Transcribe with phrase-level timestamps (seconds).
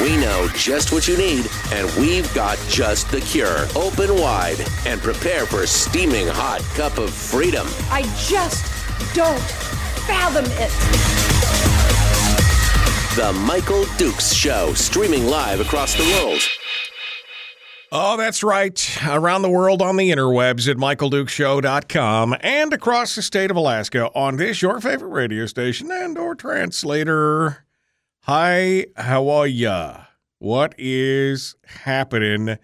[0.00, 3.66] We know just what you need, and we've got just the cure.
[3.76, 4.56] Open wide
[4.86, 7.66] and prepare for a steaming hot cup of freedom.
[7.90, 8.64] I just
[9.14, 9.38] don't
[10.06, 10.70] fathom it.
[13.16, 16.40] The Michael Dukes Show, streaming live across the world.
[17.92, 18.98] Oh, that's right.
[19.06, 24.36] Around the world on the interwebs at michaeldukeshow.com and across the state of Alaska on
[24.36, 27.66] this your favorite radio station and or translator.
[28.24, 30.04] Hi, how are ya?
[30.40, 32.58] What is happening?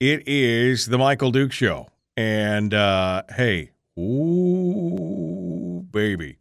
[0.00, 1.86] It is the Michael Dukes Show.
[2.16, 6.38] And uh hey, ooh baby.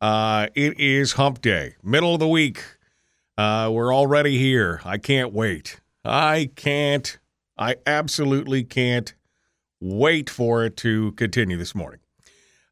[0.00, 2.64] Uh it is hump day, middle of the week.
[3.36, 4.80] Uh we're already here.
[4.86, 5.80] I can't wait.
[6.02, 7.18] I can't
[7.58, 9.14] I absolutely can't
[9.80, 12.00] wait for it to continue this morning.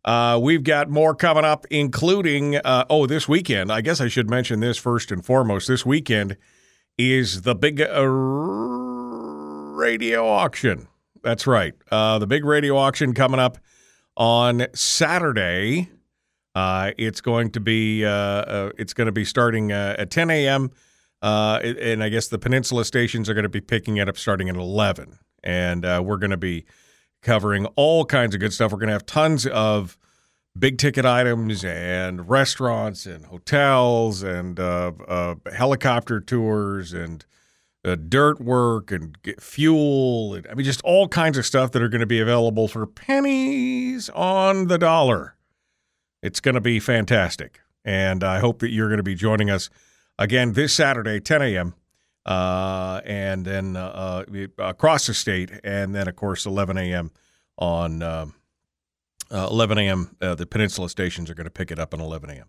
[0.07, 3.73] Uh, we've got more coming up, including, uh, oh, this weekend.
[3.73, 5.67] I guess I should mention this first and foremost.
[5.67, 6.37] This weekend
[6.97, 10.87] is the big uh, radio auction.
[11.25, 11.75] That's right.
[11.91, 13.59] Uh, the big radio auction coming up
[14.17, 15.91] on Saturday.
[16.55, 20.71] Uh, it's going to be uh, it's going to be starting at 10 a.m.
[21.21, 24.55] And I guess the Peninsula stations are going to be picking it up starting at
[24.55, 25.19] 11.
[25.43, 26.65] And we're going to be
[27.27, 28.71] covering all kinds of good stuff.
[28.71, 29.99] We're going to have tons of
[30.57, 37.27] big ticket items and restaurants and hotels and uh, uh, helicopter tours and
[37.85, 40.35] uh, dirt work and fuel.
[40.35, 42.87] And, I mean, just all kinds of stuff that are going to be available for
[42.87, 45.35] pennies on the dollar.
[46.23, 47.61] It's going to be fantastic.
[47.85, 49.69] And I hope that you're going to be joining us
[50.17, 51.75] again this Saturday, 10 a.m.
[52.27, 57.13] Uh, and then uh, uh, across the state, and then of course 11 a.m.
[57.57, 58.35] on um,
[59.31, 60.17] uh, 11 a.m.
[60.21, 62.47] Uh, the Peninsula stations are going to pick it up at 11 a.m.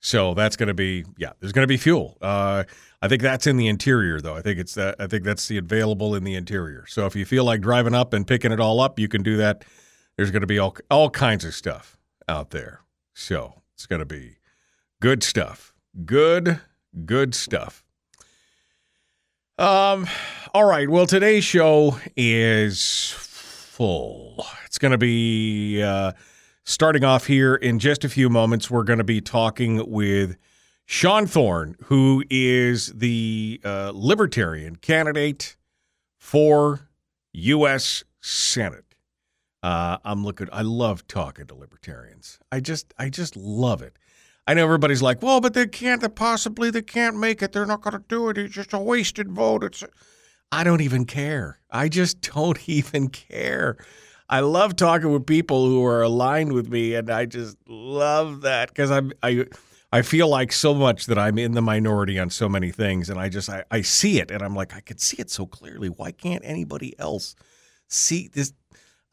[0.00, 1.32] So that's going to be yeah.
[1.40, 2.16] There's going to be fuel.
[2.22, 2.62] Uh,
[3.02, 4.36] I think that's in the interior though.
[4.36, 4.94] I think it's that.
[5.00, 6.84] I think that's the available in the interior.
[6.86, 9.36] So if you feel like driving up and picking it all up, you can do
[9.38, 9.64] that.
[10.16, 12.82] There's going to be all all kinds of stuff out there.
[13.14, 14.36] So it's going to be
[15.00, 15.74] good stuff.
[16.04, 16.60] Good
[17.04, 17.82] good stuff.
[19.58, 20.06] Um,
[20.54, 20.88] all right.
[20.88, 24.46] Well, today's show is full.
[24.64, 26.12] It's going to be uh,
[26.62, 28.70] starting off here in just a few moments.
[28.70, 30.36] We're going to be talking with
[30.86, 35.56] Sean Thorne, who is the uh, Libertarian candidate
[36.16, 36.88] for
[37.32, 38.04] U.S.
[38.20, 38.94] Senate.
[39.60, 40.48] Uh, I'm looking.
[40.52, 42.38] I love talking to libertarians.
[42.52, 43.98] I just, I just love it.
[44.48, 47.52] I know everybody's like, well, but they can't, they possibly they can't make it.
[47.52, 48.38] They're not going to do it.
[48.38, 49.62] It's just a wasted vote.
[49.62, 49.84] It's,
[50.50, 51.60] I don't even care.
[51.70, 53.76] I just don't even care.
[54.30, 58.70] I love talking with people who are aligned with me, and I just love that
[58.70, 59.44] because I'm I.
[59.90, 63.18] I feel like so much that I'm in the minority on so many things, and
[63.18, 65.88] I just I, I see it, and I'm like I could see it so clearly.
[65.88, 67.34] Why can't anybody else
[67.88, 68.52] see this?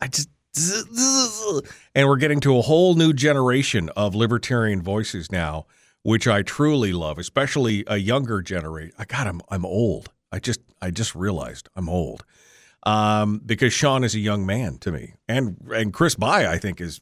[0.01, 0.27] I just
[1.93, 5.65] and we're getting to a whole new generation of libertarian voices now,
[6.03, 8.93] which I truly love, especially a younger generation.
[8.97, 10.11] I got I'm I'm old.
[10.31, 12.23] I just I just realized I'm old.
[12.85, 15.13] Um, because Sean is a young man to me.
[15.27, 17.01] And and Chris Bye, I think, is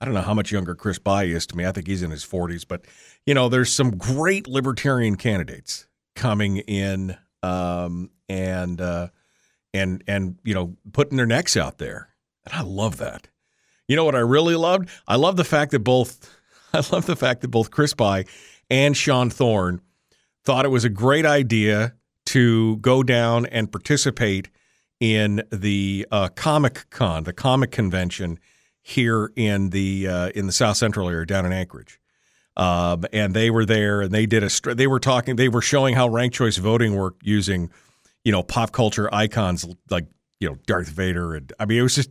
[0.00, 1.66] I don't know how much younger Chris Bye is to me.
[1.66, 2.84] I think he's in his 40s, but
[3.26, 9.08] you know, there's some great libertarian candidates coming in um, and uh,
[9.72, 12.11] and and you know, putting their necks out there
[12.44, 13.28] and I love that.
[13.88, 14.88] You know what I really loved?
[15.06, 16.34] I love the fact that both
[16.72, 18.24] I love the fact that both Chris Bye
[18.70, 19.80] and Sean Thorne
[20.44, 21.94] thought it was a great idea
[22.26, 24.48] to go down and participate
[25.00, 28.38] in the uh, Comic Con, the comic convention
[28.80, 31.98] here in the uh, in the South Central area down in Anchorage.
[32.56, 34.74] Um, and they were there, and they did a.
[34.74, 35.36] They were talking.
[35.36, 37.70] They were showing how ranked choice voting worked using,
[38.24, 40.06] you know, pop culture icons like
[40.38, 42.10] you know Darth Vader, and I mean it was just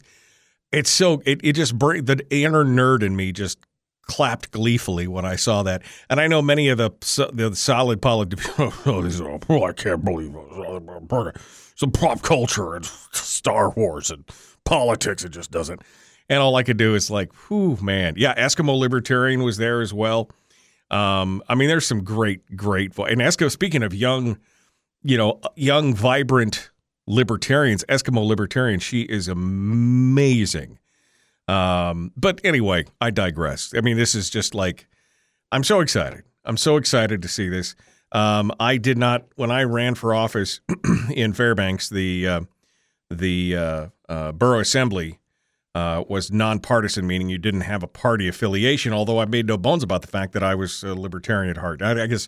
[0.71, 3.59] it's so it, it just bring the inner nerd in me just
[4.03, 5.83] clapped gleefully when I saw that.
[6.09, 6.91] And I know many of the
[7.33, 8.49] the solid politics.
[8.59, 11.37] oh, I can't believe it.
[11.75, 14.25] some pop culture and Star Wars and
[14.65, 15.23] politics.
[15.23, 15.81] It just doesn't.
[16.29, 18.33] And all I could do is like, whew, man, yeah.
[18.35, 20.29] Eskimo Libertarian was there as well.
[20.89, 22.97] Um, I mean, there's some great, great.
[22.97, 23.51] And Eskimo.
[23.51, 24.39] Speaking of young,
[25.03, 26.70] you know, young, vibrant
[27.07, 28.83] libertarians, Eskimo libertarians.
[28.83, 30.79] She is amazing.
[31.47, 33.73] Um, but anyway, I digress.
[33.75, 34.87] I mean, this is just like
[35.51, 36.23] I'm so excited.
[36.45, 37.75] I'm so excited to see this.
[38.13, 40.61] Um, I did not when I ran for office
[41.13, 41.89] in Fairbanks.
[41.89, 42.41] The uh,
[43.09, 45.19] the uh, uh, borough assembly
[45.75, 48.93] uh, was nonpartisan, meaning you didn't have a party affiliation.
[48.93, 51.81] Although I made no bones about the fact that I was a libertarian at heart.
[51.81, 52.27] I, I guess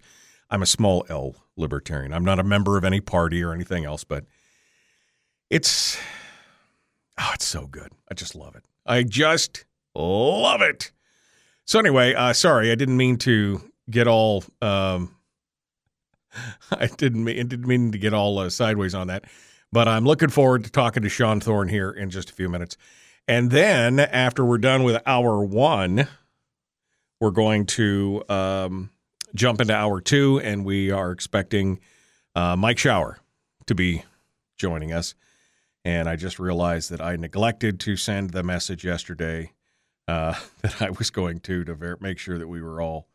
[0.50, 2.14] I'm a small L libertarian.
[2.14, 4.26] I'm not a member of any party or anything else, but
[5.54, 6.00] it's
[7.20, 7.92] oh, it's so good.
[8.10, 8.66] I just love it.
[8.88, 10.92] I just love it.
[11.66, 14.44] So anyway, uh, sorry, I didn't mean to get all.
[14.64, 15.16] Um,
[16.72, 19.26] I didn't mean didn't mean to get all uh, sideways on that,
[19.72, 22.76] but I'm looking forward to talking to Sean Thorne here in just a few minutes,
[23.28, 26.08] and then after we're done with hour one,
[27.20, 28.90] we're going to um,
[29.36, 31.80] jump into hour two, and we are expecting
[32.34, 33.20] uh, Mike Shower
[33.68, 34.04] to be
[34.58, 35.14] joining us.
[35.86, 39.52] And I just realized that I neglected to send the message yesterday
[40.08, 43.08] uh, that I was going to to ver- make sure that we were all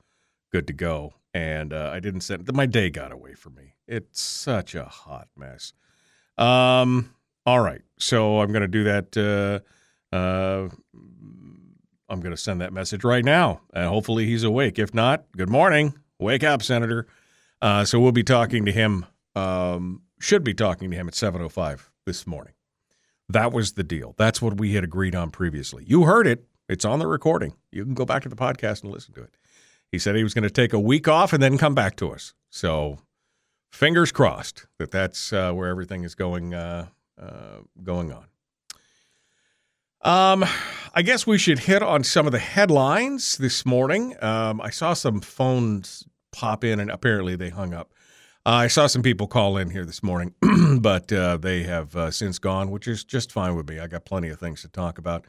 [0.53, 1.15] good to go.
[1.35, 2.51] And uh, I didn't send.
[2.53, 3.75] My day got away from me.
[3.87, 5.73] It's such a hot mess.
[6.37, 7.15] Um.
[7.47, 7.81] All right.
[7.99, 9.17] So I'm going to do that.
[10.13, 10.69] Uh, uh,
[12.09, 13.63] I'm going to send that message right now.
[13.73, 14.79] And hopefully he's awake.
[14.79, 15.95] If not, good morning.
[16.19, 17.07] Wake up, Senator.
[17.63, 19.07] Uh, so we'll be talking to him.
[19.35, 22.53] Um, should be talking to him at 7:05 this morning.
[23.29, 24.15] That was the deal.
[24.17, 25.85] That's what we had agreed on previously.
[25.87, 26.45] You heard it.
[26.69, 27.55] It's on the recording.
[27.73, 29.35] You can go back to the podcast and listen to it.
[29.91, 32.11] He said he was going to take a week off and then come back to
[32.11, 32.35] us.
[32.51, 32.99] So,
[33.73, 36.87] fingers crossed that that's uh, where everything is going uh,
[37.21, 38.25] uh, going on.
[40.03, 40.45] Um,
[40.95, 44.15] I guess we should hit on some of the headlines this morning.
[44.23, 47.93] Um, I saw some phones pop in, and apparently they hung up.
[48.49, 50.33] I saw some people call in here this morning,
[50.81, 53.79] but uh, they have uh, since gone, which is just fine with me.
[53.79, 55.27] I got plenty of things to talk about.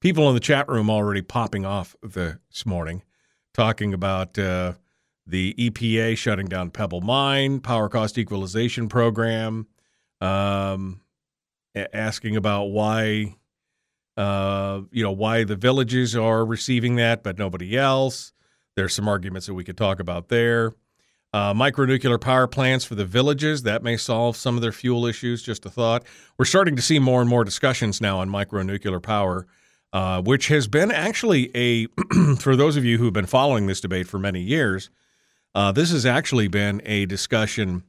[0.00, 3.04] People in the chat room already popping off this morning,
[3.54, 4.74] talking about uh,
[5.26, 9.66] the EPA shutting down Pebble Mine, power cost equalization program,
[10.20, 11.00] um,
[11.74, 13.34] asking about why
[14.18, 18.34] uh, you know, why the villages are receiving that, but nobody else.
[18.76, 20.74] There's some arguments that we could talk about there.
[21.32, 25.42] Uh, micronuclear power plants for the villages that may solve some of their fuel issues.
[25.42, 26.04] Just a thought.
[26.38, 29.46] We're starting to see more and more discussions now on micronuclear power,
[29.92, 31.86] uh, which has been actually a
[32.40, 34.88] for those of you who've been following this debate for many years.
[35.54, 37.82] Uh, this has actually been a discussion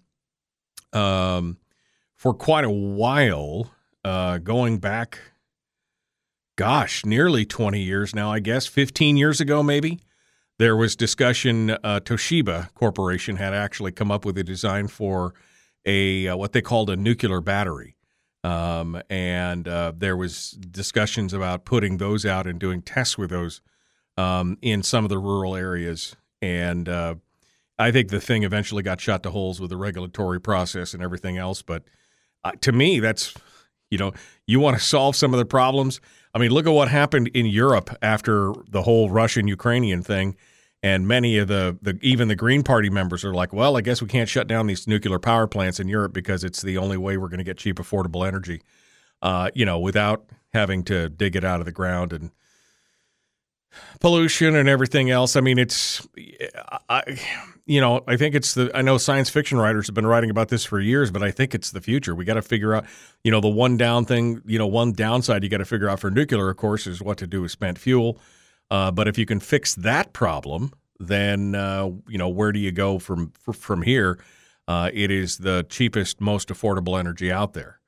[0.91, 1.57] um,
[2.15, 3.71] for quite a while,
[4.03, 5.19] uh, going back
[6.59, 10.01] gosh, nearly 20 years now, I guess, 15 years ago, maybe,
[10.59, 11.71] there was discussion.
[11.71, 15.33] Uh, Toshiba Corporation had actually come up with a design for
[15.85, 17.95] a uh, what they called a nuclear battery.
[18.43, 23.61] Um, and uh, there was discussions about putting those out and doing tests with those
[24.17, 26.15] um, in some of the rural areas.
[26.41, 27.15] And uh,
[27.77, 31.37] I think the thing eventually got shot to holes with the regulatory process and everything
[31.37, 31.61] else.
[31.61, 31.83] But
[32.43, 33.33] uh, to me, that's
[33.89, 34.13] you know,
[34.45, 35.99] you want to solve some of the problems.
[36.33, 40.35] I mean, look at what happened in Europe after the whole Russian Ukrainian thing.
[40.81, 44.01] And many of the, the even the Green Party members are like, well, I guess
[44.01, 47.17] we can't shut down these nuclear power plants in Europe because it's the only way
[47.17, 48.61] we're going to get cheap, affordable energy,
[49.21, 52.31] uh, you know, without having to dig it out of the ground and
[53.99, 55.35] pollution and everything else.
[55.35, 56.07] I mean, it's,
[56.87, 57.19] I,
[57.65, 60.47] you know, I think it's the, I know science fiction writers have been writing about
[60.47, 62.15] this for years, but I think it's the future.
[62.15, 62.85] We got to figure out,
[63.23, 65.99] you know, the one down thing, you know, one downside you got to figure out
[65.99, 68.19] for nuclear, of course, is what to do with spent fuel.
[68.71, 72.71] Uh, but if you can fix that problem, then, uh, you know, where do you
[72.71, 74.19] go from, from here?
[74.67, 77.79] Uh, it is the cheapest, most affordable energy out there.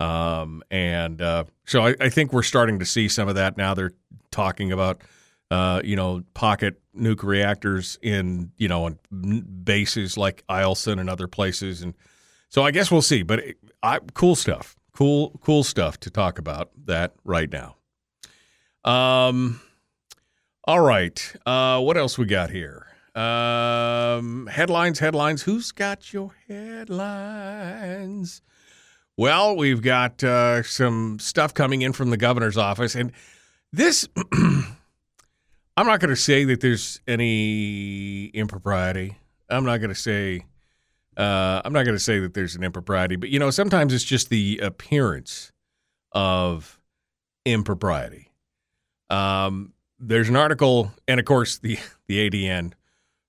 [0.00, 3.74] Um, and uh, so I, I think we're starting to see some of that now.
[3.74, 3.92] They're
[4.30, 5.02] talking about,
[5.50, 8.98] uh, you know, pocket nuke reactors in, you know, on
[9.62, 11.82] bases like Eielson and other places.
[11.82, 11.94] And
[12.48, 13.22] so I guess we'll see.
[13.22, 14.76] But it, I, cool stuff.
[14.94, 17.76] Cool, cool stuff to talk about that right now.
[18.84, 19.60] Um,
[20.64, 21.34] all right.
[21.44, 22.86] Uh, what else we got here?
[23.14, 25.42] Um, headlines, headlines.
[25.42, 28.42] Who's got your headlines?
[29.16, 33.12] Well, we've got uh, some stuff coming in from the governor's office, and
[33.72, 39.18] this I'm not going to say that there's any impropriety.
[39.50, 40.46] I'm not going to say
[41.16, 44.04] uh, I'm not going to say that there's an impropriety, but you know, sometimes it's
[44.04, 45.52] just the appearance
[46.12, 46.80] of
[47.44, 48.30] impropriety.
[49.10, 49.71] Um,
[50.02, 51.78] there's an article, and of course, the
[52.08, 52.72] the ADN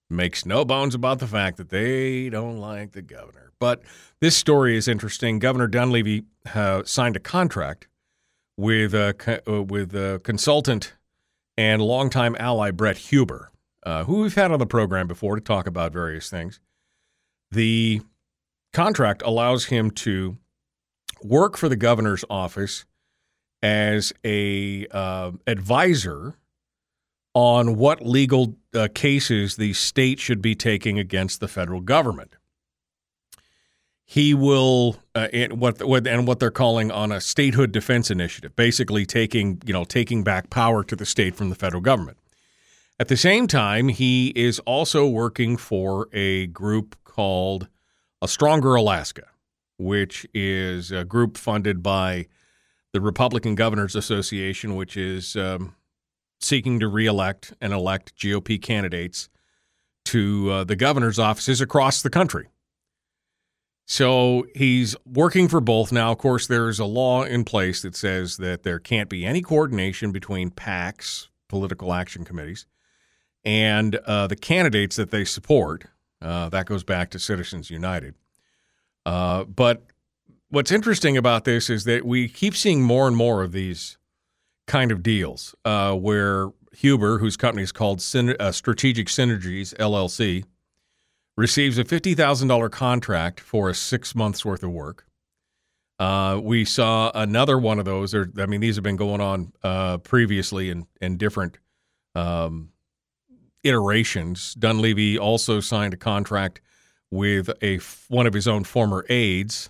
[0.09, 3.51] makes no bones about the fact that they don't like the governor.
[3.59, 3.81] But
[4.19, 5.39] this story is interesting.
[5.39, 7.87] Governor Dunleavy uh, signed a contract
[8.57, 10.95] with a uh, with a consultant
[11.55, 13.51] and longtime ally Brett Huber,
[13.85, 16.59] uh, who we've had on the program before to talk about various things.
[17.51, 18.01] The
[18.73, 20.37] contract allows him to
[21.21, 22.85] work for the governor's office
[23.61, 26.35] as a uh, advisor
[27.33, 32.35] on what legal uh, cases the state should be taking against the federal government.
[34.05, 39.05] He will, uh, what, what and what they're calling on a statehood defense initiative, basically
[39.05, 42.17] taking you know taking back power to the state from the federal government.
[42.99, 47.67] At the same time, he is also working for a group called
[48.21, 49.27] A Stronger Alaska,
[49.79, 52.27] which is a group funded by
[52.91, 55.75] the Republican Governors Association, which is um,
[56.43, 59.29] seeking to reelect and elect GOP candidates
[60.05, 62.49] to uh, the governor's offices across the country.
[63.85, 65.91] So he's working for both.
[65.91, 69.41] Now, of course, there's a law in place that says that there can't be any
[69.41, 72.65] coordination between PACs, political action committees,
[73.43, 75.85] and uh, the candidates that they support.
[76.21, 78.15] Uh, that goes back to Citizens United.
[79.05, 79.83] Uh, but
[80.49, 83.97] what's interesting about this is that we keep seeing more and more of these
[84.67, 90.45] kind of deals uh, where Huber, whose company is called Syn- uh, Strategic Synergies LLC,
[91.35, 95.05] receives a $50,000 contract for a six months worth of work.
[95.99, 98.13] Uh, we saw another one of those.
[98.13, 101.57] Or, I mean, these have been going on uh, previously in, in different
[102.15, 102.69] um,
[103.63, 104.53] iterations.
[104.55, 106.61] Dunleavy also signed a contract
[107.11, 107.77] with a
[108.09, 109.69] one of his own former aides,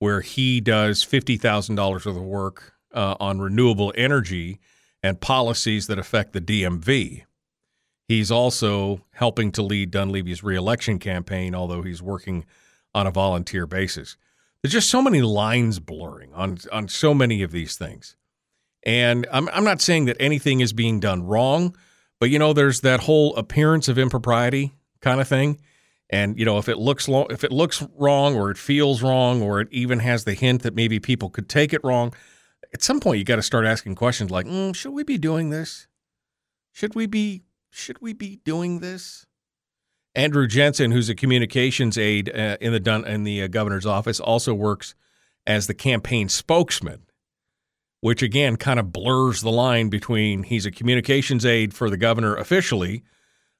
[0.00, 4.60] where he does fifty thousand dollars worth of work uh, on renewable energy
[5.02, 7.24] and policies that affect the DMV.
[8.08, 12.44] He's also helping to lead Dunleavy's reelection campaign, although he's working
[12.94, 14.16] on a volunteer basis.
[14.62, 18.16] There's just so many lines blurring on, on so many of these things.
[18.84, 21.76] And I'm, I'm not saying that anything is being done wrong,
[22.20, 25.60] but you know, there's that whole appearance of impropriety kind of thing.
[26.10, 29.42] And you know, if it looks lo- if it looks wrong or it feels wrong
[29.42, 32.12] or it even has the hint that maybe people could take it wrong,
[32.74, 35.50] at some point you got to start asking questions like, mm, should we be doing
[35.50, 35.86] this?
[36.72, 39.26] Should we be should we be doing this?
[40.16, 44.20] Andrew Jensen, who's a communications aide uh, in the Dun- in the uh, governor's office,
[44.20, 44.94] also works
[45.46, 47.02] as the campaign spokesman,
[48.00, 52.36] which again kind of blurs the line between he's a communications aide for the governor
[52.36, 53.04] officially,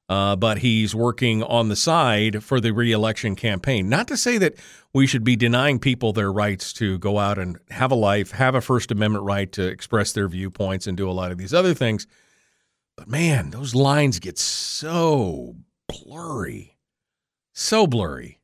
[0.08, 3.88] uh, but he's working on the side for the reelection campaign.
[3.88, 4.54] Not to say that
[4.92, 8.54] we should be denying people their rights to go out and have a life, have
[8.54, 11.75] a First Amendment right to express their viewpoints and do a lot of these other
[11.75, 12.06] things.
[12.96, 15.56] But man, those lines get so
[15.88, 16.76] blurry,
[17.52, 18.40] so blurry.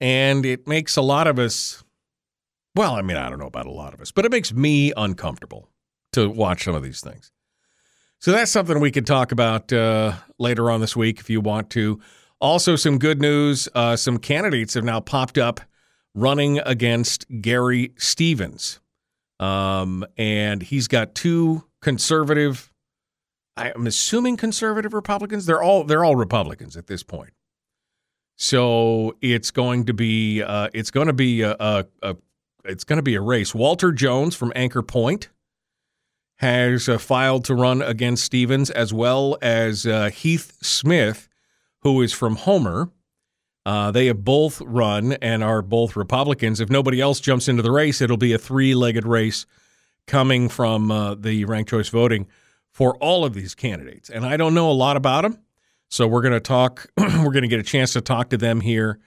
[0.00, 1.84] And it makes a lot of us,
[2.74, 4.92] well, I mean, I don't know about a lot of us, but it makes me
[4.96, 5.70] uncomfortable
[6.12, 7.30] to watch some of these things.
[8.24, 11.68] So that's something we could talk about uh, later on this week if you want
[11.72, 12.00] to.
[12.40, 15.60] Also, some good news uh, some candidates have now popped up
[16.14, 18.80] running against Gary Stevens.
[19.40, 22.72] Um, and he's got two conservative,
[23.58, 25.44] I'm assuming conservative Republicans.
[25.44, 27.34] They're all they're all Republicans at this point.
[28.36, 32.16] So it's going to be uh, it's going to be a, a, a
[32.64, 33.54] it's going to be a race.
[33.54, 35.28] Walter Jones from Anchor Point
[36.44, 41.26] has uh, filed to run against Stevens, as well as uh, Heath Smith,
[41.80, 42.90] who is from Homer.
[43.64, 46.60] Uh, they have both run and are both Republicans.
[46.60, 49.46] If nobody else jumps into the race, it'll be a three legged race
[50.06, 52.26] coming from uh, the ranked choice voting
[52.70, 54.10] for all of these candidates.
[54.10, 55.38] And I don't know a lot about them.
[55.88, 58.60] So we're going to talk, we're going to get a chance to talk to them
[58.60, 58.98] here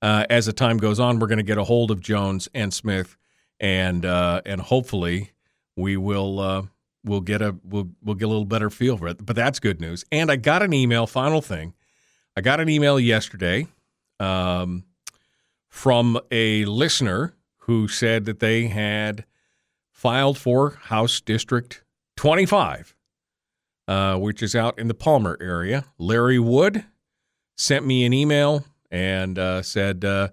[0.00, 1.18] uh, as the time goes on.
[1.18, 3.16] We're going to get a hold of Jones and Smith,
[3.58, 5.32] and uh, and hopefully
[5.74, 6.68] we will
[7.04, 9.24] we'll get a we'll we'll get a little better feel for it.
[9.24, 10.04] But that's good news.
[10.10, 11.06] And I got an email.
[11.06, 11.74] Final thing,
[12.36, 13.68] I got an email yesterday
[14.18, 14.84] um,
[15.68, 19.24] from a listener who said that they had
[19.90, 21.82] filed for House District
[22.16, 22.94] 25,
[23.88, 25.84] uh, which is out in the Palmer area.
[25.98, 26.84] Larry Wood
[27.56, 30.28] sent me an email and uh, said uh,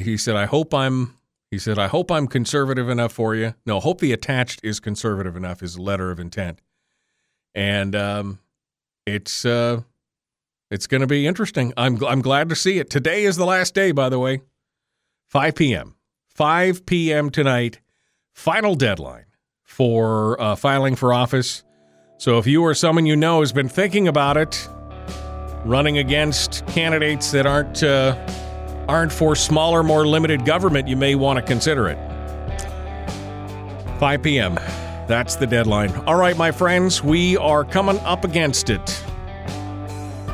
[0.00, 1.16] he said I hope I'm
[1.54, 3.54] he said, I hope I'm conservative enough for you.
[3.64, 6.60] No, hope the attached is conservative enough, is letter of intent.
[7.54, 8.40] And um,
[9.06, 9.82] it's uh,
[10.68, 11.72] it's going to be interesting.
[11.76, 12.90] I'm, I'm glad to see it.
[12.90, 14.42] Today is the last day, by the way.
[15.28, 15.94] 5 p.m.
[16.26, 17.30] 5 p.m.
[17.30, 17.78] tonight,
[18.32, 19.26] final deadline
[19.62, 21.62] for uh, filing for office.
[22.18, 24.68] So if you or someone you know has been thinking about it,
[25.64, 28.16] running against candidates that aren't uh,
[28.88, 31.98] aren't for smaller, more limited government, you may want to consider it.
[33.98, 34.54] 5 p.m.
[35.06, 35.94] That's the deadline.
[36.06, 39.04] All right, my friends, we are coming up against it.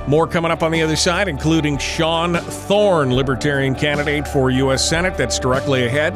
[0.06, 4.88] More coming up on the other side, including Sean Thorne, Libertarian candidate for U.S.
[4.88, 5.16] Senate.
[5.16, 6.14] That's directly ahead.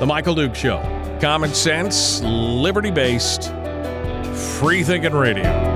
[0.00, 0.78] The Michael Dukes Show.
[1.20, 3.52] Common sense, liberty based,
[4.58, 5.69] free thinking radio.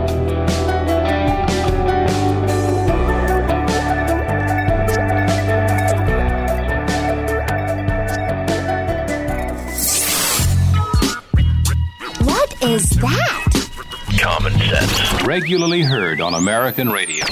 [12.75, 13.71] Is that?
[14.19, 15.23] Common sense.
[15.23, 17.25] Regularly heard on American radio.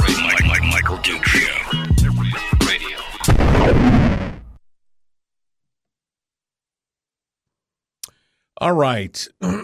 [0.00, 1.54] Mike, Mike, Michael Dukes Show.
[2.66, 2.96] Radio.
[8.56, 9.28] All right.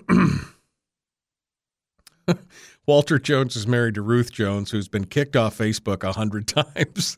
[2.86, 7.16] Walter Jones is married to Ruth Jones, who's been kicked off Facebook a hundred times.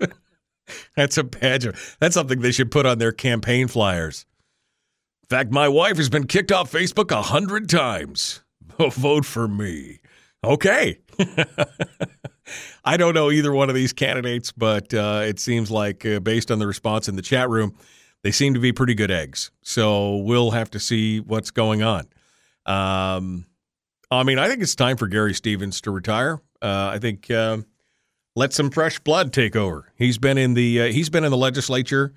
[0.94, 1.66] that's a badge.
[1.66, 4.26] Of, that's something they should put on their campaign flyers.
[5.28, 8.45] In fact, my wife has been kicked off Facebook a hundred times.
[8.78, 9.99] Vote for me.
[10.45, 11.00] Okay.
[12.85, 16.52] I don't know either one of these candidates, but uh, it seems like, uh, based
[16.52, 17.75] on the response in the chat room,
[18.23, 19.50] they seem to be pretty good eggs.
[19.62, 22.06] So we'll have to see what's going on.
[22.64, 23.47] Um,
[24.09, 26.40] I mean, I think it's time for Gary Stevens to retire.
[26.62, 27.59] Uh, I think uh,
[28.37, 29.92] let some fresh blood take over.
[29.97, 32.14] He's been in the uh, he's been in the legislature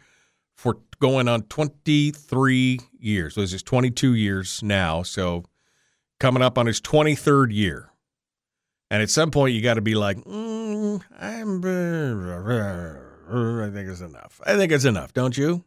[0.56, 3.36] for going on 23 years.
[3.36, 5.04] This is 22 years now.
[5.04, 5.46] So
[6.20, 7.90] coming up on his 23rd year.
[8.92, 11.64] And at some point, you got to be like, mm, I'm,
[13.62, 14.42] I think it's enough.
[14.46, 15.64] I think it's enough, don't you?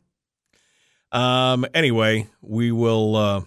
[1.12, 3.42] Um, anyway, we will, uh,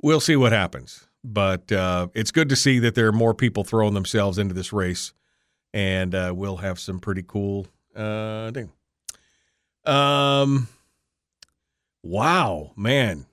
[0.00, 1.06] we'll see what happens.
[1.22, 4.72] But uh, it's good to see that there are more people throwing themselves into this
[4.74, 5.14] race,
[5.72, 8.70] and uh, we'll have some pretty cool uh, thing.
[9.86, 10.68] Um,
[12.04, 13.26] wow, man,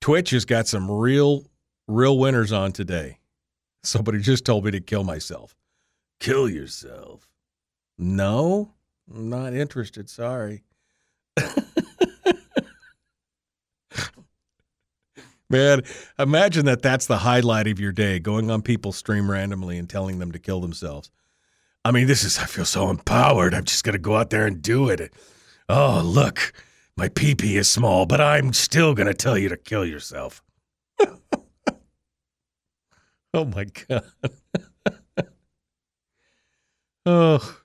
[0.00, 1.44] Twitch has got some real,
[1.88, 3.18] real winners on today.
[3.82, 5.54] Somebody just told me to kill myself.
[6.20, 7.28] Kill yourself.
[7.98, 8.72] No,
[9.12, 10.08] I'm not interested.
[10.08, 10.62] Sorry.
[15.48, 15.82] Man,
[16.18, 20.18] imagine that that's the highlight of your day, going on people's stream randomly and telling
[20.18, 21.12] them to kill themselves.
[21.84, 23.54] I mean, this is, I feel so empowered.
[23.54, 25.12] I'm just going to go out there and do it.
[25.68, 26.52] Oh, look,
[26.96, 30.42] my pee pee is small, but I'm still going to tell you to kill yourself.
[33.34, 34.04] oh, my God.
[37.06, 37.58] oh,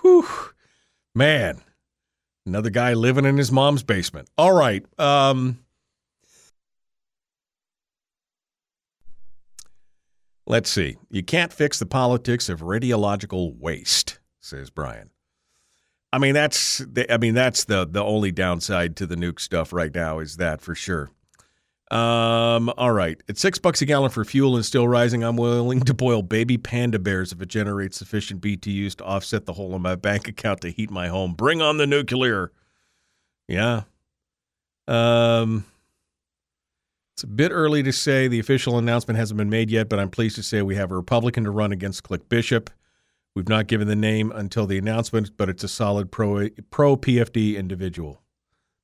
[0.00, 0.26] whew.
[1.14, 1.60] Man,
[2.46, 4.28] another guy living in his mom's basement.
[4.36, 4.84] All right.
[4.98, 5.60] Um,
[10.50, 10.96] Let's see.
[11.10, 15.10] You can't fix the politics of radiological waste, says Brian.
[16.12, 19.72] I mean that's the, I mean that's the the only downside to the nuke stuff
[19.72, 21.10] right now is that for sure.
[21.90, 23.20] Um, all right.
[23.28, 26.56] At six bucks a gallon for fuel and still rising, I'm willing to boil baby
[26.56, 30.60] panda bears if it generates sufficient BTUs to offset the hole in my bank account
[30.60, 31.34] to heat my home.
[31.34, 32.52] Bring on the nuclear.
[33.48, 33.82] Yeah.
[34.86, 35.64] Um
[37.14, 40.08] it's a bit early to say the official announcement hasn't been made yet, but I'm
[40.08, 42.70] pleased to say we have a Republican to run against Click Bishop.
[43.34, 47.56] We've not given the name until the announcement, but it's a solid pro pro PFD
[47.56, 48.22] individual.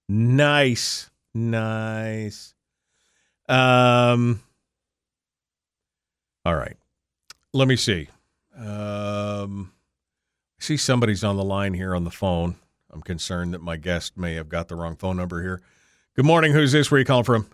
[0.09, 2.55] Nice, nice.
[3.49, 4.43] Um.
[6.45, 6.77] All right.
[7.53, 8.09] Let me see.
[8.57, 9.73] Um,
[10.61, 12.57] I see somebody's on the line here on the phone.
[12.91, 15.61] I'm concerned that my guest may have got the wrong phone number here.
[16.15, 16.53] Good morning.
[16.53, 16.91] Who's this?
[16.91, 17.47] Where are you calling from?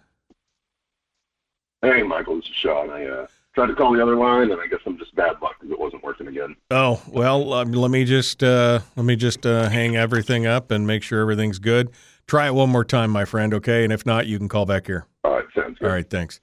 [1.80, 2.90] Hey, Michael, this is Sean.
[2.90, 5.56] I uh, tried to call the other line, and I guess I'm just bad luck
[5.60, 6.56] because it wasn't working again.
[6.70, 10.86] Oh well, um, let me just uh, let me just uh, hang everything up and
[10.86, 11.90] make sure everything's good.
[12.26, 13.52] Try it one more time, my friend.
[13.54, 15.06] Okay, and if not, you can call back here.
[15.24, 15.88] All right, sounds good.
[15.88, 16.40] All right, thanks.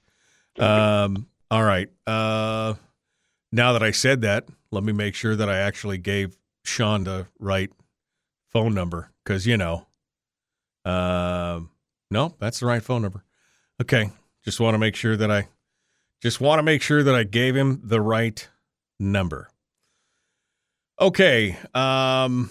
[0.58, 1.88] Um, all right.
[2.06, 2.74] Uh,
[3.52, 7.26] now that I said that, let me make sure that I actually gave Sean the
[7.38, 7.70] right
[8.48, 9.86] phone number because you know,
[10.84, 11.60] uh,
[12.10, 13.24] no, that's the right phone number.
[13.80, 14.10] Okay,
[14.44, 15.48] just want to make sure that I
[16.20, 18.46] just want to make sure that I gave him the right
[18.98, 19.48] number.
[21.00, 21.56] Okay.
[21.74, 22.50] Um,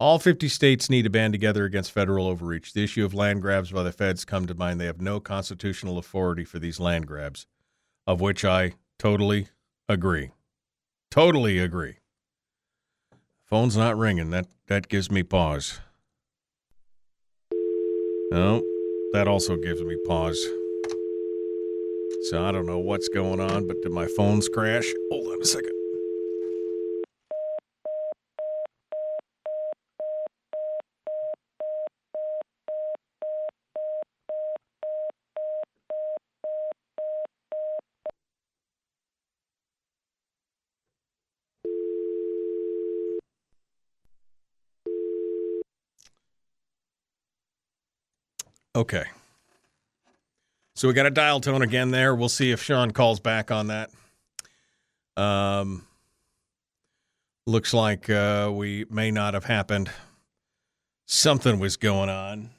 [0.00, 2.72] all 50 states need to band together against federal overreach.
[2.72, 4.80] The issue of land grabs by the feds come to mind.
[4.80, 7.46] They have no constitutional authority for these land grabs,
[8.04, 9.46] of which I totally
[9.88, 10.30] agree.
[11.10, 11.98] Totally agree.
[13.44, 14.30] Phone's not ringing.
[14.30, 15.78] That that gives me pause.
[18.32, 18.62] No,
[19.12, 20.42] that also gives me pause.
[22.30, 24.92] So I don't know what's going on, but did my phones crash?
[25.10, 25.72] Hold on a second.
[48.74, 49.04] Okay.
[50.82, 52.12] So we got a dial tone again there.
[52.12, 53.88] We'll see if Sean calls back on that.
[55.16, 55.86] Um,
[57.46, 59.92] looks like uh, we may not have happened.
[61.06, 62.50] Something was going on,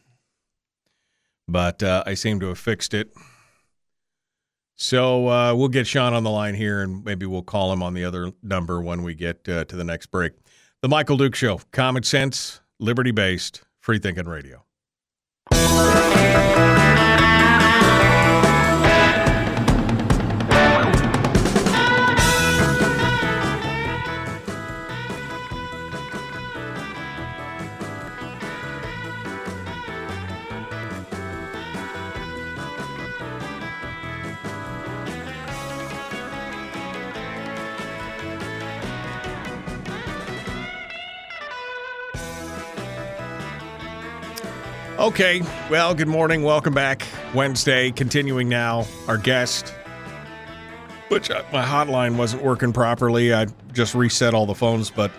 [1.50, 3.14] but uh, I seem to have fixed it.
[4.78, 7.94] So uh, we'll get Sean on the line here, and maybe we'll call him on
[7.94, 10.32] the other number when we get uh, to the next break.
[10.82, 14.64] The Michael Dukes Show, common sense, liberty based, free thinking radio.
[45.04, 46.44] Okay, well, good morning.
[46.44, 47.06] Welcome back.
[47.34, 48.86] Wednesday, continuing now.
[49.10, 49.74] Our guest,
[51.10, 53.34] which uh, my hotline wasn't working properly.
[53.34, 55.12] I just reset all the phones, but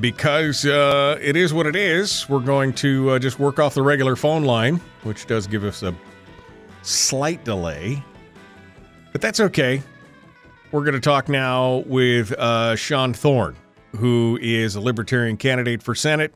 [0.00, 3.82] because uh, it is what it is, we're going to uh, just work off the
[3.82, 5.94] regular phone line, which does give us a
[6.82, 8.02] slight delay.
[9.12, 9.80] But that's okay.
[10.72, 13.54] We're going to talk now with uh, Sean Thorne,
[13.94, 16.34] who is a Libertarian candidate for Senate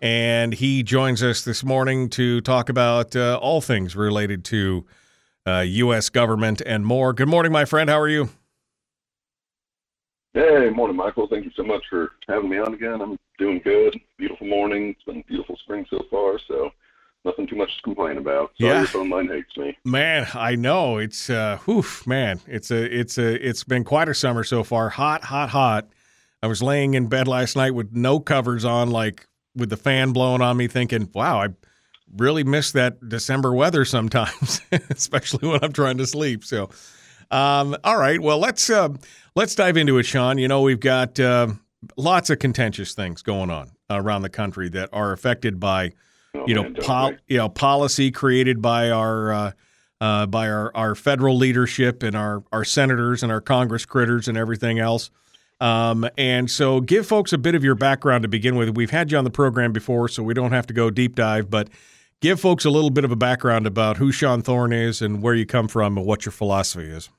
[0.00, 4.86] and he joins us this morning to talk about uh, all things related to
[5.46, 6.08] uh, U.S.
[6.08, 7.12] government and more.
[7.12, 7.88] Good morning, my friend.
[7.90, 8.30] How are you?
[10.32, 11.26] Hey, morning, Michael.
[11.28, 13.00] Thank you so much for having me on again.
[13.00, 13.98] I'm doing good.
[14.16, 14.90] Beautiful morning.
[14.90, 16.70] It's been beautiful spring so far, so
[17.24, 18.52] nothing too much to complain about.
[18.60, 18.78] Sorry Yeah.
[18.78, 19.76] your phone line hates me.
[19.84, 24.14] Man, I know it's uh, whew, man, it's a it's a it's been quite a
[24.14, 24.88] summer so far.
[24.90, 25.88] Hot, hot, hot.
[26.42, 29.26] I was laying in bed last night with no covers on, like
[29.60, 31.48] with the fan blowing on me, thinking, "Wow, I
[32.16, 36.70] really miss that December weather sometimes, especially when I'm trying to sleep." So,
[37.30, 38.88] um, all right, well let's uh,
[39.36, 40.38] let's dive into it, Sean.
[40.38, 41.48] You know, we've got uh,
[41.96, 45.92] lots of contentious things going on around the country that are affected by
[46.34, 49.52] Oh, you know, pol- you know, policy created by our uh,
[50.00, 54.38] uh, by our, our federal leadership and our our senators and our Congress critters and
[54.38, 55.10] everything else.
[55.60, 58.76] Um, and so, give folks a bit of your background to begin with.
[58.76, 61.50] We've had you on the program before, so we don't have to go deep dive,
[61.50, 61.68] but
[62.20, 65.34] give folks a little bit of a background about who Sean Thorne is and where
[65.34, 67.10] you come from and what your philosophy is.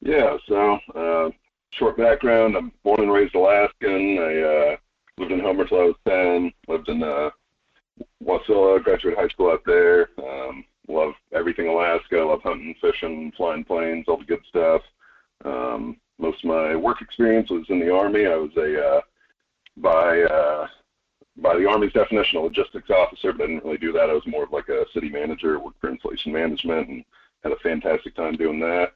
[0.00, 1.30] Yeah, so uh,
[1.70, 2.56] short background.
[2.56, 4.18] I'm born and raised Alaskan.
[4.18, 4.76] I uh,
[5.18, 6.52] lived in Homer till I was 10.
[6.68, 7.30] Lived in uh,
[8.22, 10.10] Wasilla, graduated high school out there.
[10.18, 12.16] Um, love everything Alaska.
[12.16, 14.82] Love hunting, fishing, flying planes, all the good stuff.
[15.44, 18.26] Um, most of my work experience was in the Army.
[18.26, 19.00] I was a uh,
[19.76, 20.66] by uh,
[21.36, 24.10] by the Army's definition, a logistics officer, but I didn't really do that.
[24.10, 27.04] I was more of like a city manager, worked for installation management, and
[27.42, 28.92] had a fantastic time doing that.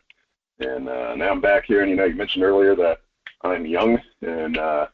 [0.61, 2.99] And uh, now I'm back here, and you know, you mentioned earlier that
[3.43, 4.87] I'm young, and uh,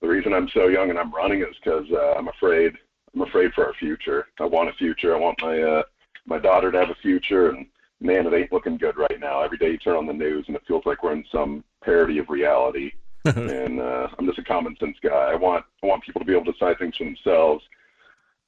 [0.00, 2.72] the reason I'm so young and I'm running is because uh, I'm afraid.
[3.14, 4.26] I'm afraid for our future.
[4.40, 5.14] I want a future.
[5.14, 5.82] I want my uh,
[6.26, 7.66] my daughter to have a future, and
[8.02, 9.40] man, it ain't looking good right now.
[9.42, 12.18] Every day you turn on the news, and it feels like we're in some parody
[12.18, 12.92] of reality.
[13.24, 15.30] and uh, I'm just a common sense guy.
[15.30, 17.64] I want I want people to be able to decide things for themselves.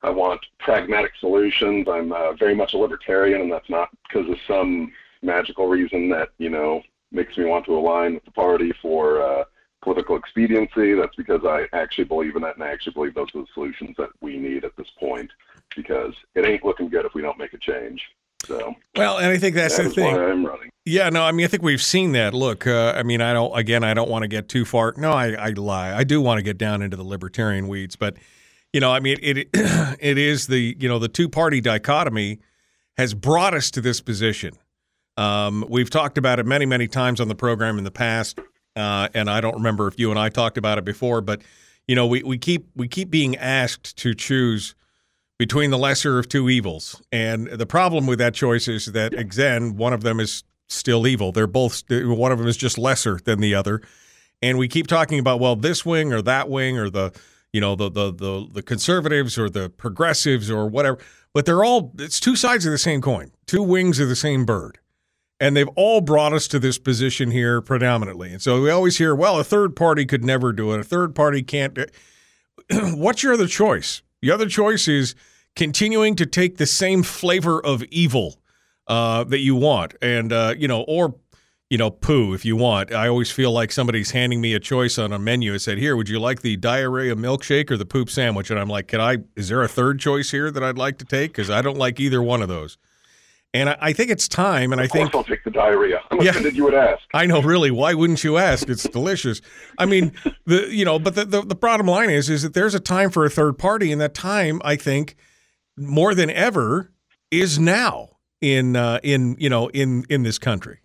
[0.02, 1.86] I want pragmatic solutions.
[1.88, 6.30] I'm uh, very much a libertarian, and that's not because of some magical reason that
[6.38, 9.44] you know makes me want to align with the party for uh,
[9.80, 10.94] political expediency.
[10.94, 13.94] That's because I actually believe in that, and I actually believe those are the solutions
[13.98, 15.30] that we need at this point.
[15.76, 18.04] Because it ain't looking good if we don't make a change.
[18.46, 20.14] So Well, and I think that's that the thing.
[20.14, 20.70] I'm running.
[20.86, 22.34] Yeah, no, I mean, I think we've seen that.
[22.34, 23.56] Look, uh, I mean, I don't.
[23.56, 24.92] Again, I don't want to get too far.
[24.96, 25.94] No, I, I lie.
[25.94, 28.16] I do want to get down into the libertarian weeds, but
[28.72, 32.40] you know, I mean, it it is the you know the two party dichotomy
[32.96, 34.54] has brought us to this position.
[35.16, 38.38] Um, we've talked about it many, many times on the program in the past,
[38.76, 41.42] uh, and I don't remember if you and I talked about it before, but
[41.86, 44.74] you know, we, we keep we keep being asked to choose
[45.38, 49.76] between the lesser of two evils, and the problem with that choice is that again,
[49.76, 51.32] one of them is still evil.
[51.32, 53.80] They're both one of them is just lesser than the other,
[54.42, 57.12] and we keep talking about well, this wing or that wing or the
[57.52, 60.98] you know the the the, the conservatives or the progressives or whatever.
[61.32, 64.44] but they're all it's two sides of the same coin, two wings of the same
[64.44, 64.78] bird.
[65.40, 68.32] And they've all brought us to this position here predominantly.
[68.32, 70.80] And so we always hear, well, a third party could never do it.
[70.80, 71.74] A third party can't.
[71.74, 71.86] Do
[72.94, 74.00] What's your other choice?
[74.24, 75.14] The other choice is
[75.54, 78.40] continuing to take the same flavor of evil
[78.86, 81.16] uh, that you want, and uh, you know, or
[81.68, 82.90] you know, poo if you want.
[82.90, 85.94] I always feel like somebody's handing me a choice on a menu and said, "Here,
[85.94, 89.18] would you like the diarrhea milkshake or the poop sandwich?" And I'm like, "Can I?
[89.36, 91.32] Is there a third choice here that I'd like to take?
[91.32, 92.78] Because I don't like either one of those."
[93.54, 96.00] And I, I think it's time, and I Of course think I'll take the diarrhea.
[96.10, 96.30] I'm Yeah.
[96.30, 97.00] offended you would ask.
[97.14, 97.70] I know, really.
[97.70, 98.68] Why wouldn't you ask?
[98.68, 99.40] It's delicious.
[99.78, 100.12] I mean,
[100.46, 103.10] the you know, but the, the the bottom line is is that there's a time
[103.10, 105.14] for a third party, and that time I think
[105.76, 106.92] more than ever
[107.30, 110.80] is now in uh, in you know in in this country.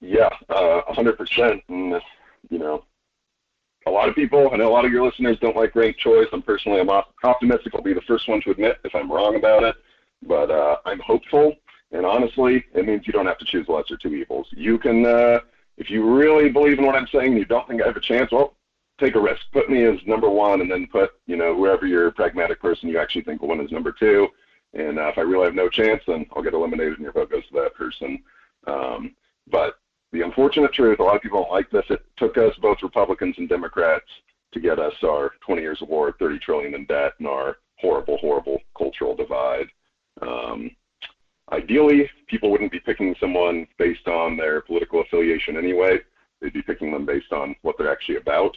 [0.00, 1.62] Yeah, uh, a hundred percent.
[1.68, 2.00] And
[2.50, 2.84] you know,
[3.86, 6.26] a lot of people, I know a lot of your listeners don't like ranked choice.
[6.32, 7.74] I'm personally, I'm op- optimistic.
[7.74, 9.76] I'll be the first one to admit if I'm wrong about it,
[10.26, 11.54] but uh, I'm hopeful.
[11.92, 14.48] And honestly, it means you don't have to choose lesser two evils.
[14.50, 15.40] You can, uh,
[15.76, 18.00] if you really believe in what I'm saying, and you don't think I have a
[18.00, 18.32] chance.
[18.32, 18.54] Well,
[18.98, 19.42] take a risk.
[19.52, 22.98] Put me as number one, and then put you know whoever your pragmatic person you
[22.98, 24.28] actually think will win as number two.
[24.72, 27.30] And uh, if I really have no chance, then I'll get eliminated, and your vote
[27.30, 28.22] goes to that person.
[28.66, 29.14] Um,
[29.48, 29.78] but
[30.14, 31.84] the unfortunate truth, a lot of people don't like this.
[31.90, 34.06] It took us, both Republicans and Democrats,
[34.52, 38.16] to get us our 20 years of war, 30 trillion in debt, and our horrible,
[38.18, 39.66] horrible cultural divide.
[40.22, 40.70] Um,
[41.50, 45.98] ideally, people wouldn't be picking someone based on their political affiliation anyway.
[46.40, 48.56] They'd be picking them based on what they're actually about.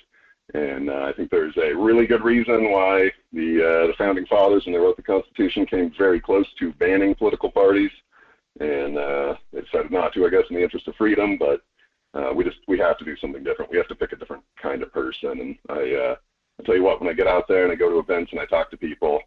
[0.53, 4.63] And uh, I think there's a really good reason why the uh, the founding fathers,
[4.65, 7.91] when they wrote the Constitution, came very close to banning political parties
[8.59, 11.37] and uh, they decided not to, I guess, in the interest of freedom.
[11.37, 11.61] But
[12.13, 13.71] uh, we just we have to do something different.
[13.71, 15.39] We have to pick a different kind of person.
[15.39, 16.15] And I uh,
[16.59, 18.41] I tell you what, when I get out there and I go to events and
[18.41, 19.19] I talk to people,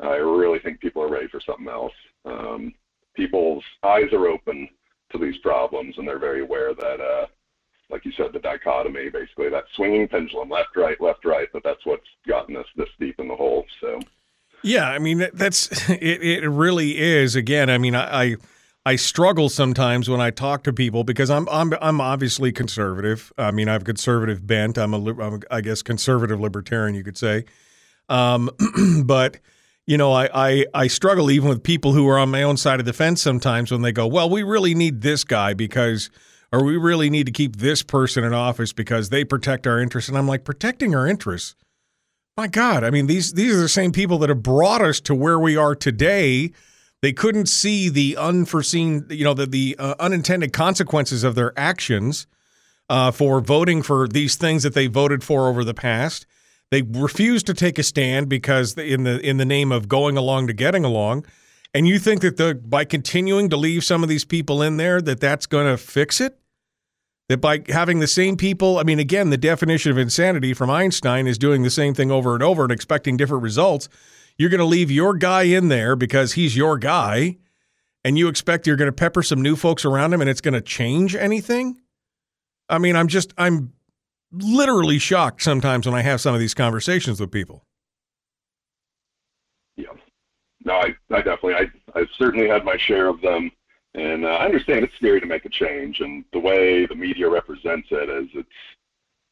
[0.00, 1.92] I really think people are ready for something else.
[2.24, 2.74] Um,
[3.14, 4.68] people's eyes are open
[5.12, 7.26] to these problems, and they're very aware that, uh,
[7.90, 11.48] like you said, the dichotomy, basically that swinging pendulum, left, right, left, right.
[11.52, 13.64] But that's what's gotten us this deep in the hole.
[13.80, 14.00] So.
[14.62, 16.22] Yeah, I mean that's it.
[16.22, 17.36] It really is.
[17.36, 18.36] Again, I mean, I, I
[18.86, 23.32] I struggle sometimes when I talk to people because I'm I'm I'm obviously conservative.
[23.36, 24.78] I mean, I have a conservative bent.
[24.78, 27.46] I'm a I'm a I guess conservative libertarian, you could say.
[28.08, 28.48] Um,
[29.04, 29.38] but
[29.86, 32.78] you know, I, I I struggle even with people who are on my own side
[32.78, 36.08] of the fence sometimes when they go, well, we really need this guy because.
[36.52, 40.08] Or we really need to keep this person in office because they protect our interests.
[40.08, 41.56] And I'm like, protecting our interests?
[42.36, 45.14] My God, I mean, these these are the same people that have brought us to
[45.14, 46.52] where we are today.
[47.02, 52.26] They couldn't see the unforeseen, you know, the the uh, unintended consequences of their actions
[52.88, 56.26] uh, for voting for these things that they voted for over the past.
[56.70, 60.48] They refused to take a stand because in the in the name of going along
[60.48, 61.26] to getting along.
[61.74, 65.00] And you think that the by continuing to leave some of these people in there
[65.02, 66.38] that that's going to fix it?
[67.28, 71.26] That by having the same people, I mean, again, the definition of insanity from Einstein
[71.26, 73.88] is doing the same thing over and over and expecting different results.
[74.38, 77.38] You're going to leave your guy in there because he's your guy,
[78.04, 80.54] and you expect you're going to pepper some new folks around him and it's going
[80.54, 81.80] to change anything?
[82.68, 83.72] I mean, I'm just, I'm
[84.32, 87.64] literally shocked sometimes when I have some of these conversations with people.
[89.76, 89.88] Yeah.
[90.64, 93.50] No, I, I definitely, I, I've certainly had my share of them,
[93.94, 97.28] and uh, I understand it's scary to make a change, and the way the media
[97.28, 98.48] represents it is it's,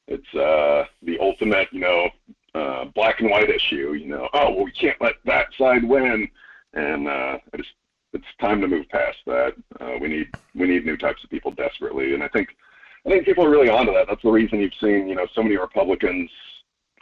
[0.07, 2.09] it's uh, the ultimate, you know,
[2.55, 3.95] uh, black and white issue.
[3.95, 6.29] You know, oh well, we can't let that side win,
[6.75, 7.71] and uh, I just,
[8.12, 9.55] it's time to move past that.
[9.81, 12.57] Uh, we need, we need new types of people desperately, and I think,
[13.05, 14.07] I think people are really onto that.
[14.09, 16.31] That's the reason you've seen, you know, so many Republicans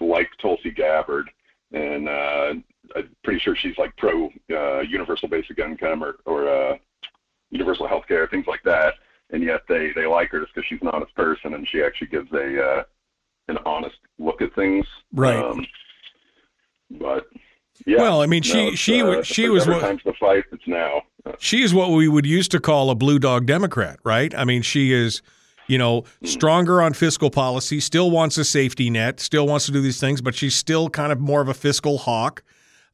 [0.01, 1.31] like Tulsi Gabbard,
[1.73, 2.55] and uh,
[2.97, 6.77] I'm pretty sure she's like pro uh, universal basic income or, or uh,
[7.51, 8.95] universal health care, things like that.
[9.31, 12.09] And yet they, they like her just because she's an honest person and she actually
[12.09, 12.83] gives a uh,
[13.57, 14.87] an honest look at things.
[15.13, 15.37] Right.
[15.39, 15.67] Um,
[16.91, 17.27] but
[17.87, 17.99] yeah.
[17.99, 20.45] Well, I mean, she- it's, she uh, she was what- times to fight.
[20.53, 21.03] It's now.
[21.39, 24.35] She is what we would used to call a blue dog Democrat, right?
[24.35, 25.23] I mean, she is,
[25.69, 29.81] you know, stronger on fiscal policy, still wants a safety net, still wants to do
[29.81, 32.43] these things, but she's still kind of more of a fiscal hawk.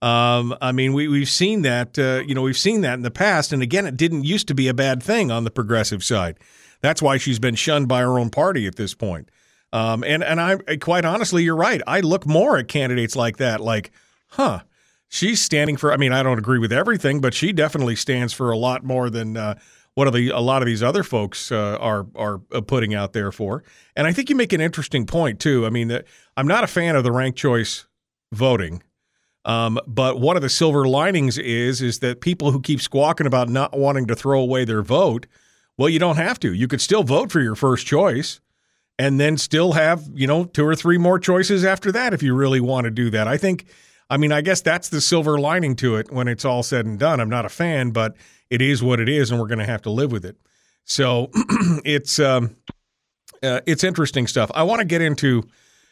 [0.03, 3.11] Um, I mean, we, we've seen that, uh, you know, we've seen that in the
[3.11, 3.51] past.
[3.51, 6.39] And again, it didn't used to be a bad thing on the progressive side.
[6.83, 9.31] That's why she's been shunned by her own party at this point.
[9.73, 11.83] Um, and, and I, quite honestly, you're right.
[11.87, 13.91] I look more at candidates like that, like,
[14.29, 14.61] huh,
[15.09, 15.93] she's standing for.
[15.93, 19.11] I mean, I don't agree with everything, but she definitely stands for a lot more
[19.11, 19.59] than uh,
[19.95, 23.33] what the a lot of these other folks uh, are are uh, putting out there
[23.33, 23.65] for.
[23.97, 25.67] And I think you make an interesting point too.
[25.67, 26.01] I mean,
[26.37, 27.87] I'm not a fan of the ranked choice
[28.33, 28.83] voting.
[29.45, 33.49] Um, but one of the silver linings is is that people who keep squawking about
[33.49, 35.27] not wanting to throw away their vote,
[35.77, 36.53] well, you don't have to.
[36.53, 38.41] You could still vote for your first choice,
[38.99, 42.35] and then still have you know two or three more choices after that if you
[42.35, 43.29] really want to do that.
[43.29, 43.67] I think.
[44.11, 46.99] I mean, I guess that's the silver lining to it when it's all said and
[46.99, 47.21] done.
[47.21, 48.17] I'm not a fan, but
[48.49, 50.39] it is what it is, and we're going to have to live with it.
[50.85, 51.29] So
[51.85, 52.57] it's um,
[53.43, 54.51] uh, it's interesting stuff.
[54.55, 55.43] I want to get into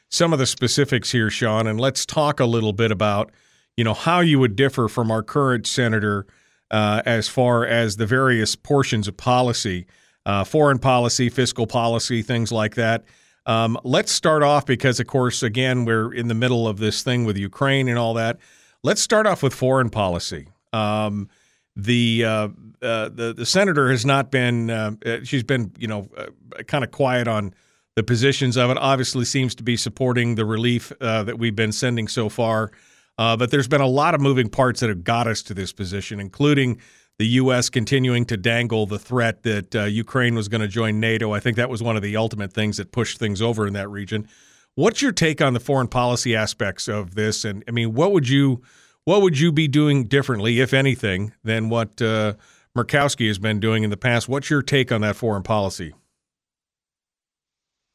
[0.08, 3.30] some of the specifics here, Sean, and let's talk a little bit about
[3.76, 6.26] you know how you would differ from our current senator
[6.70, 9.86] uh, as far as the various portions of policy,
[10.26, 13.04] uh, foreign policy, fiscal policy, things like that.
[13.46, 17.24] Um, let's start off because, of course, again, we're in the middle of this thing
[17.24, 18.38] with Ukraine and all that.
[18.82, 20.48] Let's start off with foreign policy.
[20.72, 21.28] Um,
[21.76, 22.48] the, uh,
[22.82, 26.26] uh, the the senator has not been uh, uh she's been you know uh,
[26.66, 27.54] kind of quiet on
[27.94, 28.78] the positions of it.
[28.78, 32.70] Obviously, seems to be supporting the relief uh, that we've been sending so far.
[33.16, 36.18] but there's been a lot of moving parts that have got us to this position,
[36.18, 36.80] including
[37.18, 37.70] the U.S.
[37.70, 41.32] continuing to dangle the threat that uh, Ukraine was going to join NATO.
[41.32, 43.88] I think that was one of the ultimate things that pushed things over in that
[43.88, 44.28] region.
[44.74, 47.44] What's your take on the foreign policy aspects of this?
[47.44, 48.62] And I mean, what would you
[49.04, 52.34] what would you be doing differently, if anything, than what uh,
[52.76, 54.28] Murkowski has been doing in the past?
[54.28, 55.94] What's your take on that foreign policy?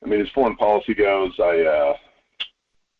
[0.03, 1.93] I mean, as foreign policy goes, I uh,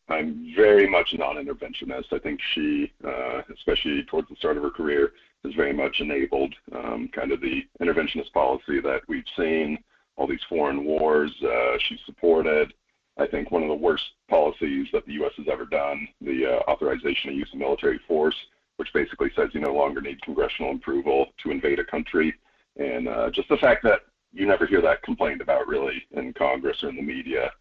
[0.10, 2.12] I'm very much a non-interventionist.
[2.12, 6.54] I think she, uh, especially towards the start of her career, has very much enabled
[6.76, 9.78] um, kind of the interventionist policy that we've seen,
[10.16, 12.74] all these foreign wars uh, she supported.
[13.18, 15.32] I think one of the worst policies that the U.S.
[15.38, 18.36] has ever done, the uh, authorization of use of military force,
[18.78, 22.34] which basically says you no longer need congressional approval to invade a country.
[22.78, 24.02] And uh, just the fact that
[24.34, 27.52] you never hear that complained about really in Congress or in the media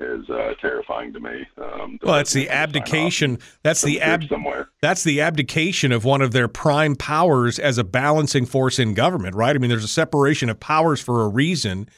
[0.00, 1.46] is uh, terrifying to me.
[1.56, 3.38] Um, well, that's the abdication.
[3.62, 4.68] That's the ab- somewhere.
[4.80, 9.34] That's the abdication of one of their prime powers as a balancing force in government,
[9.34, 9.54] right?
[9.54, 11.88] I mean, there's a separation of powers for a reason,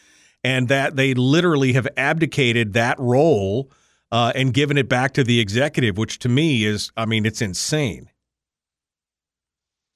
[0.43, 3.71] and that they literally have abdicated that role
[4.13, 7.43] uh, and given it back to the executive, which to me is, I mean, it's
[7.43, 8.11] insane.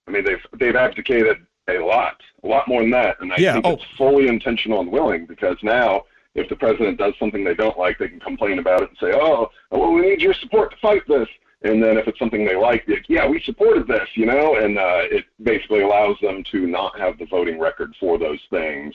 [0.06, 1.38] I mean, they've they've abdicated
[1.68, 3.54] a lot, a lot more than that, and I yeah.
[3.54, 3.72] think oh.
[3.72, 7.98] it's fully intentional and willing because now if the president does something they don't like,
[7.98, 11.02] they can complain about it and say, "Oh, well, we need your support to fight
[11.06, 11.28] this."
[11.62, 14.78] And then if it's something they like, like yeah, we supported this, you know, and
[14.78, 18.94] uh, it basically allows them to not have the voting record for those things.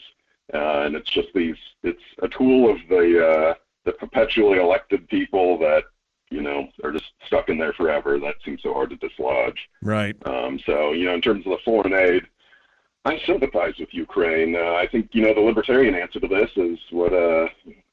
[0.54, 3.54] Uh, and it's just these, it's a tool of the uh,
[3.86, 5.84] the perpetually elected people that
[6.30, 8.20] you know are just stuck in there forever.
[8.20, 9.58] That seems so hard to dislodge.
[9.82, 10.16] Right.
[10.28, 12.24] Um, so you know, in terms of the foreign aid,
[13.06, 14.56] I sympathize with Ukraine.
[14.56, 17.48] Uh, I think you know the libertarian answer to this is what uh,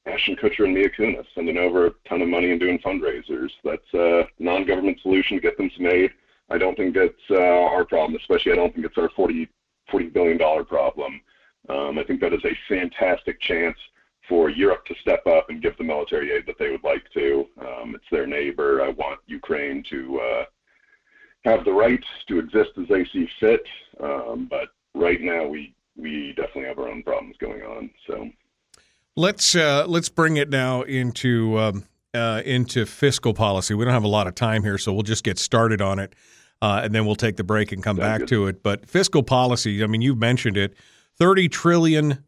[0.06, 3.50] Ashton Kutcher and Mila Kunis sending over a ton of money and doing fundraisers.
[3.64, 6.10] That's a non-government solution to get them some aid.
[6.50, 9.48] I don't think it's uh, our problem, especially I don't think it's our 40,
[9.92, 11.20] $40 billion problem.
[11.68, 13.76] Um, I think that is a fantastic chance
[14.28, 17.46] for Europe to step up and give the military aid that they would like to.
[17.60, 18.82] Um, it's their neighbor.
[18.82, 20.44] I want Ukraine to uh,
[21.44, 23.62] have the right to exist as they see fit.
[24.00, 27.90] Um, but right now we we definitely have our own problems going on.
[28.06, 28.30] So
[29.14, 33.74] let's uh, let's bring it now into um, uh, into fiscal policy.
[33.74, 36.14] We don't have a lot of time here, so we'll just get started on it,
[36.62, 38.28] uh, and then we'll take the break and come Sounds back good.
[38.28, 38.62] to it.
[38.62, 40.74] But fiscal policy, I mean, you've mentioned it.
[41.18, 42.24] $30 trillion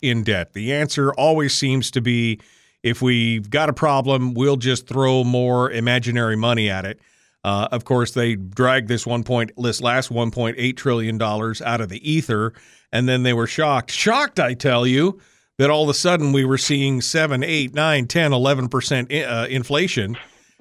[0.00, 0.54] in debt.
[0.54, 2.40] The answer always seems to be
[2.82, 7.00] if we've got a problem, we'll just throw more imaginary money at it.
[7.44, 11.88] Uh, of course, they dragged this one point this last 1.8 trillion dollars out of
[11.88, 12.52] the ether,
[12.92, 15.20] and then they were shocked, shocked, I tell you,
[15.58, 19.46] that all of a sudden we were seeing 7, 8, 9, 10, 11 percent uh,
[19.48, 20.16] inflation,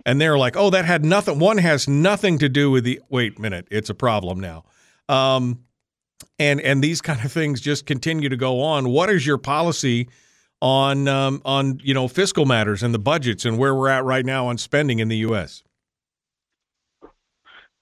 [0.06, 1.40] and they're like, "Oh, that had nothing.
[1.40, 3.02] One has nothing to do with the.
[3.10, 4.66] Wait a minute, it's a problem now."
[5.10, 5.64] Um,
[6.40, 8.90] and and these kind of things just continue to go on.
[8.90, 10.10] What is your policy
[10.62, 14.26] on um, on you know fiscal matters and the budgets and where we're at right
[14.26, 15.64] now on spending in the U.S.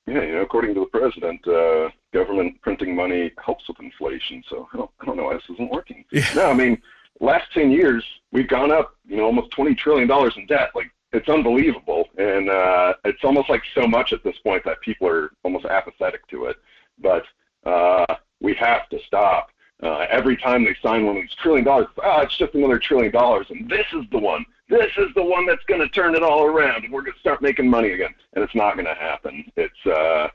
[0.08, 4.44] Yeah, you know, according to the president, uh, government printing money helps with inflation.
[4.50, 6.06] So I don't, I don't know why this isn't working.
[6.12, 6.28] Yeah.
[6.36, 6.82] No, I mean,
[7.20, 10.72] last 10 years, we've gone up, you know, almost $20 trillion in debt.
[10.76, 12.10] Like, it's unbelievable.
[12.18, 16.28] And uh, it's almost like so much at this point that people are almost apathetic
[16.28, 16.58] to it.
[17.00, 17.26] But
[17.66, 18.06] uh,
[18.42, 19.50] we have to stop.
[19.84, 23.12] Uh, every time they sign one of these trillion dollars, ah, it's just another trillion
[23.12, 26.24] dollars, and this is the one this is the one that's going to turn it
[26.24, 28.14] all around and we're going to start making money again.
[28.34, 29.52] And it's not going to happen.
[29.56, 30.28] It's, uh,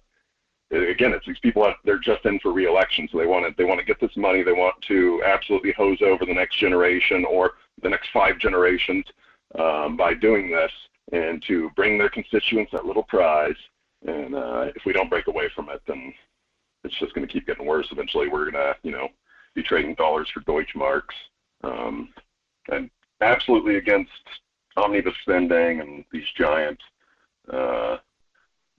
[0.71, 3.09] again, it's these people that they're just in for reelection.
[3.11, 4.43] So they want to, they want to get this money.
[4.43, 7.53] They want to absolutely hose over the next generation or
[7.83, 9.05] the next five generations
[9.59, 10.73] um, by doing this
[11.13, 13.57] and to bring their constituents that little prize
[14.07, 16.13] and uh, if we don't break away from it, then
[16.85, 17.89] it's just going to keep getting worse.
[17.93, 19.09] Eventually, we're going to, you know,
[19.55, 21.15] be trading dollars for Deutschmarks,
[21.65, 22.09] um,
[22.69, 22.91] and
[23.21, 24.11] absolutely against
[24.77, 26.79] omnibus spending and these giant,
[27.53, 27.99] uh,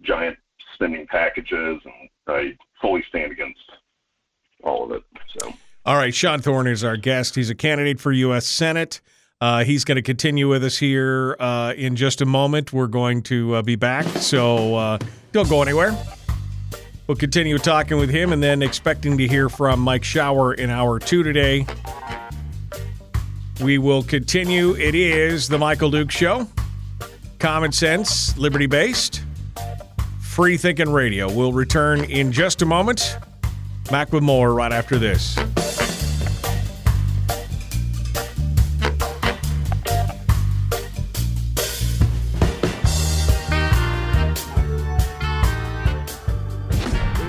[0.02, 0.38] giant
[0.76, 3.60] spending packages, and I fully stand against
[4.64, 5.04] all of it.
[5.38, 5.54] So.
[5.86, 7.36] All right, Sean Thorne is our guest.
[7.36, 8.46] He's a candidate for U.S.
[8.46, 9.02] Senate.
[9.40, 12.72] Uh, he's going to continue with us here uh, in just a moment.
[12.72, 15.00] We're going to uh, be back, so uh,
[15.32, 15.98] don't go anywhere.
[17.08, 21.00] We'll continue talking with him and then expecting to hear from Mike Shower in hour
[21.00, 21.66] two today.
[23.62, 24.76] We will continue.
[24.76, 26.48] It is The Michael Dukes Show.
[27.38, 29.24] Common sense, liberty based,
[30.20, 31.32] free thinking radio.
[31.32, 33.18] We'll return in just a moment.
[33.92, 35.38] Back with more right after this.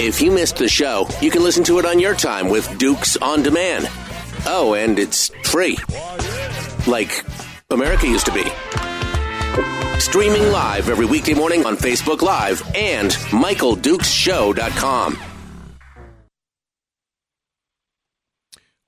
[0.00, 3.18] If you missed the show, you can listen to it on your time with Dukes
[3.18, 3.88] on Demand.
[4.46, 5.78] Oh, and it's free.
[6.86, 7.24] Like
[7.70, 8.44] America used to be.
[10.00, 15.18] Streaming live every weekday morning on Facebook Live and MichaelDukesShow.com.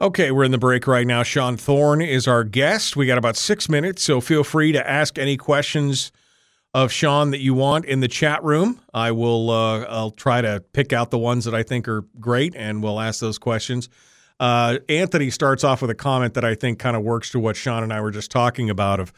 [0.00, 1.22] Okay, we're in the break right now.
[1.22, 2.96] Sean Thorne is our guest.
[2.96, 6.10] We got about six minutes, so feel free to ask any questions
[6.74, 8.80] of Sean that you want in the chat room.
[8.92, 9.50] I will.
[9.50, 13.00] Uh, I'll try to pick out the ones that I think are great, and we'll
[13.00, 13.88] ask those questions.
[14.40, 17.56] Uh, Anthony starts off with a comment that I think kind of works to what
[17.56, 19.12] Sean and I were just talking about of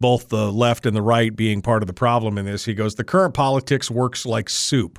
[0.00, 2.64] both the left and the right being part of the problem in this.
[2.64, 4.98] He goes, "The current politics works like soup.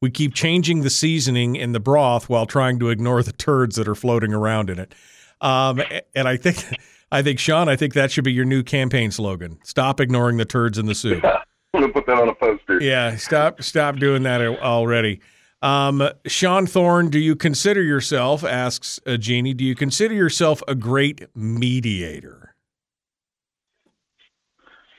[0.00, 3.86] We keep changing the seasoning in the broth while trying to ignore the turds that
[3.86, 4.94] are floating around in it."
[5.40, 5.82] Um,
[6.14, 6.64] and I think.
[7.12, 9.58] I think Sean, I think that should be your new campaign slogan.
[9.64, 11.24] Stop ignoring the turds in the soup.
[11.74, 12.80] I'm gonna put that on a poster.
[12.80, 15.20] Yeah, stop stop doing that already.
[15.62, 20.74] Um, Sean Thorne, do you consider yourself, asks uh, Jeannie, do you consider yourself a
[20.74, 22.54] great mediator?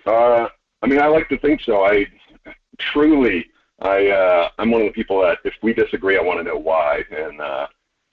[0.05, 0.47] Uh,
[0.81, 1.83] I mean, I like to think so.
[1.83, 2.07] I
[2.77, 3.47] truly,
[3.79, 6.57] I, uh, I'm one of the people that if we disagree, I want to know
[6.57, 7.03] why.
[7.11, 7.67] And uh,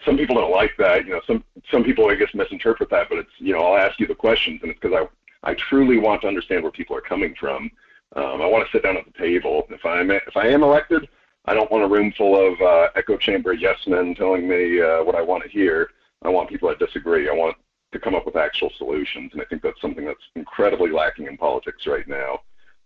[0.04, 1.04] some people don't like that.
[1.04, 3.08] You know, some some people I guess misinterpret that.
[3.08, 4.96] But it's you know, I'll ask you the questions, and it's because
[5.44, 7.70] I I truly want to understand where people are coming from.
[8.16, 9.66] Um, I want to sit down at the table.
[9.70, 11.08] If I'm if I am elected,
[11.48, 15.02] I don't want a room full of uh, echo chamber yes men telling me uh,
[15.02, 15.88] what I want to hear.
[16.22, 17.26] I want people that disagree.
[17.26, 17.56] I want
[17.92, 21.38] to come up with actual solutions, and I think that's something that's incredibly lacking in
[21.38, 22.40] politics right now.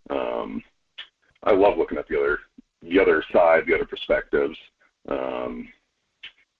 [0.09, 0.63] Um,
[1.43, 2.39] I love looking at the other
[2.81, 4.57] the other side, the other perspectives.
[5.09, 5.67] Um,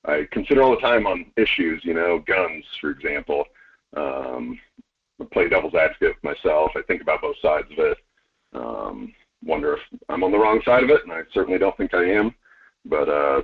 [0.03, 3.45] I consider all the time on issues, you know, guns, for example.
[3.95, 4.59] Um,
[5.21, 6.71] I play devil's advocate myself.
[6.75, 7.97] I think about both sides of it.
[8.53, 9.13] Um,
[9.45, 9.79] wonder if
[10.09, 12.33] I'm on the wrong side of it, and I certainly don't think I am.
[12.85, 13.41] But uh,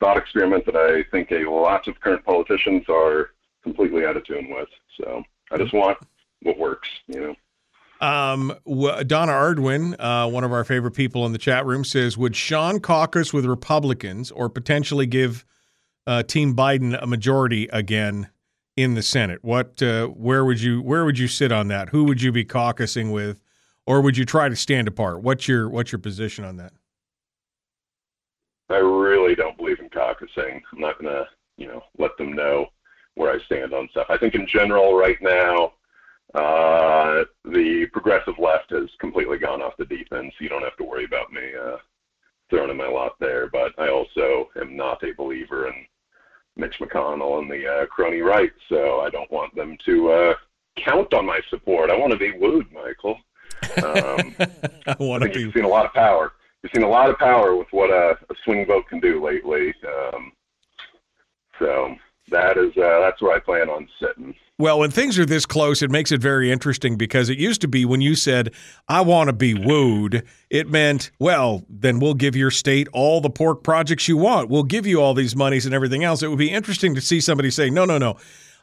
[0.00, 3.30] thought experiment that I think a lot of current politicians are
[3.62, 4.68] completely out of tune with.
[5.00, 5.98] So I just want
[6.42, 7.34] what works, you know.
[8.06, 8.52] Um,
[9.06, 12.80] Donna Ardwin, uh, one of our favorite people in the chat room, says, "Would Sean
[12.80, 15.44] caucus with Republicans or potentially give
[16.06, 18.28] uh, Team Biden a majority again
[18.76, 19.38] in the Senate?
[19.42, 21.90] What, uh, where would you, where would you sit on that?
[21.90, 23.38] Who would you be caucusing with
[23.86, 25.22] or would you try to stand apart?
[25.22, 26.72] What's your what's your position on that?
[28.70, 30.62] I really don't believe in caucusing.
[30.72, 31.26] I'm not gonna,
[31.56, 32.66] you know, let them know
[33.14, 34.06] where I stand on stuff.
[34.08, 35.72] I think in general, right now,
[36.34, 40.76] uh, the progressive left has completely gone off the deep end, so you don't have
[40.78, 41.76] to worry about me uh,
[42.48, 43.48] throwing in my lot there.
[43.48, 45.74] But I also am not a believer in
[46.56, 50.34] Mitch McConnell and the uh, crony right, so I don't want them to uh,
[50.76, 51.90] count on my support.
[51.90, 53.18] I want to be wooed, Michael.
[53.84, 54.34] Um,
[54.86, 56.32] I, want I think you've seen a lot of power.
[56.62, 59.74] You've seen a lot of power with what a, a swing vote can do lately.
[59.86, 60.32] Um,
[61.58, 61.96] so
[62.28, 64.34] that is uh, that's where I plan on sitting.
[64.58, 67.68] Well, when things are this close, it makes it very interesting because it used to
[67.68, 68.54] be when you said,
[68.86, 73.30] I want to be wooed, it meant, well, then we'll give your state all the
[73.30, 74.50] pork projects you want.
[74.50, 76.22] We'll give you all these monies and everything else.
[76.22, 78.18] It would be interesting to see somebody say, no, no, no.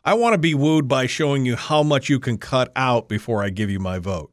[0.05, 3.43] I want to be wooed by showing you how much you can cut out before
[3.43, 4.31] I give you my vote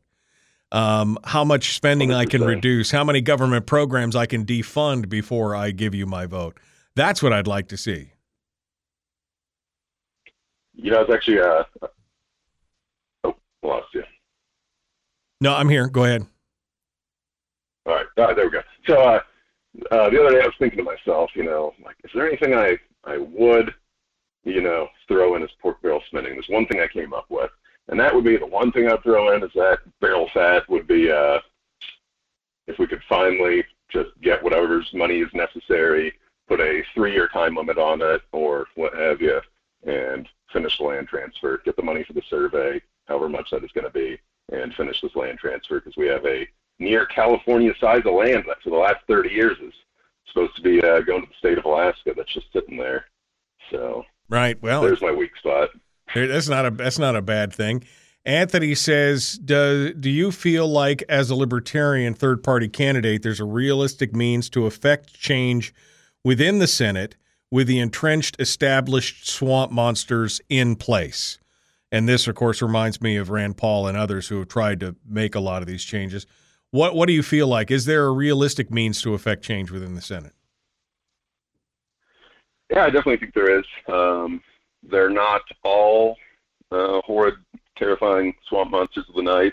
[0.77, 2.15] um, how much spending 100%.
[2.15, 6.27] I can reduce, how many government programs I can defund before I give you my
[6.27, 6.59] vote.
[6.95, 8.13] That's what I'd like to see.
[10.75, 11.65] You know, it's actually uh,
[13.25, 14.05] oh, lost you.
[15.41, 15.89] No, I'm here.
[15.89, 16.27] Go ahead.
[17.87, 18.07] All right.
[18.19, 18.63] All right there we go.
[18.87, 19.21] So uh,
[19.91, 22.53] uh, the other day I was thinking to myself, you know, like, is there anything
[22.53, 23.73] I I would,
[24.45, 26.35] you know, throw in as pork barrel spending?
[26.35, 27.51] There's one thing I came up with
[27.89, 30.87] and that would be the one thing I'd throw in is that barrel fat would
[30.87, 31.39] be uh,
[32.67, 36.13] if we could finally just get whatever's money is necessary,
[36.49, 39.41] put a three-year time limit on it, or what have you,
[39.87, 41.61] and finish the land transfer.
[41.65, 44.19] Get the money for the survey, however much that is going to be,
[44.53, 46.47] and finish this land transfer because we have a
[46.79, 49.73] near California size of land that for the last 30 years is
[50.29, 53.07] supposed to be uh, going to the state of Alaska that's just sitting there.
[53.71, 55.71] So right, well, there's my weak spot.
[56.15, 57.85] That's not a that's not a bad thing.
[58.25, 63.45] Anthony says, "Do do you feel like, as a libertarian third party candidate, there's a
[63.45, 65.73] realistic means to effect change
[66.25, 67.17] within the Senate
[67.51, 71.39] with the entrenched, established swamp monsters in place?"
[71.93, 74.97] And this, of course, reminds me of Rand Paul and others who have tried to
[75.09, 76.27] make a lot of these changes.
[76.73, 77.71] What what do you feel like?
[77.71, 80.33] Is there a realistic means to effect change within the Senate?
[82.71, 83.65] Yeah, I definitely think there is.
[83.89, 84.43] Um,
[84.91, 86.17] they're not all
[86.71, 87.35] uh, horrid,
[87.77, 89.53] terrifying swamp monsters of the night.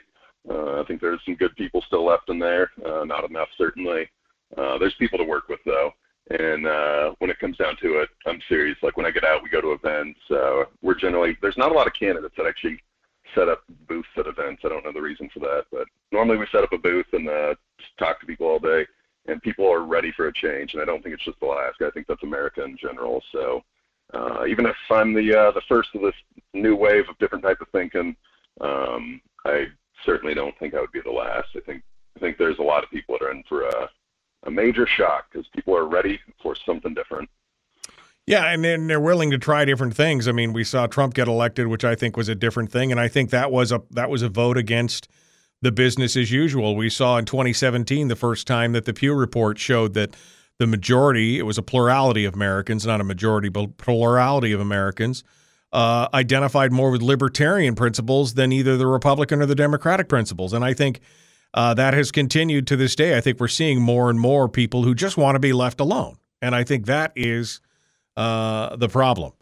[0.49, 2.71] Uh, I think there's some good people still left in there.
[2.85, 4.09] Uh, not enough, certainly.
[4.57, 5.91] Uh, there's people to work with, though.
[6.29, 8.77] And uh, when it comes down to it, I'm serious.
[8.81, 10.19] Like when I get out, we go to events.
[10.31, 12.81] Uh, we're generally there's not a lot of candidates that actually
[13.35, 14.61] set up booths at events.
[14.63, 17.27] I don't know the reason for that, but normally we set up a booth and
[17.27, 17.55] uh,
[17.99, 18.85] talk to people all day,
[19.27, 20.73] and people are ready for a change.
[20.73, 21.87] And I don't think it's just Alaska.
[21.87, 23.21] I think that's America in general.
[23.33, 23.61] So
[24.13, 26.15] uh, even if I'm the uh, the first of this
[26.53, 28.15] new wave of different type of thinking,
[28.61, 29.65] um, I
[30.05, 31.49] certainly don't think I would be the last.
[31.55, 31.83] I think
[32.15, 33.89] I think there's a lot of people that are in for a,
[34.45, 37.29] a major shock because people are ready for something different.
[38.25, 40.27] Yeah, and then they're willing to try different things.
[40.27, 42.99] I mean, we saw Trump get elected, which I think was a different thing, and
[42.99, 45.07] I think that was a that was a vote against
[45.61, 46.75] the business as usual.
[46.75, 50.15] We saw in 2017 the first time that the Pew report showed that
[50.59, 55.23] the majority, it was a plurality of Americans, not a majority, but plurality of Americans,
[55.71, 60.53] uh, identified more with libertarian principles than either the Republican or the Democratic principles.
[60.53, 60.99] And I think
[61.53, 63.17] uh, that has continued to this day.
[63.17, 66.17] I think we're seeing more and more people who just want to be left alone.
[66.41, 67.59] And I think that is
[68.15, 69.33] uh, the problem.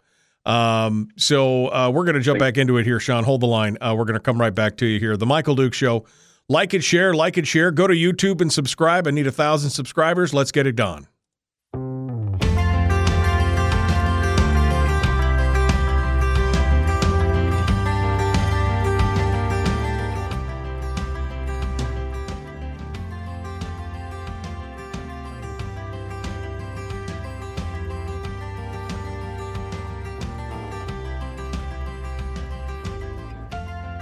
[0.44, 3.24] Um, so uh, we're going to jump back into it here, Sean.
[3.24, 3.76] Hold the line.
[3.80, 5.16] Uh, we're going to come right back to you here.
[5.16, 6.04] The Michael Dukes Show.
[6.52, 7.70] Like it, share, like it, share.
[7.70, 9.06] Go to YouTube and subscribe.
[9.06, 10.34] I need a thousand subscribers.
[10.34, 11.08] Let's get it done.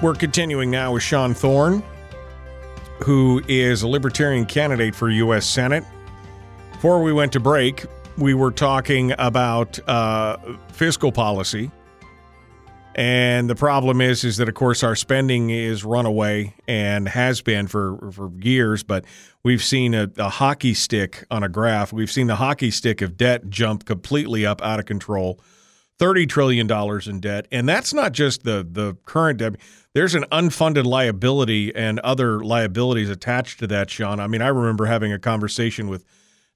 [0.03, 1.85] We're continuing now with Sean Thorne,
[3.03, 5.47] who is a libertarian candidate for U.S.
[5.47, 5.85] Senate.
[6.73, 7.87] Before we went to break,
[8.17, 10.37] we were talking about uh,
[10.73, 11.71] fiscal policy.
[12.95, 17.67] And the problem is, is that of course our spending is runaway and has been
[17.69, 18.83] for for years.
[18.83, 19.05] But
[19.43, 21.93] we've seen a, a hockey stick on a graph.
[21.93, 25.41] We've seen the hockey stick of debt jump completely up out of control.
[26.01, 26.71] $30 trillion
[27.09, 27.47] in debt.
[27.53, 29.57] And that's not just the, the current debt.
[29.93, 34.21] There's an unfunded liability and other liabilities attached to that, Sean.
[34.21, 36.05] I mean, I remember having a conversation with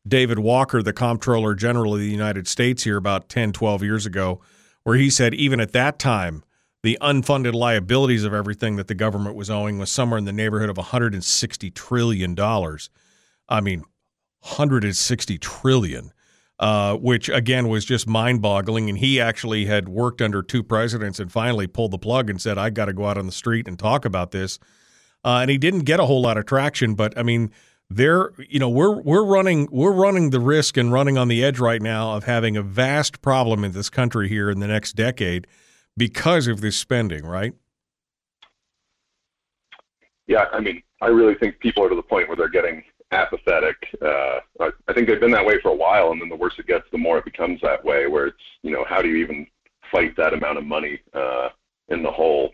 [0.07, 4.41] David Walker, the Comptroller General of the United States, here about 10, 12 years ago,
[4.85, 6.45] where he said even at that time,
[6.85, 10.69] the unfunded liabilities of everything that the government was owing was somewhere in the neighborhood
[10.69, 12.39] of $160 trillion.
[13.49, 13.81] I mean,
[14.41, 16.13] 160 trillion
[16.61, 18.89] uh, which again was just mind boggling.
[18.89, 22.59] And he actually had worked under two presidents and finally pulled the plug and said,
[22.59, 24.59] I got to go out on the street and talk about this.
[25.25, 27.51] Uh, and he didn't get a whole lot of traction, but I mean,
[27.91, 31.59] there, you know, we're we're running we're running the risk and running on the edge
[31.59, 35.47] right now of having a vast problem in this country here in the next decade
[35.97, 37.53] because of this spending, right?
[40.27, 42.83] Yeah, I mean, I really think people are to the point where they're getting
[43.15, 43.77] apathetic.
[44.03, 46.55] Uh, I, I think they've been that way for a while, and then the worse
[46.59, 48.07] it gets, the more it becomes that way.
[48.07, 49.47] Where it's you know how do you even
[49.91, 51.51] fight that amount of money uh,
[51.89, 52.53] in the hole,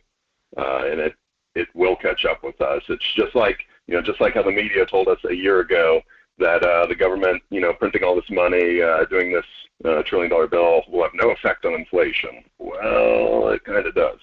[0.57, 1.15] uh, and it
[1.55, 2.83] it will catch up with us.
[2.89, 6.01] It's just like you know just like how the media told us a year ago
[6.39, 9.45] that uh, the government you know printing all this money, uh, doing this
[9.85, 12.45] uh, trillion dollar bill will have no effect on inflation.
[12.59, 14.19] Well, it kind of does.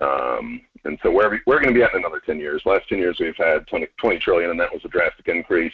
[0.00, 2.62] Um, and so where we, we're going to be at in another 10 years.
[2.64, 5.72] Last 10 years we've had 20, 20 trillion, and that was a drastic increase.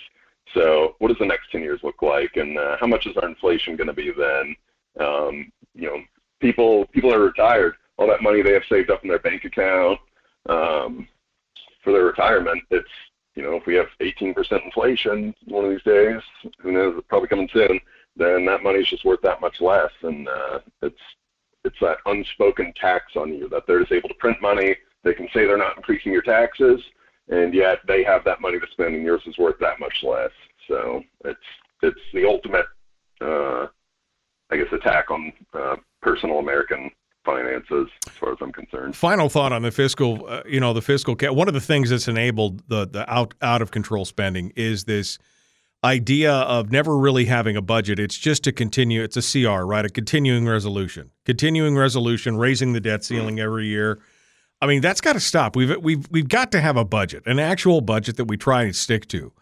[0.54, 3.28] So what does the next 10 years look like, and uh, how much is our
[3.28, 4.56] inflation going to be then?
[5.00, 5.98] Um, you know,
[6.40, 7.74] people people are retired.
[7.98, 9.98] All that money they have saved up in their bank account
[10.48, 11.08] um,
[11.82, 12.62] for their retirement.
[12.70, 12.88] It's
[13.34, 16.22] you know, if we have 18% inflation one of these days,
[16.58, 17.78] who knows, probably coming soon,
[18.16, 20.96] then that money is just worth that much less, and uh, it's
[21.66, 24.76] it's that unspoken tax on you that they're just able to print money.
[25.02, 26.80] They can say they're not increasing your taxes,
[27.28, 30.30] and yet they have that money to spend, and yours is worth that much less.
[30.68, 31.38] So it's
[31.82, 32.66] it's the ultimate,
[33.20, 33.66] uh,
[34.50, 36.90] I guess, attack on uh, personal American
[37.24, 38.96] finances, as far as I'm concerned.
[38.96, 41.16] Final thought on the fiscal, uh, you know, the fiscal.
[41.16, 44.84] Ca- one of the things that's enabled the the out out of control spending is
[44.84, 45.18] this
[45.86, 47.98] idea of never really having a budget.
[47.98, 49.02] It's just to continue.
[49.02, 49.84] It's a CR, right?
[49.84, 54.00] A continuing resolution, continuing resolution, raising the debt ceiling every year.
[54.60, 55.54] I mean, that's got to stop.
[55.54, 58.74] We've we've we've got to have a budget, an actual budget that we try and
[58.74, 59.32] stick to.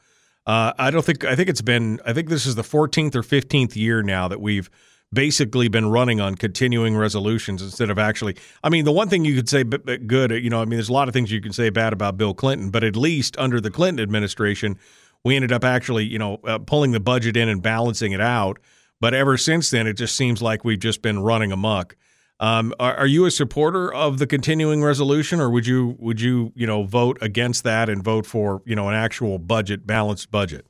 [0.46, 2.00] Uh, I don't think I think it's been.
[2.04, 4.68] I think this is the 14th or 15th year now that we've
[5.12, 8.36] basically been running on continuing resolutions instead of actually.
[8.62, 10.92] I mean, the one thing you could say good, you know, I mean, there's a
[10.92, 13.70] lot of things you can say bad about Bill Clinton, but at least under the
[13.70, 14.76] Clinton administration,
[15.24, 18.58] we ended up actually, you know, uh, pulling the budget in and balancing it out.
[19.00, 21.96] But ever since then, it just seems like we've just been running amok.
[22.40, 26.52] Um, are, are, you a supporter of the continuing resolution, or would you would you
[26.54, 30.66] you know vote against that and vote for you know an actual budget balanced budget?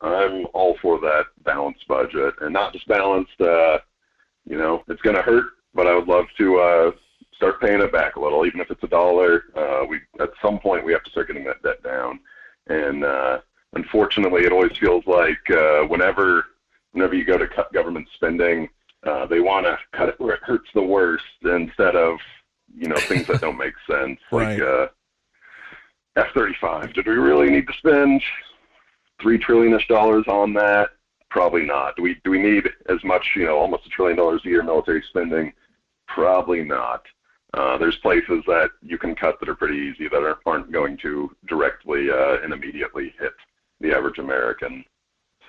[0.00, 3.40] I'm all for that balanced budget, and not just balanced.
[3.40, 3.78] Uh,
[4.46, 5.44] you know, it's going to hurt,
[5.74, 6.90] but I would love to uh,
[7.38, 9.44] start paying it back a little, even if it's a dollar.
[9.56, 12.18] Uh, we at some point we have to start getting that debt down,
[12.66, 13.38] and uh,
[13.74, 16.46] unfortunately, it always feels like uh, whenever
[16.92, 18.68] whenever you go to cut government spending,
[19.06, 22.18] uh, they want to cut it where it hurts the worst instead of
[22.76, 24.58] you know things that don't make sense, right.
[24.58, 24.88] like uh,
[26.16, 26.92] F-35.
[26.94, 28.20] Did we really need to spend
[29.22, 30.90] three trillionish dollars on that?
[31.30, 31.94] Probably not.
[31.94, 34.64] Do we do we need as much, you know, almost a trillion dollars a year
[34.64, 35.52] military spending?
[36.08, 37.02] Probably not.
[37.54, 40.98] Uh, there's places that you can cut that are pretty easy that are, aren't going
[40.98, 43.32] to directly uh, and immediately hit
[43.80, 44.84] the average American.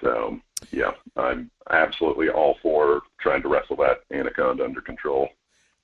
[0.02, 0.40] So
[0.72, 5.30] yeah, I'm absolutely all for trying to wrestle that anaconda under control.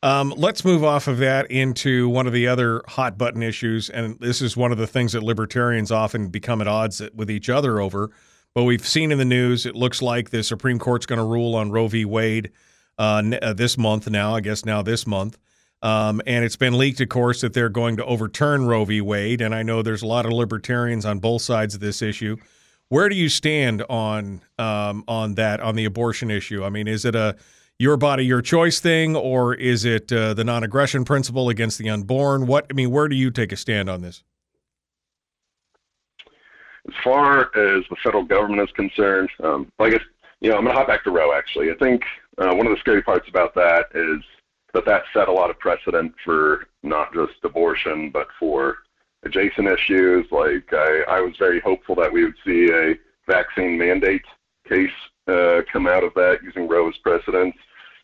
[0.04, 4.20] Um, let's move off of that into one of the other hot button issues, and
[4.20, 7.82] this is one of the things that libertarians often become at odds with each other
[7.82, 8.12] over.
[8.54, 11.56] But we've seen in the news, it looks like the Supreme Court's going to rule
[11.56, 12.06] on Roe v.
[12.06, 12.52] Wade
[12.98, 14.10] uh, uh, this month.
[14.10, 15.38] Now, I guess now this month,
[15.86, 19.02] um, and it's been leaked, of course, that they're going to overturn Roe v.
[19.02, 19.40] Wade.
[19.40, 22.38] And I know there's a lot of libertarians on both sides of this issue.
[22.90, 26.64] Where do you stand on um, on that on the abortion issue?
[26.64, 27.36] I mean, is it a
[27.78, 32.48] your body, your choice thing, or is it uh, the non-aggression principle against the unborn?
[32.48, 34.24] What I mean, where do you take a stand on this?
[36.88, 40.02] As far as the federal government is concerned, um, I guess
[40.42, 41.32] you know I'm going to hop back to Roe.
[41.38, 42.02] Actually, I think
[42.40, 44.24] uh, one of the scary parts about that is
[44.76, 48.80] that that set a lot of precedent for not just abortion, but for
[49.24, 50.26] adjacent issues.
[50.32, 52.96] Like I, I was very hopeful that we would see a
[53.26, 54.26] vaccine mandate
[54.68, 54.92] case
[55.28, 57.56] uh, come out of that using Roe as precedent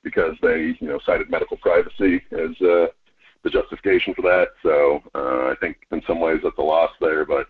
[0.01, 2.87] because they, you know, cited medical privacy as uh,
[3.43, 4.49] the justification for that.
[4.63, 7.25] So uh, I think in some ways that's a loss there.
[7.25, 7.47] But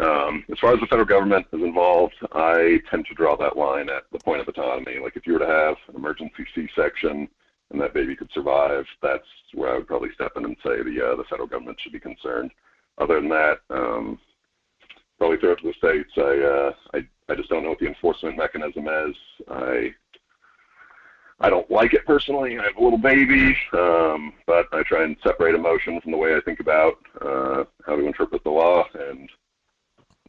[0.00, 3.88] um, as far as the federal government is involved, I tend to draw that line
[3.88, 4.98] at the point of autonomy.
[4.98, 7.28] Like if you were to have an emergency C-section
[7.70, 11.12] and that baby could survive, that's where I would probably step in and say the
[11.12, 12.50] uh, the federal government should be concerned.
[12.98, 14.18] Other than that, um,
[15.18, 16.10] probably throw it to the states.
[16.16, 19.16] I, uh, I I just don't know what the enforcement mechanism is.
[19.50, 19.94] I
[21.40, 22.58] I don't like it personally.
[22.58, 26.36] I have a little baby, um, but I try and separate emotion from the way
[26.36, 29.28] I think about uh, how to interpret the law, and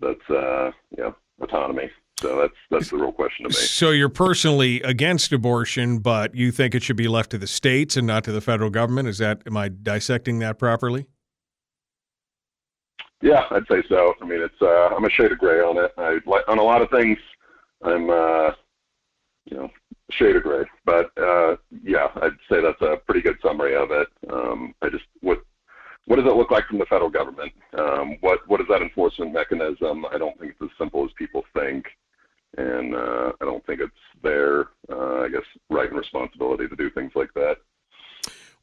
[0.01, 1.11] that's uh, yeah
[1.41, 1.89] autonomy.
[2.21, 3.53] So that's that's the real question to me.
[3.53, 7.97] So you're personally against abortion, but you think it should be left to the states
[7.97, 9.09] and not to the federal government.
[9.09, 11.07] Is that am I dissecting that properly?
[13.21, 14.13] Yeah, I'd say so.
[14.21, 15.91] I mean, it's uh, I'm a shade of gray on it.
[15.97, 17.17] I like on a lot of things.
[17.83, 18.51] I'm uh,
[19.45, 19.71] you know
[20.11, 24.07] shade of gray, but uh, yeah, I'd say that's a pretty good summary of it.
[24.31, 25.41] Um, I just what
[26.05, 27.51] what does it look like from the federal government?
[27.77, 30.05] Um, what what is that enforcement mechanism?
[30.05, 31.85] I don't think it's as simple as people think,
[32.57, 33.91] and uh, I don't think it's
[34.23, 37.57] their uh, I guess right and responsibility to do things like that.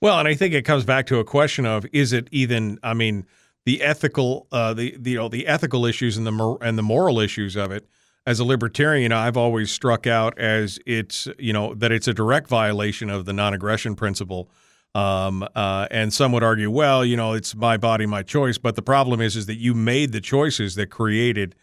[0.01, 2.79] Well, and I think it comes back to a question of is it even?
[2.83, 3.27] I mean
[3.65, 6.83] the ethical uh, the, the you know the ethical issues and the mor- and the
[6.83, 7.87] moral issues of it.
[8.25, 12.49] As a libertarian, I've always struck out as it's you know that it's a direct
[12.49, 14.51] violation of the non-aggression principle.
[14.95, 18.59] Um, uh, and some would argue, well, you know, it's my body, my choice.
[18.59, 21.55] But the problem is, is that you made the choices that created,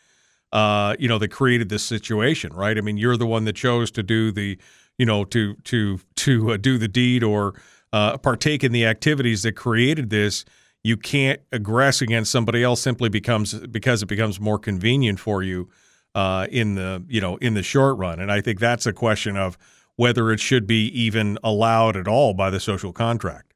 [0.51, 2.77] uh, you know, that created this situation, right?
[2.77, 4.57] I mean, you're the one that chose to do the,
[4.97, 7.53] you know, to to to uh, do the deed or
[7.93, 10.45] uh, partake in the activities that created this
[10.83, 15.69] you can't aggress against somebody else simply becomes because it becomes more convenient for you
[16.15, 18.19] uh, in the you know in the short run.
[18.19, 19.57] And I think that's a question of
[19.95, 23.48] whether it should be even allowed at all by the social contract.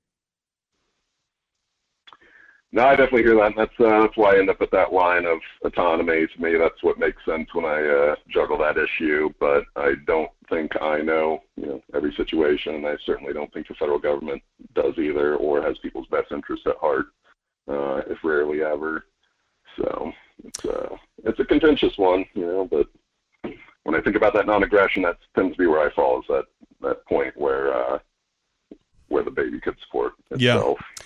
[2.74, 3.56] No, I definitely hear that.
[3.56, 6.26] And that's uh, that's why I end up at that line of autonomy.
[6.26, 9.32] To me, that's what makes sense when I uh, juggle that issue.
[9.40, 13.68] But I don't think I know, you know, every situation, and I certainly don't think
[13.68, 14.42] the federal government
[14.74, 17.06] does either, or has people's best interests at heart,
[17.68, 19.06] uh, if rarely ever.
[19.78, 20.12] So
[20.44, 20.96] it's uh,
[21.26, 22.68] it's a contentious one, you know.
[22.70, 22.88] But
[23.84, 26.22] when I think about that non-aggression, that tends to be where I fall.
[26.22, 26.46] Is that
[26.82, 28.00] that point where uh,
[29.10, 30.80] where the baby could support itself.
[30.98, 31.04] Yeah.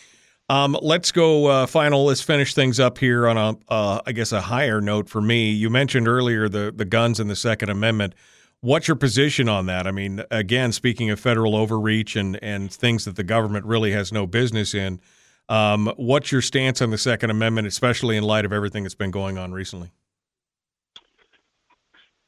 [0.50, 2.06] Um, let's go uh, final.
[2.06, 5.52] Let's finish things up here on a, uh, I guess, a higher note for me.
[5.52, 8.14] You mentioned earlier the the guns and the Second Amendment.
[8.62, 9.86] What's your position on that?
[9.86, 14.14] I mean, again, speaking of federal overreach and and things that the government really has
[14.14, 15.02] no business in,
[15.50, 19.12] um, what's your stance on the Second Amendment, especially in light of everything that's been
[19.12, 19.92] going on recently?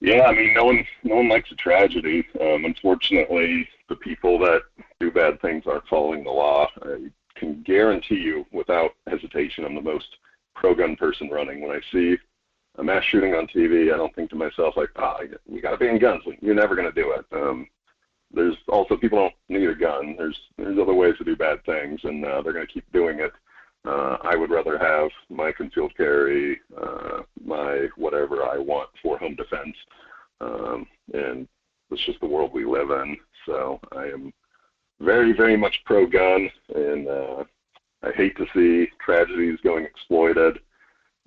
[0.01, 2.25] Yeah, I mean, no one no one likes a tragedy.
[2.41, 4.63] Um, unfortunately, the people that
[4.99, 6.67] do bad things aren't following the law.
[6.81, 7.09] I
[7.39, 10.17] can guarantee you, without hesitation, I'm the most
[10.55, 11.61] pro-gun person running.
[11.61, 12.17] When I see
[12.77, 15.71] a mass shooting on TV, I don't think to myself like, "Ah, oh, we got
[15.71, 17.25] to ban guns." You're never going to do it.
[17.31, 17.67] Um,
[18.31, 20.15] there's also people don't need a gun.
[20.17, 23.19] There's there's other ways to do bad things, and uh, they're going to keep doing
[23.19, 23.31] it.
[23.85, 29.35] Uh, I would rather have my concealed carry, uh, my whatever I want for home
[29.35, 29.75] defense,
[30.41, 31.47] um, and
[31.89, 33.17] it's just the world we live in.
[33.45, 34.33] So I am
[34.99, 37.43] very, very much pro gun, and uh,
[38.03, 40.59] I hate to see tragedies going exploited.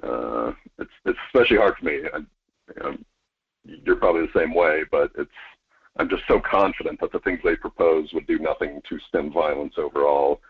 [0.02, 2.00] Uh, it's it's especially hard for me.
[2.12, 2.96] I, you know,
[3.64, 5.30] you're probably the same way, but it's
[5.96, 9.74] I'm just so confident that the things they propose would do nothing to stem violence
[9.76, 10.40] overall.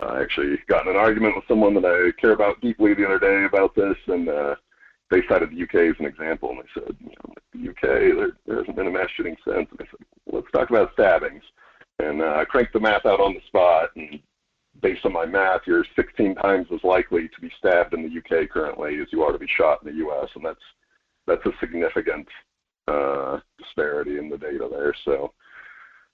[0.00, 3.04] Uh, I actually got in an argument with someone that I care about deeply the
[3.04, 4.54] other day about this, and uh,
[5.10, 8.36] they cited the UK as an example, and they said, you know, the UK, there,
[8.46, 9.68] there hasn't been a mass shooting since.
[9.70, 11.42] And I said, let's talk about stabbings.
[11.98, 14.20] And uh, I cranked the math out on the spot, and
[14.80, 18.48] based on my math, you're 16 times as likely to be stabbed in the UK
[18.50, 20.60] currently as you are to be shot in the US, and that's
[21.26, 22.26] that's a significant
[22.88, 24.94] uh, disparity in the data there.
[25.04, 25.32] So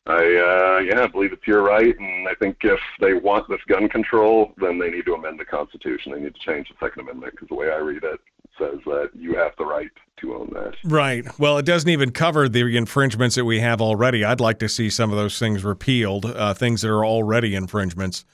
[0.06, 3.60] I uh, yeah, I believe it's your right, and I think if they want this
[3.68, 6.12] gun control, then they need to amend the Constitution.
[6.12, 8.20] They need to change the Second Amendment because the way I read it,
[8.58, 9.90] says that you have the right
[10.20, 10.74] to own that.
[10.84, 11.26] Right.
[11.38, 14.24] Well, it doesn't even cover the infringements that we have already.
[14.24, 18.24] I'd like to see some of those things repealed, uh, things that are already infringements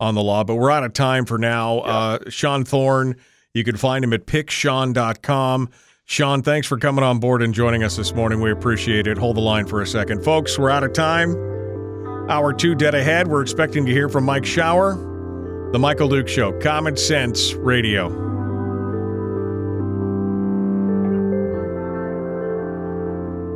[0.00, 0.44] on the law.
[0.44, 1.76] But we're out of time for now.
[1.76, 1.82] Yeah.
[1.82, 3.16] Uh, Sean Thorne,
[3.52, 5.70] you can find him at picksean.com.
[6.06, 8.40] Sean, thanks for coming on board and joining us this morning.
[8.40, 9.16] We appreciate it.
[9.16, 10.22] Hold the line for a second.
[10.22, 11.34] Folks, we're out of time.
[12.28, 13.28] Hour two dead ahead.
[13.28, 14.96] We're expecting to hear from Mike Shower.
[15.72, 18.33] The Michael Dukes Show, Common Sense Radio.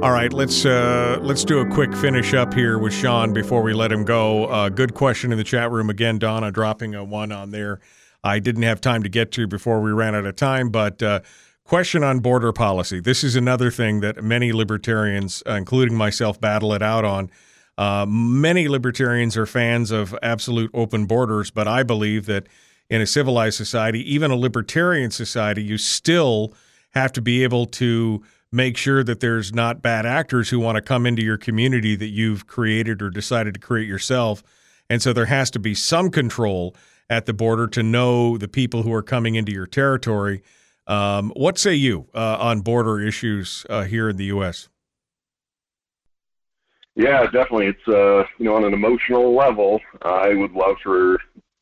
[0.01, 3.73] All right, let's uh, let's do a quick finish up here with Sean before we
[3.73, 4.47] let him go.
[4.47, 7.81] Uh, good question in the chat room again, Donna, dropping a one on there.
[8.23, 11.21] I didn't have time to get to before we ran out of time, but uh,
[11.69, 12.99] Question on border policy.
[12.99, 17.31] This is another thing that many libertarians, uh, including myself, battle it out on.
[17.77, 22.47] Uh, many libertarians are fans of absolute open borders, but I believe that
[22.89, 26.55] in a civilized society, even a libertarian society, you still
[26.93, 30.83] have to be able to make sure that there's not bad actors who want to
[30.83, 34.43] come into your community that you've created or decided to create yourself.
[34.89, 36.75] And so there has to be some control
[37.11, 40.43] at the border to know the people who are coming into your territory.
[40.87, 44.69] Um, what say you uh, on border issues uh, here in the U.S.?
[46.95, 47.67] Yeah, definitely.
[47.67, 51.19] It's uh, you know on an emotional level, I would love for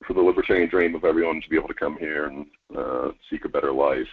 [0.06, 3.44] for the libertarian dream of everyone to be able to come here and uh, seek
[3.44, 4.06] a better life.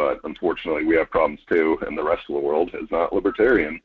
[0.00, 3.78] But unfortunately, we have problems too, and the rest of the world is not libertarian.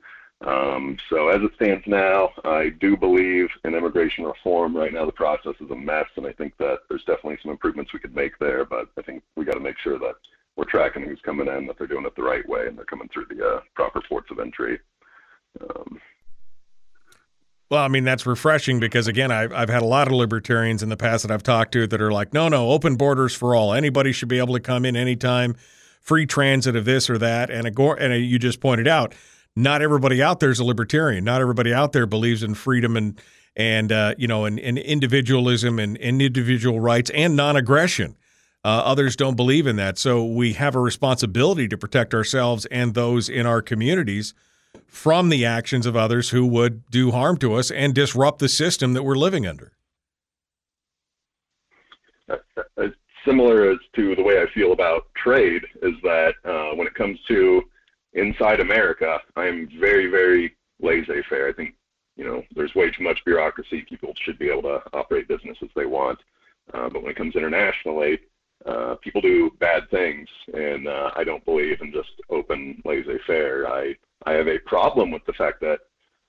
[0.47, 4.77] Um, so as it stands now, I do believe in immigration reform.
[4.77, 7.91] Right now, the process is a mess, and I think that there's definitely some improvements
[7.91, 8.63] we could make there.
[8.63, 10.15] But I think we got to make sure that
[10.55, 13.09] we're tracking who's coming in, that they're doing it the right way, and they're coming
[13.09, 14.79] through the uh, proper ports of entry.
[15.59, 15.99] Um,
[17.69, 20.87] well, I mean, that's refreshing because, again, I've, I've had a lot of libertarians in
[20.87, 23.73] the past that I've talked to that are like, no, no, open borders for all.
[23.73, 25.57] Anybody should be able to come in anytime,
[26.05, 27.49] free transit of this or that.
[27.49, 29.13] And, a, and a, you just pointed out,
[29.55, 31.23] not everybody out there is a libertarian.
[31.23, 33.19] Not everybody out there believes in freedom and,
[33.55, 38.15] and uh, you know, and, and individualism and, and individual rights and non aggression.
[38.63, 39.97] Uh, others don't believe in that.
[39.97, 44.33] So we have a responsibility to protect ourselves and those in our communities
[44.87, 48.93] from the actions of others who would do harm to us and disrupt the system
[48.93, 49.73] that we're living under.
[52.29, 52.35] Uh,
[52.77, 52.87] uh,
[53.25, 57.19] similar as to the way I feel about trade is that uh, when it comes
[57.27, 57.63] to
[58.13, 61.49] inside America, I'm very, very laissez-faire.
[61.49, 61.73] I think
[62.15, 63.85] you know there's way too much bureaucracy.
[63.89, 66.19] People should be able to operate business as they want.
[66.73, 68.19] Uh, but when it comes internationally,
[68.65, 73.67] uh, people do bad things, and uh, I don't believe in just open laissez-faire.
[73.67, 73.95] I
[74.25, 75.79] I have a problem with the fact that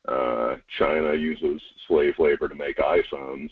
[0.09, 3.51] uh, China uses slave labor to make iPhones.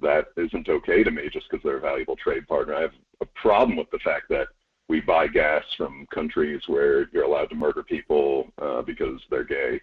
[0.00, 2.74] That isn't okay to me just because they're a valuable trade partner.
[2.74, 4.48] I have a problem with the fact that
[4.88, 9.80] we buy gas from countries where you're allowed to murder people uh, because they're gay.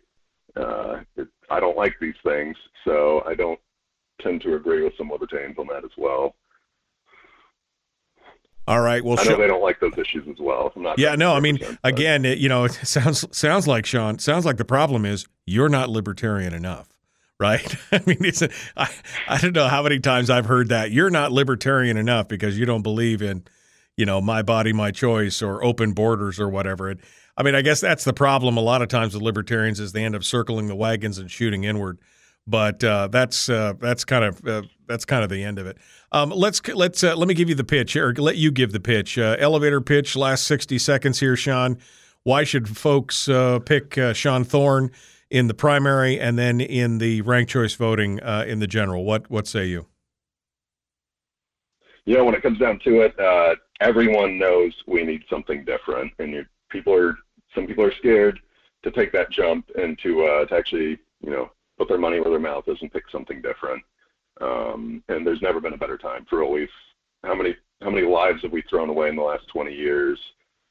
[0.56, 3.60] Uh, it, I don't like these things, so I don't
[4.22, 6.36] tend to agree with some libertarians on that as well.
[8.68, 9.04] All right.
[9.04, 10.72] Well, I know Sean- they don't like those issues as well.
[10.76, 13.86] I'm not yeah, no, I mean, but- again, it, you know, it sounds sounds like
[13.86, 14.20] Sean.
[14.20, 16.88] Sounds like the problem is you're not libertarian enough,
[17.40, 17.76] right?
[17.92, 18.90] I mean, it's a, I
[19.28, 22.66] I don't know how many times I've heard that you're not libertarian enough because you
[22.66, 23.44] don't believe in,
[24.02, 26.90] you know, my body, my choice, or open borders or whatever.
[26.90, 27.00] And
[27.38, 28.58] I mean, I guess that's the problem.
[28.58, 31.66] A lot of times with libertarians is they end up circling the wagons and shooting
[31.66, 32.00] inward.
[32.48, 35.78] But uh, that's uh, that's kind of uh, that's kind of the end of it.
[36.12, 38.80] Um, let's let's uh, let me give you the pitch, or let you give the
[38.80, 39.20] pitch.
[39.20, 41.78] Uh, elevator pitch, last sixty seconds here, Sean.
[42.24, 44.90] Why should folks uh, pick Sean Thorne
[45.30, 49.06] in the primary and then in the ranked choice voting in the general?
[49.06, 49.91] What what say you?
[52.06, 56.12] You know, when it comes down to it, uh, everyone knows we need something different,
[56.20, 57.18] and you, people are
[57.54, 58.40] some people are scared
[58.84, 62.32] to take that jump and to uh, to actually, you know, put their money where
[62.32, 63.84] their mouth is and pick something different.
[64.40, 66.70] Um, and there's never been a better time for always.
[67.24, 70.20] How many how many lives have we thrown away in the last 20 years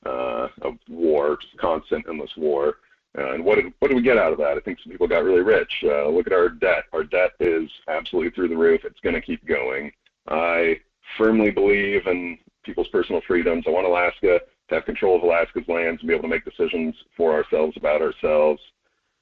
[0.07, 2.77] uh, of war, just constant endless war?
[3.19, 4.57] Uh, and what did what did we get out of that?
[4.57, 5.73] I think some people got really rich.
[5.85, 6.85] Uh, look at our debt.
[6.93, 8.83] Our debt is absolutely through the roof.
[8.85, 9.93] It's going to keep going.
[10.29, 10.81] I
[11.17, 13.65] firmly believe in people's personal freedoms.
[13.67, 16.95] I want Alaska to have control of Alaska's lands and be able to make decisions
[17.17, 18.61] for ourselves about ourselves.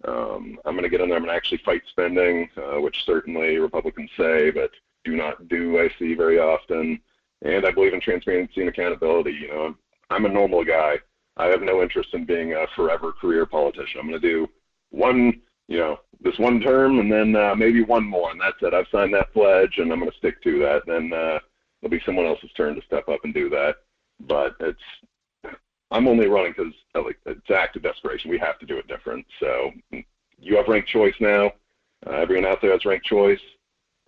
[0.06, 1.16] Um, I'm going to get in there.
[1.16, 4.70] I'm going to actually fight spending, uh, which certainly Republicans say, but
[5.04, 5.78] do not do.
[5.78, 7.00] I see very often.
[7.42, 9.32] And I believe in transparency and accountability.
[9.32, 9.78] You know, I'm,
[10.10, 10.96] I'm a normal guy.
[11.36, 14.00] I have no interest in being a forever career politician.
[14.00, 14.48] I'm going to do
[14.90, 18.74] one, you know, this one term and then uh, maybe one more, and that's it.
[18.74, 20.82] I've signed that pledge, and I'm going to stick to that.
[20.86, 21.38] Then uh,
[21.82, 23.76] it'll be someone else's turn to step up and do that.
[24.20, 24.80] But it's
[25.90, 28.30] I'm only running because like it's act of desperation.
[28.30, 29.24] We have to do it different.
[29.40, 29.70] So
[30.38, 31.52] you have ranked choice now.
[32.06, 33.40] Uh, everyone out there has ranked choice.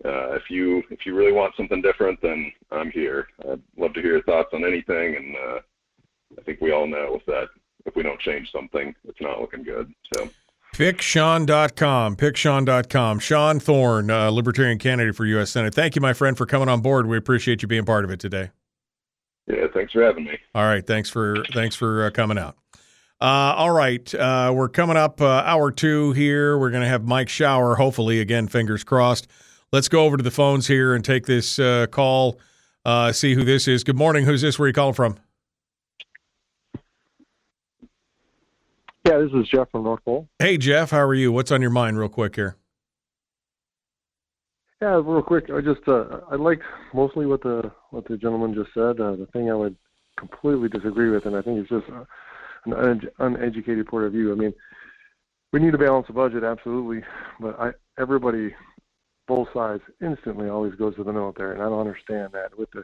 [0.03, 3.27] Uh, if you if you really want something different, then I'm here.
[3.49, 5.59] I'd love to hear your thoughts on anything, and uh,
[6.39, 7.49] I think we all know that
[7.85, 9.93] if we don't change something, it's not looking good.
[10.13, 10.29] So
[10.73, 12.15] PickSean.com.
[12.15, 13.19] PickSean.com.
[13.19, 15.51] Sean Thorne, uh, Libertarian candidate for U.S.
[15.51, 15.75] Senate.
[15.75, 17.07] Thank you, my friend, for coming on board.
[17.07, 18.51] We appreciate you being part of it today.
[19.47, 20.37] yeah, thanks for having me.
[20.55, 22.55] All right, thanks for thanks for uh, coming out.
[23.19, 26.57] Uh, all right, uh, we're coming up uh, hour two here.
[26.57, 29.27] We're going to have Mike Shower, hopefully again, fingers crossed.
[29.71, 32.39] Let's go over to the phones here and take this uh, call.
[32.83, 33.83] Uh, see who this is.
[33.83, 34.25] Good morning.
[34.25, 34.57] Who's this?
[34.57, 35.17] Where you calling from?
[39.05, 40.27] Yeah, this is Jeff from North Pole.
[40.39, 41.31] Hey Jeff, how are you?
[41.31, 42.55] What's on your mind, real quick here?
[44.81, 46.61] Yeah, real quick, I just uh, I like
[46.93, 48.99] mostly what the what the gentleman just said.
[48.99, 49.75] Uh, the thing I would
[50.17, 52.03] completely disagree with, and I think it's just uh,
[52.65, 54.31] an un- uneducated point of view.
[54.31, 54.53] I mean,
[55.51, 57.03] we need to balance the budget, absolutely,
[57.39, 58.53] but I everybody,
[59.27, 62.83] both sides, instantly always goes to the military, and I don't understand that with the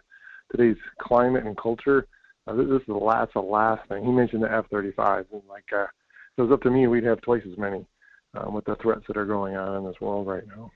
[0.52, 2.08] today's climate and culture.
[2.48, 4.04] Uh, this, this is the last, the last thing.
[4.06, 5.86] He mentioned the F-35, and like uh,
[6.38, 7.86] it was up to me, we'd have twice as many
[8.36, 10.72] um, with the threats that are going on in this world right now.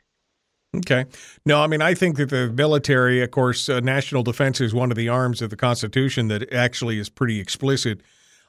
[0.78, 1.06] Okay.
[1.46, 4.90] No, I mean, I think that the military, of course, uh, national defense is one
[4.90, 8.02] of the arms of the Constitution that actually is pretty explicit.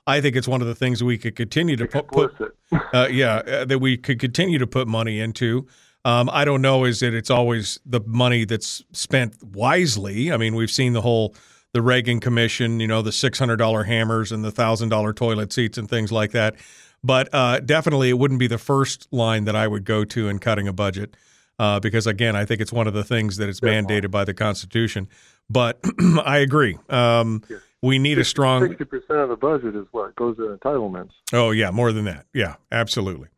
[0.07, 2.57] I think it's one of the things we could continue to put, put Explicit.
[2.95, 5.67] uh, yeah, uh, that we could continue to put money into.
[6.05, 10.33] Um, I don't know is that it's always the money that's spent wisely.
[10.33, 11.35] I mean, we've seen the whole
[11.73, 15.53] the Reagan Commission, you know, the six hundred dollar hammers and the thousand dollar toilet
[15.53, 16.57] seats and things like that.
[17.05, 20.39] But uh, definitely, it wouldn't be the first line that I would go to in
[20.39, 21.17] cutting a budget.
[21.59, 24.35] Uh, because again, I think it's one of the things that is mandated by the
[24.35, 25.09] Constitution.
[25.51, 25.79] But
[26.25, 26.79] I agree.
[26.89, 27.43] Um,
[27.83, 28.67] we need a strong.
[28.67, 31.11] Sixty percent of the budget is what goes to entitlements.
[31.33, 32.27] Oh yeah, more than that.
[32.33, 33.29] Yeah, absolutely.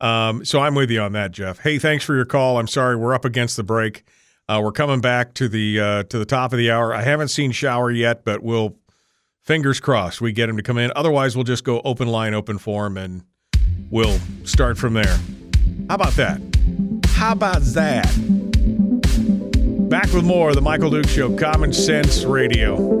[0.00, 1.60] Um, so I'm with you on that, Jeff.
[1.60, 2.58] Hey, thanks for your call.
[2.58, 4.04] I'm sorry we're up against the break.
[4.48, 6.92] Uh, we're coming back to the uh, to the top of the hour.
[6.92, 8.76] I haven't seen Shower yet, but we'll
[9.44, 10.90] fingers crossed we get him to come in.
[10.96, 13.22] Otherwise, we'll just go open line, open form, and
[13.90, 15.18] we'll start from there.
[15.88, 16.40] How about that?
[17.06, 18.10] How about that?
[19.88, 23.00] Back with more of the Michael Dukes Show, Common Sense Radio.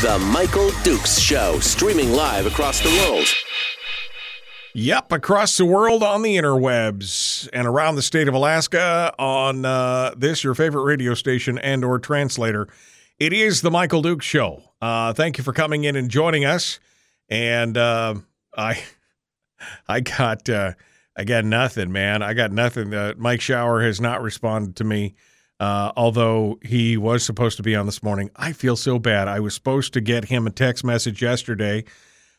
[0.00, 3.26] The Michael Dukes Show, streaming live across the world.
[4.72, 10.14] Yep, across the world on the interwebs and around the state of Alaska on uh,
[10.16, 12.68] this your favorite radio station and or translator.
[13.18, 14.62] It is the Michael Dukes Show.
[14.80, 16.78] Uh, thank you for coming in and joining us.
[17.28, 18.14] And uh,
[18.56, 18.80] I,
[19.88, 20.74] I got, uh,
[21.16, 22.22] I got nothing, man.
[22.22, 22.94] I got nothing.
[22.94, 25.16] Uh, Mike Shower has not responded to me.
[25.60, 29.26] Uh, although he was supposed to be on this morning, I feel so bad.
[29.26, 31.84] I was supposed to get him a text message yesterday.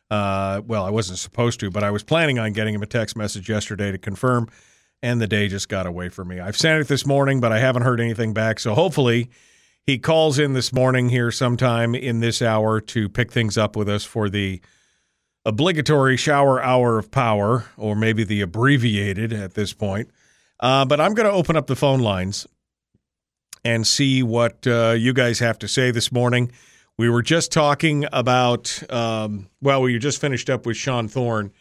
[0.10, 3.16] Uh, well, I wasn't supposed to, but I was planning on getting him a text
[3.18, 4.48] message yesterday to confirm,
[5.04, 6.40] and the day just got away from me.
[6.40, 8.60] I've sent it this morning, but I haven't heard anything back.
[8.60, 9.30] So hopefully,
[9.86, 13.90] he calls in this morning here sometime in this hour to pick things up with
[13.90, 14.62] us for the
[15.46, 20.10] obligatory shower hour of power, or maybe the abbreviated at this point.
[20.60, 22.48] Uh, but I'm going to open up the phone lines
[23.64, 26.52] and see what uh, you guys have to say this morning.
[26.98, 31.52] We were just talking about, um, well, we just finished up with Sean Thorne,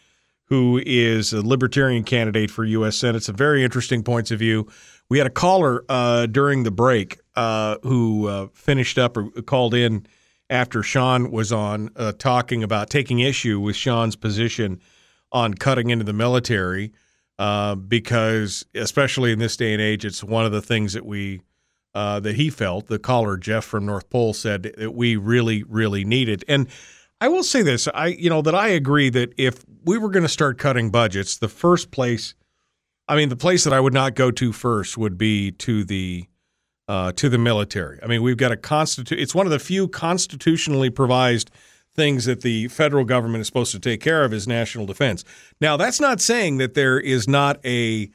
[0.46, 2.96] who is a libertarian candidate for U.S.
[2.96, 3.22] Senate.
[3.22, 4.68] Some very interesting points of view.
[5.08, 9.74] We had a caller uh, during the break uh, who uh, finished up or called
[9.74, 10.06] in
[10.50, 14.80] after Sean was on uh, talking about taking issue with Sean's position
[15.30, 16.92] on cutting into the military
[17.38, 21.42] uh, because, especially in this day and age, it's one of the things that we
[21.94, 22.86] uh, that he felt.
[22.86, 26.44] The caller Jeff from North Pole said that we really, really needed.
[26.48, 26.68] And
[27.20, 30.22] I will say this: I, you know, that I agree that if we were going
[30.22, 32.34] to start cutting budgets, the first place,
[33.08, 36.26] I mean, the place that I would not go to first would be to the
[36.88, 37.98] uh, to the military.
[38.02, 41.50] I mean, we've got a constitu- It's one of the few constitutionally provised
[41.94, 45.24] things that the federal government is supposed to take care of is national defense.
[45.60, 48.10] Now, that's not saying that there is not a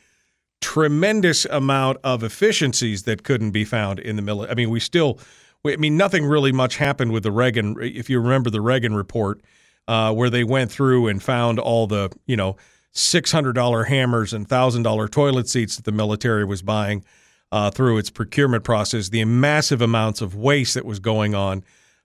[0.64, 4.52] tremendous amount of efficiencies that couldn't be found in the military.
[4.52, 5.20] I mean, we still,
[5.68, 7.76] I mean, nothing really much happened with the Reagan.
[7.82, 9.42] If you remember the Reagan report,
[9.90, 12.56] uh, where they went through and found all the, you know,
[12.94, 17.04] six hundred dollar hammers and thousand dollar toilet seats that the military was buying
[17.52, 21.62] uh, through its procurement process, the massive amounts of waste that was going on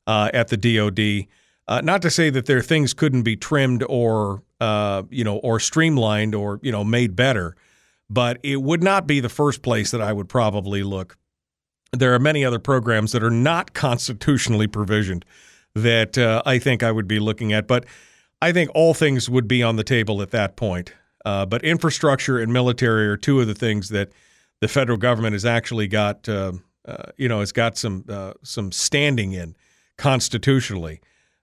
[0.09, 1.29] uh, at the DoD.
[1.69, 5.61] Uh, not to say that their things couldn't be trimmed or, uh, you know, or
[5.61, 7.55] streamlined or you know made better
[8.11, 11.17] but it would not be the first place that I would probably look.
[11.93, 15.25] There are many other programs that are not constitutionally provisioned
[15.75, 17.87] that uh, I think I would be looking at, but
[18.41, 20.93] I think all things would be on the table at that point.
[21.25, 24.11] Uh, but infrastructure and military are two of the things that
[24.61, 26.53] the federal government has actually got, uh,
[26.87, 29.55] uh you know, has got some uh, some standing in
[29.97, 31.01] constitutionally,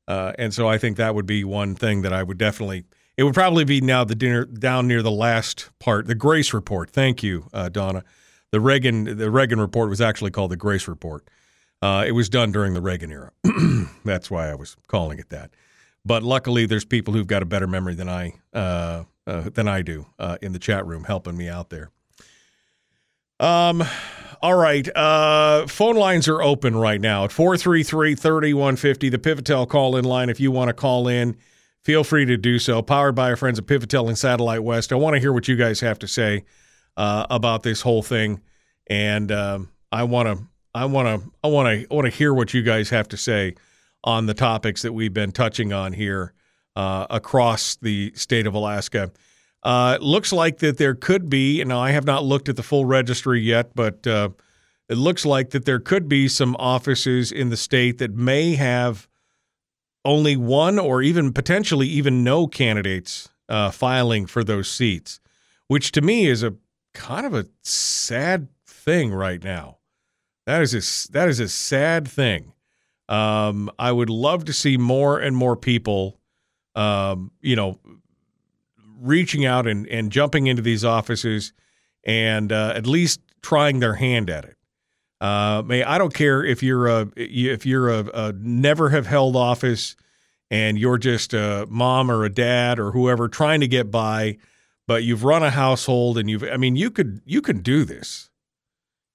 [0.08, 2.86] uh, and so I think that would be one thing that I would definitely
[3.18, 6.90] it would probably be now the dinner down near the last part, the Grace Report.
[6.90, 8.04] Thank you, uh, Donna.
[8.52, 11.28] The Reagan the Reagan report was actually called the Grace Report.
[11.82, 13.32] Uh, it was done during the Reagan era.
[14.06, 15.52] That's why I was calling it that.
[16.06, 19.82] But luckily, there's people who've got a better memory than I uh, uh than I
[19.82, 21.92] do uh, in the chat room, helping me out there.
[23.40, 23.84] Um.
[24.42, 24.88] All right.
[24.96, 30.30] Uh, phone lines are open right now at 433 3150, the Pivotel call in line.
[30.30, 31.38] If you want to call in,
[31.86, 32.82] feel free to do so.
[32.82, 34.92] Powered by our friends at Pivotel and Satellite West.
[34.92, 36.44] I want to hear what you guys have to say
[36.98, 38.42] uh, about this whole thing,
[38.88, 42.34] and um, I want to, I want to, I want to, I want to hear
[42.34, 43.56] what you guys have to say
[44.04, 46.34] on the topics that we've been touching on here
[46.76, 49.12] uh, across the state of Alaska.
[49.64, 52.86] Uh, looks like that there could be, and I have not looked at the full
[52.86, 54.30] registry yet, but uh,
[54.90, 59.08] it looks like that there could be some offices in the state that may have
[60.06, 65.20] only one or even potentially even no candidates uh, filing for those seats,
[65.68, 66.54] which to me is a
[66.94, 69.80] kind of a sad thing right now.
[70.46, 72.54] That is a, that is a sad thing.
[73.10, 76.20] Um, I would love to see more and more people,
[76.76, 77.80] um, you know,
[79.00, 81.54] reaching out and, and jumping into these offices
[82.04, 84.58] and uh, at least trying their hand at it.
[85.22, 89.36] Uh, may I don't care if you're a if you're a, a never have held
[89.36, 89.96] office
[90.52, 94.38] and you're just a mom or a dad or whoever trying to get by,
[94.88, 98.30] but you've run a household and you've I mean you could you can do this.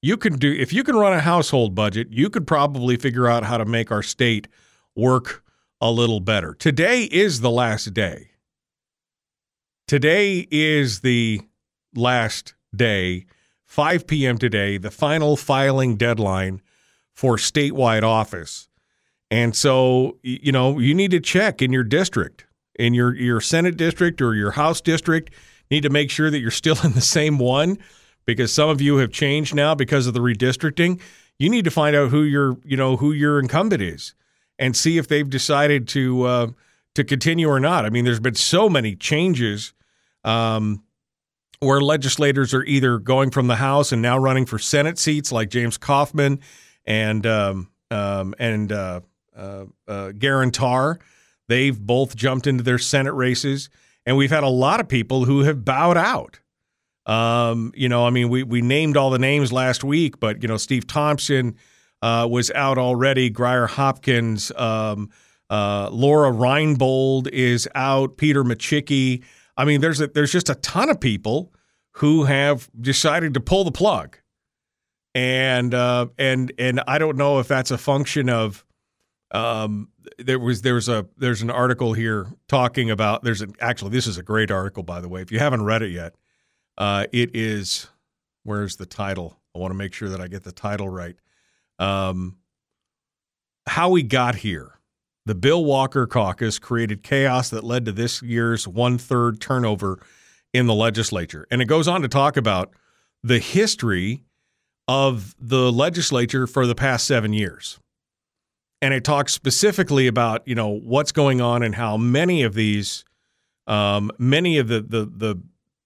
[0.03, 3.45] You can do if you can run a household budget, you could probably figure out
[3.45, 4.49] how to make our state
[4.97, 5.45] work
[5.81, 6.55] a little better.
[6.55, 8.31] Today is the last day.
[9.87, 11.41] Today is the
[11.95, 13.27] last day,
[13.71, 14.37] 5 p.m.
[14.37, 16.61] today, the final filing deadline
[17.13, 18.69] for statewide office.
[19.31, 23.77] And so, you know, you need to check in your district, in your, your Senate
[23.77, 25.33] district or your House district,
[25.71, 27.79] need to make sure that you're still in the same one
[28.27, 31.01] because some of you have changed now because of the redistricting.
[31.39, 34.15] You need to find out who your, you know, who your incumbent is
[34.59, 36.47] and see if they've decided to uh,
[36.97, 37.87] to continue or not.
[37.87, 39.75] I mean, there's been so many changes
[40.25, 40.83] um,
[41.61, 45.51] where legislators are either going from the House and now running for Senate seats, like
[45.51, 46.41] James Kaufman
[46.87, 49.01] and um, um, and uh,
[49.37, 50.99] uh, uh, Geran Tarr.
[51.49, 53.69] They've both jumped into their Senate races,
[54.07, 56.41] and we've had a lot of people who have bowed out.
[57.07, 60.49] Um, you know, I mean, we we named all the names last week, but you
[60.49, 61.57] know, Steve Thompson
[62.01, 63.29] uh, was out already.
[63.29, 65.11] Grier Hopkins, um,
[65.51, 68.17] uh, Lora Reinbold is out.
[68.17, 69.23] Peter Micciche.
[69.61, 71.53] I mean, there's a, there's just a ton of people
[71.93, 74.17] who have decided to pull the plug,
[75.15, 78.65] and uh, and and I don't know if that's a function of.
[79.33, 83.91] Um, there was there was a there's an article here talking about there's an actually
[83.91, 86.17] this is a great article by the way if you haven't read it yet
[86.79, 87.87] uh, it is
[88.43, 91.15] where's the title I want to make sure that I get the title right
[91.79, 92.39] um,
[93.67, 94.80] how we got here.
[95.27, 99.99] The Bill Walker caucus created chaos that led to this year's one third turnover
[100.53, 101.47] in the legislature.
[101.51, 102.73] And it goes on to talk about
[103.23, 104.25] the history
[104.89, 107.79] of the legislature for the past seven years.
[108.83, 113.05] And it talks specifically about, you know, what's going on and how many of these,
[113.67, 115.43] um, many of the, the, the,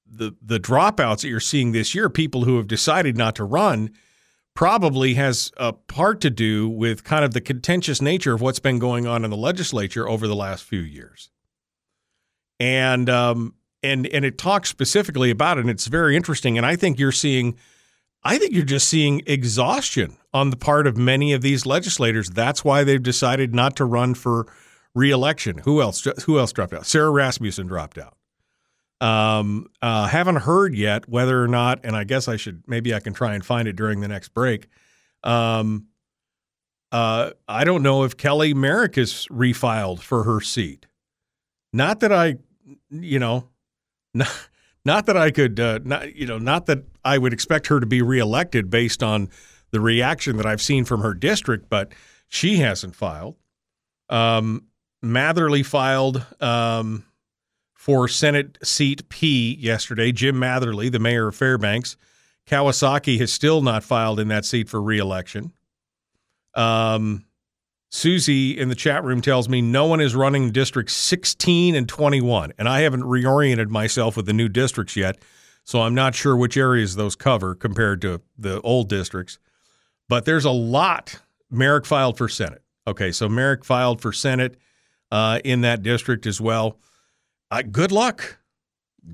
[0.06, 3.90] the, the dropouts that you're seeing this year, people who have decided not to run,
[4.54, 8.78] probably has a part to do with kind of the contentious nature of what's been
[8.78, 11.30] going on in the legislature over the last few years.
[12.60, 16.56] And um, and and it talks specifically about it, and it's very interesting.
[16.56, 17.56] And I think you're seeing,
[18.22, 22.30] I think you're just seeing exhaustion on the part of many of these legislators.
[22.30, 24.46] That's why they've decided not to run for
[24.94, 25.58] reelection.
[25.58, 26.06] Who else?
[26.24, 26.86] Who else dropped out?
[26.86, 28.16] Sara Rasmussen dropped out.
[29.04, 33.00] Um, uh, haven't heard yet whether or not, and I guess I should maybe I
[33.00, 34.66] can try and find it during the next break.
[35.22, 35.88] Um,
[36.90, 40.86] uh, I don't know if Kelly Merrick is refiled for her seat.
[41.70, 42.36] Not that I,
[42.88, 43.50] you know,
[44.14, 44.48] not,
[44.86, 47.86] not that I could, uh, not you know, not that I would expect her to
[47.86, 49.28] be reelected based on
[49.70, 51.92] the reaction that I've seen from her district, but
[52.28, 53.36] she hasn't filed.
[54.08, 54.64] Um,
[55.04, 56.24] Matherly filed.
[56.40, 57.04] Um,
[57.84, 60.10] for Senate seat P yesterday.
[60.10, 61.98] Jim Matherly, the mayor of Fairbanks.
[62.46, 65.52] Kawasaki has still not filed in that seat for reelection.
[66.54, 67.26] Um,
[67.90, 72.54] Susie in the chat room tells me no one is running districts 16 and 21,
[72.56, 75.18] and I haven't reoriented myself with the new districts yet,
[75.62, 79.38] so I'm not sure which areas those cover compared to the old districts.
[80.08, 81.20] But there's a lot.
[81.50, 82.62] Merrick filed for Senate.
[82.86, 84.56] Okay, so Merrick filed for Senate
[85.12, 86.78] uh, in that district as well
[87.50, 88.38] uh, good luck.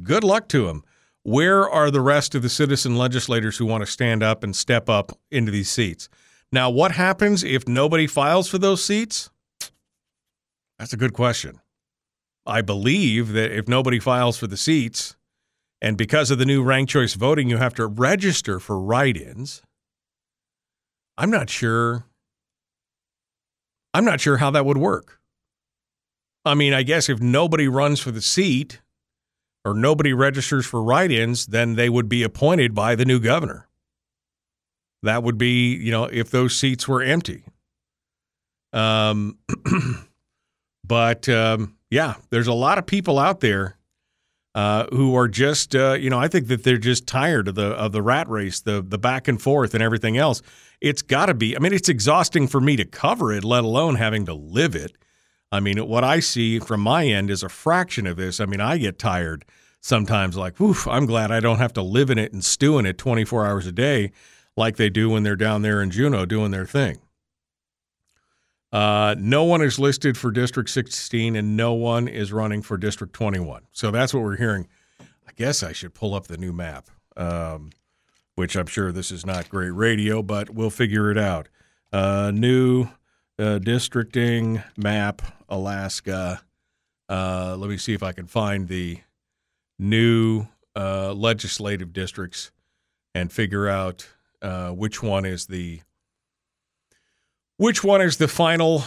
[0.02, 0.84] Good luck to him.
[1.22, 4.88] Where are the rest of the citizen legislators who want to stand up and step
[4.88, 6.08] up into these seats?
[6.52, 9.30] Now, what happens if nobody files for those seats?
[10.78, 11.60] That's a good question.
[12.46, 15.16] I believe that if nobody files for the seats,
[15.82, 19.62] and because of the new ranked choice voting, you have to register for write ins.
[21.16, 22.06] I'm not sure.
[23.92, 25.19] I'm not sure how that would work.
[26.44, 28.80] I mean, I guess if nobody runs for the seat
[29.64, 33.68] or nobody registers for write ins, then they would be appointed by the new governor.
[35.02, 37.44] That would be, you know, if those seats were empty.
[38.72, 39.38] Um,
[40.84, 43.76] but um, yeah, there's a lot of people out there
[44.54, 47.68] uh, who are just, uh, you know, I think that they're just tired of the
[47.68, 50.42] of the rat race, the the back and forth, and everything else.
[50.80, 51.56] It's got to be.
[51.56, 54.92] I mean, it's exhausting for me to cover it, let alone having to live it.
[55.52, 58.40] I mean, what I see from my end is a fraction of this.
[58.40, 59.44] I mean, I get tired
[59.80, 62.86] sometimes, like, oof, I'm glad I don't have to live in it and stew in
[62.86, 64.12] it 24 hours a day
[64.56, 66.98] like they do when they're down there in Juneau doing their thing.
[68.72, 73.12] Uh, no one is listed for District 16 and no one is running for District
[73.12, 73.62] 21.
[73.72, 74.68] So that's what we're hearing
[75.00, 77.70] I guess I should pull up the new map, um,
[78.34, 81.48] which I'm sure this is not great radio, but we'll figure it out.
[81.92, 82.88] Uh, new
[83.38, 86.42] uh, districting map, Alaska.
[87.08, 89.00] Uh, let me see if I can find the
[89.78, 90.46] new
[90.76, 92.52] uh, legislative districts
[93.14, 94.08] and figure out
[94.42, 95.80] uh, which one is the
[97.56, 98.84] which one is the final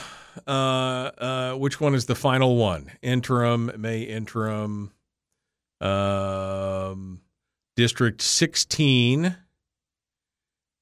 [0.47, 4.91] uh, uh, which one is the final one interim may interim
[5.81, 7.21] um,
[7.75, 9.35] district 16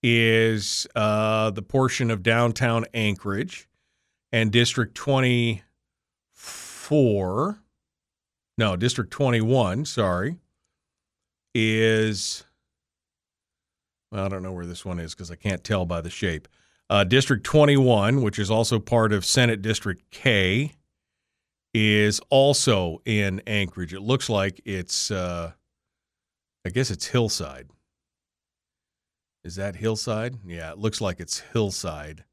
[0.04, 3.68] is uh, the portion of downtown anchorage
[4.32, 4.96] and district
[6.92, 7.64] 24
[8.58, 10.36] no district 21 sorry
[11.56, 12.44] is
[14.12, 16.48] well, I don't know where this one is because I can't tell by the shape.
[16.90, 20.74] Uh, District 21, which is also part of Senate District K,
[21.74, 23.94] is also in Anchorage.
[23.94, 25.54] It looks like it's, uh,
[26.66, 27.68] I guess it's Hillside.
[29.46, 30.36] Is that Hillside?
[30.46, 32.26] Yeah, it looks like it's Hillside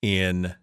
[0.00, 0.54] in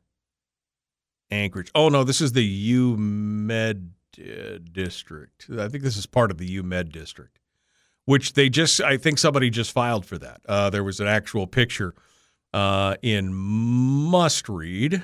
[1.32, 1.72] Anchorage.
[1.74, 3.90] Oh, no, this is the UMed
[4.20, 5.48] uh, district.
[5.58, 7.40] I think this is part of the UMed district
[8.06, 10.42] which they just, I think somebody just filed for that.
[10.48, 11.94] Uh, there was an actual picture
[12.54, 15.04] uh, in Must Read,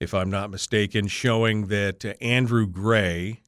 [0.00, 3.42] if I'm not mistaken, showing that Andrew Gray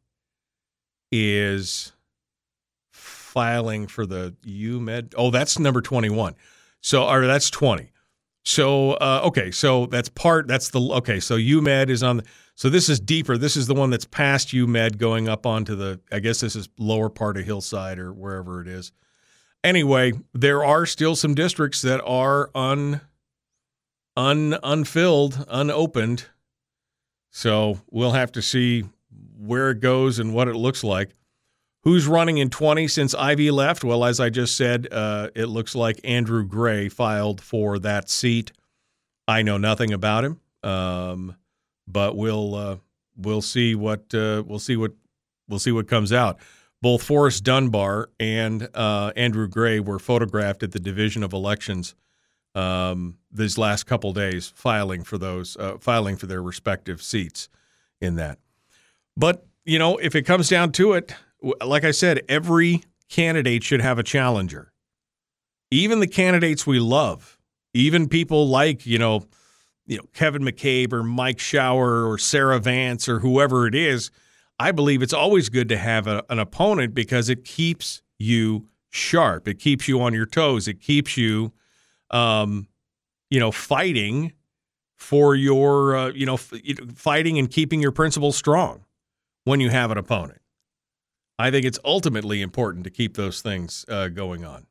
[1.10, 1.92] is
[2.92, 5.14] filing for the UMed.
[5.16, 6.34] Oh, that's number 21.
[6.80, 7.90] So, or that's 20.
[8.48, 12.70] So, uh, okay, so that's part, that's the, okay, so UMed is on the, so
[12.70, 13.36] this is deeper.
[13.36, 16.66] This is the one that's past UMed going up onto the, I guess this is
[16.78, 18.90] lower part of Hillside or wherever it is.
[19.62, 23.02] Anyway, there are still some districts that are un,
[24.16, 26.24] un unfilled, unopened.
[27.30, 28.84] So we'll have to see
[29.36, 31.10] where it goes and what it looks like.
[31.88, 33.82] Who's running in 20 since Ivy left?
[33.82, 38.52] Well, as I just said, uh, it looks like Andrew Gray filed for that seat.
[39.26, 40.38] I know nothing about him.
[40.62, 41.34] Um,
[41.86, 42.76] but we'll uh,
[43.16, 44.92] we'll see what uh, we'll see what
[45.48, 46.38] we'll see what comes out.
[46.82, 51.94] Both Forrest Dunbar and uh, Andrew Gray were photographed at the Division of Elections
[52.54, 57.48] um, these last couple days, filing for those uh, filing for their respective seats
[57.98, 58.38] in that.
[59.16, 63.80] But you know, if it comes down to it, like I said, every candidate should
[63.80, 64.72] have a challenger.
[65.70, 67.38] Even the candidates we love,
[67.74, 69.26] even people like you know
[69.86, 74.10] you know Kevin McCabe or Mike Shower or Sarah Vance or whoever it is,
[74.58, 79.46] I believe it's always good to have a, an opponent because it keeps you sharp.
[79.46, 80.66] It keeps you on your toes.
[80.68, 81.52] It keeps you,
[82.10, 82.68] um,
[83.30, 84.32] you know, fighting
[84.96, 86.52] for your, uh, you know, f-
[86.94, 88.84] fighting and keeping your principles strong
[89.44, 90.40] when you have an opponent.
[91.38, 94.66] I think it's ultimately important to keep those things uh, going on.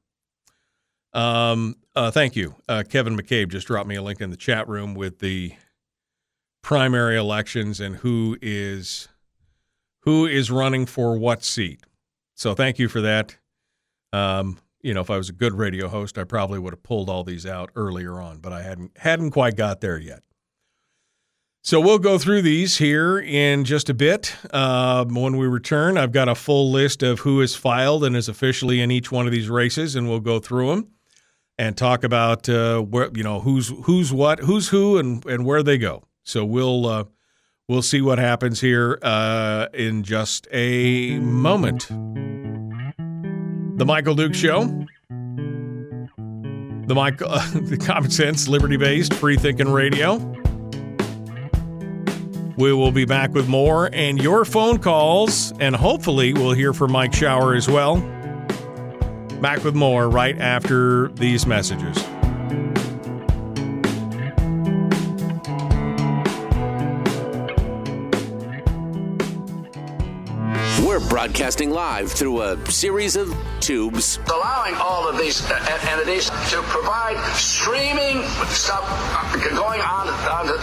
[1.13, 2.55] Um, uh, thank you.
[2.67, 5.53] Uh, Kevin McCabe just dropped me a link in the chat room with the
[6.61, 9.07] primary elections and who is
[10.01, 11.81] who is running for what seat.
[12.35, 13.37] So thank you for that.
[14.13, 17.09] Um, you know, if I was a good radio host, I probably would have pulled
[17.09, 20.23] all these out earlier on, but I hadn't hadn't quite got there yet.
[21.67, 24.33] So we'll go through these here in just a bit.
[24.51, 28.29] Uh, when we return, I've got a full list of who is filed and is
[28.29, 30.87] officially in each one of these races, and we'll go through them
[31.57, 35.61] and talk about uh, where you know who's who's what, who's who, and and where
[35.61, 36.03] they go.
[36.23, 37.03] So we'll uh,
[37.67, 41.89] we'll see what happens here uh, in just a moment.
[43.77, 44.63] The Michael Duke Show.
[46.87, 50.46] The Michael, the common sense, liberty based, free thinking radio.
[52.57, 56.91] We will be back with more and your phone calls, and hopefully we'll hear from
[56.91, 57.97] Mike Shower as well.
[59.39, 62.03] Back with more right after these messages.
[71.17, 74.19] Broadcasting live through a series of tubes.
[74.31, 80.53] Allowing all of these uh, entities to provide streaming stuff uh, going on on the,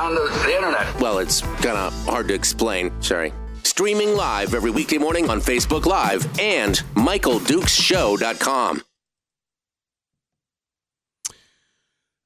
[0.00, 0.98] on the internet.
[0.98, 2.90] Well, it's kind of hard to explain.
[3.02, 8.82] Sorry streaming live every weekday morning on Facebook Live and MichaelDukesShow.com.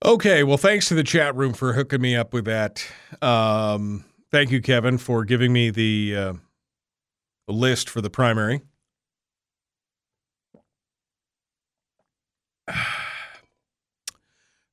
[0.05, 2.87] Okay, well, thanks to the chat room for hooking me up with that.
[3.21, 6.33] Um, thank you, Kevin, for giving me the uh,
[7.49, 8.63] list for the primary.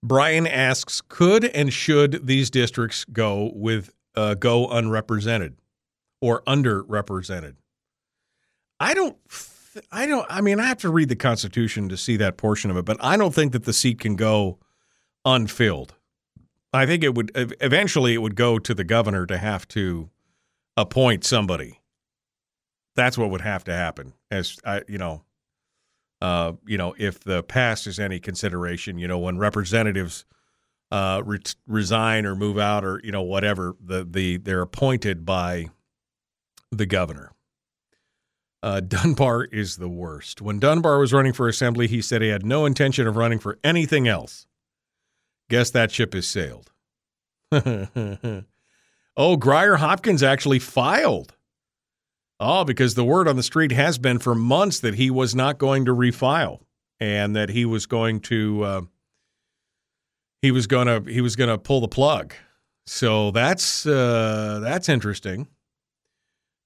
[0.03, 5.55] Brian asks, could and should these districts go with uh, go unrepresented?
[6.21, 7.55] or underrepresented.
[8.79, 10.25] I don't th- I don't.
[10.29, 12.97] I mean, I have to read the Constitution to see that portion of it, but
[12.99, 14.57] I don't think that the seat can go
[15.25, 15.93] unfilled.
[16.73, 20.09] I think it would eventually it would go to the governor to have to
[20.77, 21.78] appoint somebody.
[22.99, 24.11] That's what would have to happen.
[24.29, 25.23] As I, you know,
[26.21, 30.25] uh, you know, if the past is any consideration, you know, when representatives
[30.91, 35.67] uh, re- resign or move out or you know whatever, the the they're appointed by
[36.71, 37.31] the governor.
[38.61, 40.41] Uh, Dunbar is the worst.
[40.41, 43.57] When Dunbar was running for assembly, he said he had no intention of running for
[43.63, 44.45] anything else.
[45.49, 46.69] Guess that ship has sailed.
[49.17, 51.33] oh, Grier Hopkins actually filed.
[52.39, 55.57] Oh, because the word on the street has been for months that he was not
[55.57, 56.61] going to refile
[56.99, 58.81] and that he was going to uh,
[60.41, 62.33] he was going to he was going to pull the plug.
[62.87, 65.47] So that's uh, that's interesting.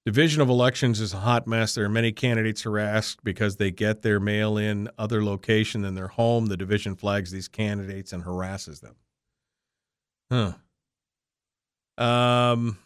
[0.05, 1.75] Division of Elections is a hot mess.
[1.75, 6.09] There are many candidates harassed because they get their mail in other location than their
[6.09, 6.47] home.
[6.47, 8.95] The division flags these candidates and harasses them.
[10.29, 10.53] Huh.
[11.97, 12.77] Um.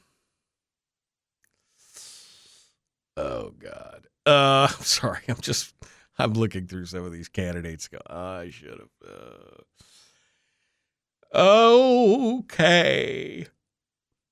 [3.18, 4.08] Oh God.
[4.26, 5.22] Uh, sorry.
[5.28, 5.74] I'm just.
[6.20, 7.88] I'm looking through some of these candidates.
[7.88, 8.00] Go.
[8.08, 8.90] I should have.
[9.06, 9.62] Uh...
[12.40, 13.48] Okay.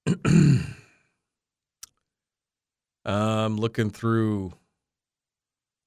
[3.06, 4.54] I'm looking through.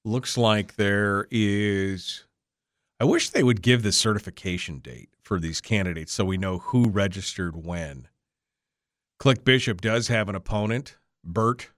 [0.05, 2.25] Looks like there is.
[3.01, 6.89] I wish they would give the certification date for these candidates so we know who
[6.89, 8.09] registered when.
[9.19, 11.69] Click Bishop does have an opponent, Bert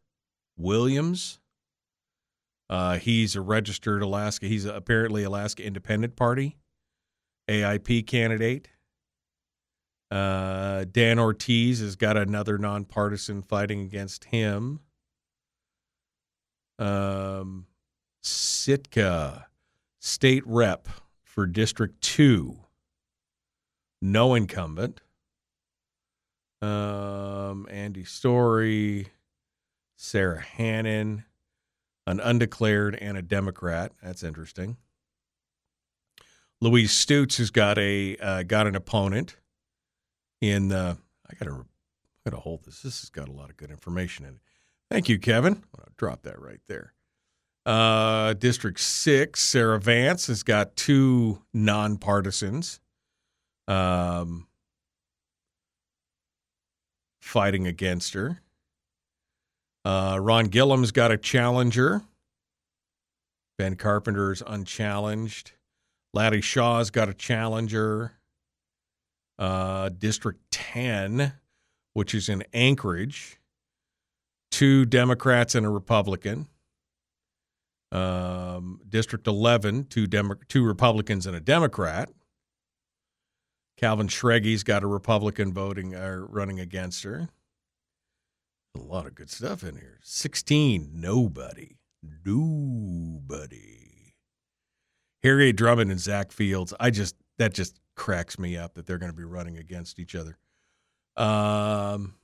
[0.57, 1.39] Williams.
[2.69, 4.45] Uh, he's a registered Alaska.
[4.45, 6.57] He's apparently Alaska Independent Party,
[7.49, 8.69] AIP candidate.
[10.09, 14.81] Uh, Dan Ortiz has got another nonpartisan fighting against him.
[16.79, 17.67] Um,
[18.21, 19.47] Sitka,
[19.99, 20.87] state rep
[21.23, 22.57] for District 2,
[24.01, 25.01] no incumbent.
[26.61, 29.07] Um, Andy Story,
[30.03, 31.25] Sara Hannan,
[32.07, 33.91] an undeclared and a Democrat.
[34.01, 34.77] That's interesting.
[36.59, 39.37] Louise Stutes has got a uh, got an opponent
[40.41, 40.97] in the.
[41.29, 42.81] I gotta I gotta hold this.
[42.81, 44.41] This has got a lot of good information in it.
[44.89, 45.63] Thank you, Kevin.
[45.77, 46.93] I'll drop that right there.
[47.63, 52.79] Uh, District 6, Sarah Vance has got two nonpartisans
[53.67, 54.47] um,
[57.21, 58.41] fighting against her.
[59.83, 62.01] Uh, Ron Gillham's got a challenger.
[63.57, 65.51] Ben Carpenter's unchallenged.
[66.13, 68.13] Laddie Shaw's got a challenger.
[69.39, 71.33] Uh, District 10,
[71.93, 73.39] which is in Anchorage,
[74.51, 76.47] two Democrats and a Republican.
[77.91, 82.09] Um, District 11, two, Demo- two Republicans and a Democrat.
[83.77, 87.29] Calvin Schrage's got a Republican voting or running against her.
[88.75, 89.99] A lot of good stuff in here.
[90.03, 91.77] 16, nobody.
[92.25, 94.13] Nobody.
[95.23, 96.73] Harriet Drummond and Zach Fields.
[96.79, 100.15] I just, that just cracks me up that they're going to be running against each
[100.15, 100.37] other.
[101.17, 102.15] Um,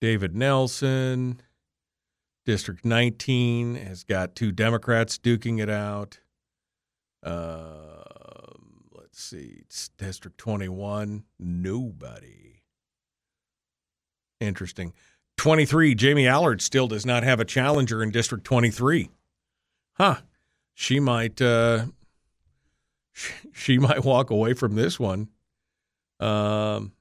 [0.00, 1.40] David Nelson,
[2.44, 6.20] District 19, has got two Democrats duking it out.
[7.22, 12.45] Um, let's see, it's District 21, nobody.
[14.40, 14.92] Interesting.
[15.36, 19.10] 23, Jamie Allard still does not have a challenger in District 23.
[19.94, 20.16] Huh.
[20.74, 21.86] She might uh
[23.52, 25.28] she might walk away from this one.
[26.20, 26.92] Um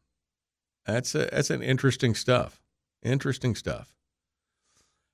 [0.85, 2.61] that's a, that's an interesting stuff.
[3.03, 3.93] Interesting stuff.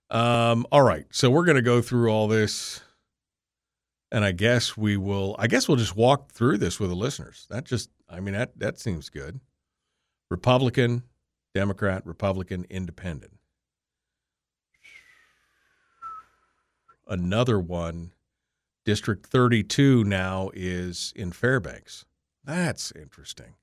[0.09, 1.05] Um all right.
[1.11, 2.81] So we're going to go through all this
[4.11, 7.47] and I guess we will I guess we'll just walk through this with the listeners.
[7.49, 9.39] That just I mean that that seems good.
[10.29, 11.03] Republican,
[11.53, 13.37] Democrat, Republican, Independent.
[17.07, 18.13] Another one,
[18.85, 22.05] District 32 now is in Fairbanks.
[22.43, 23.55] That's interesting.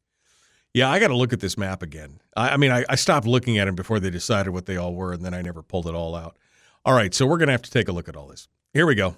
[0.75, 2.21] Yeah, I got to look at this map again.
[2.37, 4.95] I, I mean, I, I, stopped looking at them before they decided what they all
[4.95, 6.37] were, and then I never pulled it all out.
[6.85, 8.49] All right, so we're going to have to take a look at all this.
[8.73, 9.17] Here we go.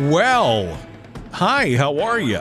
[0.00, 0.78] Well,
[1.30, 2.40] hi, how are you?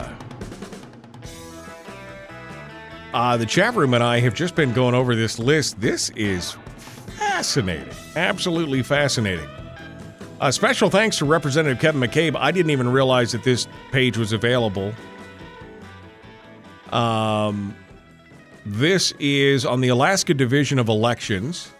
[3.13, 5.81] Uh, the chat room and I have just been going over this list.
[5.81, 6.55] This is
[7.07, 7.93] fascinating.
[8.15, 9.49] Absolutely fascinating.
[10.39, 12.37] A special thanks to Representative Kevin McCabe.
[12.37, 14.93] I didn't even realize that this page was available.
[16.93, 17.75] Um,
[18.65, 21.73] this is on the Alaska Division of Elections,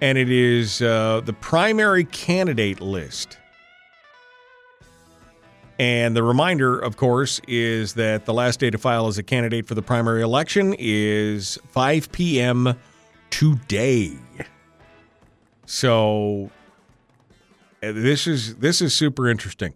[0.00, 3.38] and it is uh, the primary candidate list.
[5.80, 9.66] And the reminder, of course, is that the last day to file as a candidate
[9.66, 12.74] for the primary election is 5 p.m.
[13.30, 14.18] today.
[15.64, 16.50] So
[17.82, 19.72] uh, this is this is super interesting.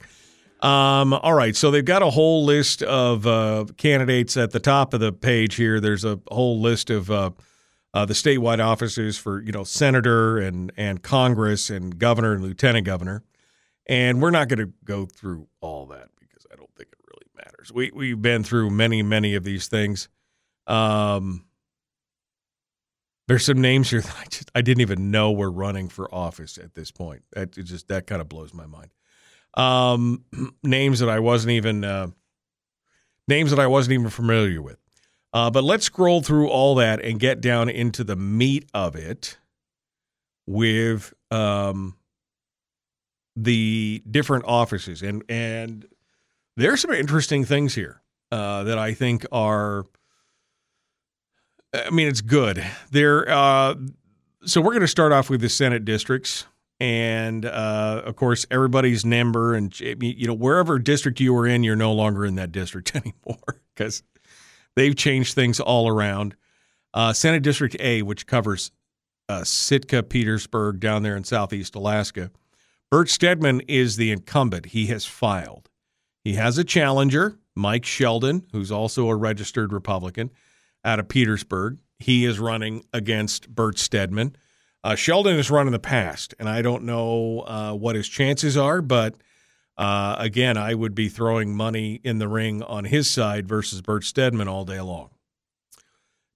[0.60, 4.92] Um, all right, so they've got a whole list of uh, candidates at the top
[4.92, 5.80] of the page here.
[5.80, 7.30] There's a whole list of uh,
[7.94, 12.84] uh, the statewide offices for you know senator and and Congress and governor and lieutenant
[12.84, 13.22] governor.
[13.86, 17.26] And we're not going to go through all that because I don't think it really
[17.36, 17.72] matters.
[17.72, 20.08] We we've been through many many of these things.
[20.66, 21.44] Um,
[23.28, 26.58] there's some names here that I just I didn't even know were running for office
[26.58, 27.22] at this point.
[27.32, 28.90] That just that kind of blows my mind.
[29.54, 30.24] Um,
[30.62, 32.08] names that I wasn't even uh,
[33.28, 34.78] names that I wasn't even familiar with.
[35.32, 39.36] Uh, but let's scroll through all that and get down into the meat of it
[40.46, 41.96] with um,
[43.36, 45.86] the different offices and and
[46.56, 48.00] there's some interesting things here
[48.30, 49.84] uh, that I think are.
[51.72, 52.64] I mean, it's good.
[52.90, 53.28] There.
[53.28, 53.74] Uh,
[54.44, 56.46] so we're going to start off with the Senate districts,
[56.78, 61.76] and uh, of course, everybody's number, and you know, wherever district you were in, you're
[61.76, 64.02] no longer in that district anymore because
[64.76, 66.36] they've changed things all around.
[66.92, 68.70] Uh, Senate District A, which covers
[69.28, 72.30] uh, Sitka, Petersburg, down there in southeast Alaska.
[72.94, 74.66] Bert Stedman is the incumbent.
[74.66, 75.68] He has filed.
[76.22, 80.30] He has a challenger, Mike Sheldon, who's also a registered Republican
[80.84, 81.78] out of Petersburg.
[81.98, 84.36] He is running against Bert Stedman.
[84.84, 88.56] Uh, Sheldon has run in the past, and I don't know uh, what his chances
[88.56, 89.16] are, but
[89.76, 94.04] uh, again, I would be throwing money in the ring on his side versus Bert
[94.04, 95.10] Stedman all day long.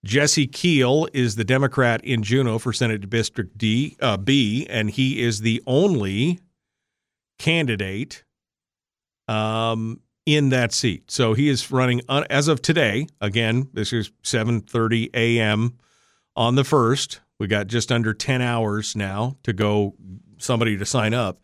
[0.05, 5.23] Jesse Kiehl is the Democrat in Juneau for Senate District D, uh, B, and he
[5.23, 6.41] is the only
[7.39, 8.25] candidate
[9.29, 11.11] um, in that seat.
[11.11, 13.07] So he is running un- as of today.
[13.21, 15.79] Again, this is 7:30 a.m.
[16.37, 17.21] on the first.
[17.39, 19.95] We got just under 10 hours now to go.
[20.41, 21.41] Somebody to sign up,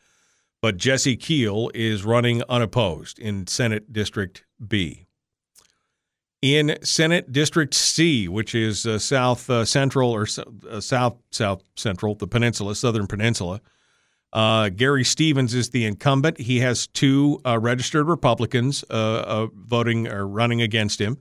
[0.62, 5.06] but Jesse Kiehl is running unopposed in Senate District B.
[6.40, 10.28] In Senate District C, which is uh, South uh, Central or
[10.70, 13.60] uh, South South Central, the Peninsula, Southern Peninsula.
[14.34, 16.40] Uh, Gary Stevens is the incumbent.
[16.40, 21.18] He has two uh, registered Republicans uh, uh, voting or running against him.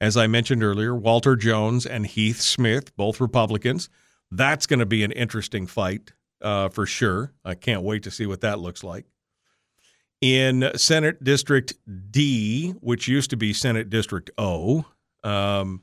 [0.00, 3.88] As I mentioned earlier, Walter Jones and Heath Smith, both Republicans.
[4.30, 7.32] That's going to be an interesting fight uh, for sure.
[7.44, 9.06] I can't wait to see what that looks like.
[10.20, 11.74] In Senate District
[12.12, 14.84] D, which used to be Senate District O,
[15.24, 15.82] um,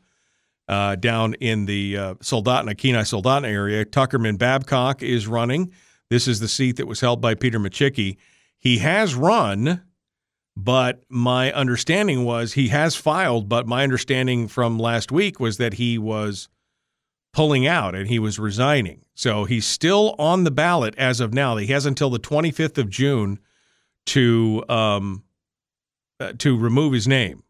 [0.70, 5.74] uh, down in the Soldotna, Kenai Soldotna area, Tuckerman Babcock is running.
[6.10, 8.18] This is the seat that was held by Peter Micciche.
[8.58, 9.84] He has run,
[10.58, 15.76] but my understanding was he has filed, but my understanding from last week was that
[15.76, 16.50] he was
[17.32, 19.06] pulling out and he was resigning.
[19.14, 21.56] So he's still on the ballot as of now.
[21.58, 23.40] He has until the 25th of June
[24.08, 25.24] to um,
[26.20, 27.44] uh, to remove his name,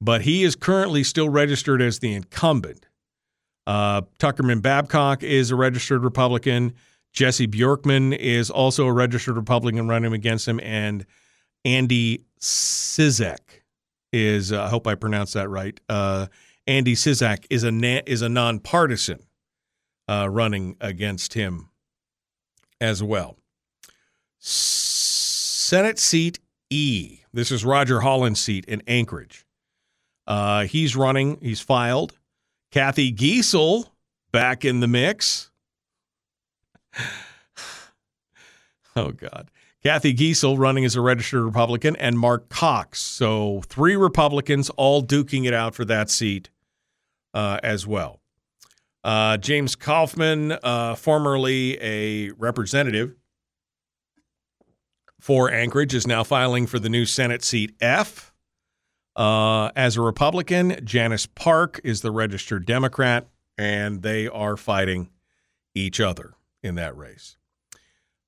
[0.00, 2.86] but he is currently still registered as the incumbent.
[3.66, 6.74] Uh, Tuckerman Babcock is a registered Republican.
[7.14, 11.06] Jesse Bjorkman is also a registered Republican running against him, and
[11.64, 13.62] Andy Cizek
[14.12, 14.52] is.
[14.52, 15.80] Uh, I hope I pronounced that right.
[15.88, 16.26] Uh,
[16.66, 19.20] Andy Cizek is a na- is a nonpartisan
[20.08, 21.70] uh, running against him
[22.80, 23.38] as well.
[24.40, 27.20] Senate seat E.
[27.32, 29.46] This is Roger Holland's seat in Anchorage.
[30.26, 31.38] Uh, he's running.
[31.40, 32.18] He's filed.
[32.72, 33.86] Cathy Giessel
[34.32, 35.50] back in the mix.
[38.96, 39.50] oh God.
[39.84, 43.02] Cathy Giessel running as a registered Republican, and Mark Cox.
[43.02, 46.48] So three Republicans all duking it out for that seat
[47.34, 48.20] uh, as well.
[49.04, 53.14] Uh, James Kaufman, uh, formerly a representative
[55.20, 58.32] for Anchorage, is now filing for the new Senate seat F.
[59.14, 65.10] Uh, as a Republican, Janice Park is the registered Democrat, and they are fighting
[65.74, 66.34] each other
[66.64, 67.36] in that race.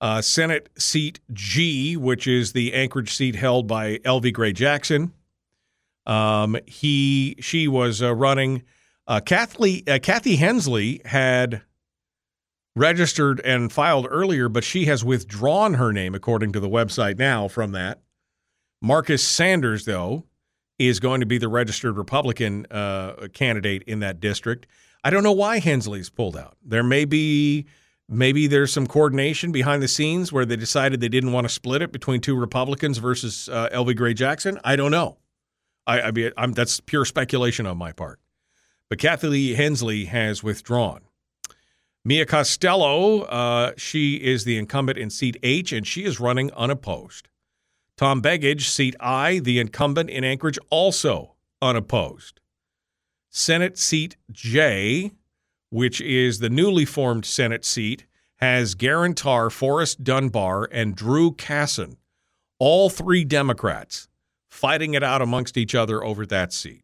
[0.01, 5.13] Uh, Senate seat G, which is the Anchorage seat held by Elvi Gray-Jackson.
[6.05, 8.63] Um, he she was uh, running.
[9.07, 11.63] Uh, Kathy uh, Kathy Hensley had
[12.77, 17.49] registered and filed earlier, but she has withdrawn her name according to the website now
[17.49, 18.03] from that.
[18.83, 20.25] Marcus Sanders, though,
[20.79, 24.67] is going to be the registered Republican uh, candidate in that district.
[25.03, 26.57] I don't know why Hensley's pulled out.
[26.63, 27.67] There may be
[28.09, 31.83] maybe there's some coordination behind the scenes where they decided they didn't want to split
[31.83, 34.59] it between two Republicans versus uh, Elvi Gray-Jackson.
[34.65, 35.19] I don't know.
[35.87, 38.21] I, I mean, I'm, that's pure speculation on my part.
[38.89, 41.03] But Kathy Lee Hensley has withdrawn.
[42.05, 47.29] Mia Costello, uh, she is the incumbent in seat H, and she is running unopposed.
[47.97, 52.41] Tom Begich, seat I, the incumbent in Anchorage, also unopposed.
[53.29, 55.11] Senate seat J,
[55.71, 58.07] which is the newly formed Senate seat,
[58.37, 61.97] has Geran Tarr, Forrest Dunbar, and Drew Casson,
[62.59, 64.09] all three Democrats,
[64.49, 66.83] fighting it out amongst each other over that seat.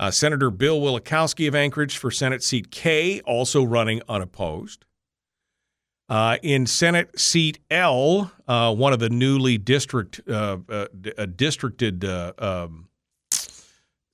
[0.00, 4.84] Uh, Senator Bill Wielechowski of Anchorage for Senate seat K, also running unopposed.
[6.08, 10.86] Uh, in Senate seat L, uh, one of the newly district uh, uh,
[11.16, 12.88] uh districted um,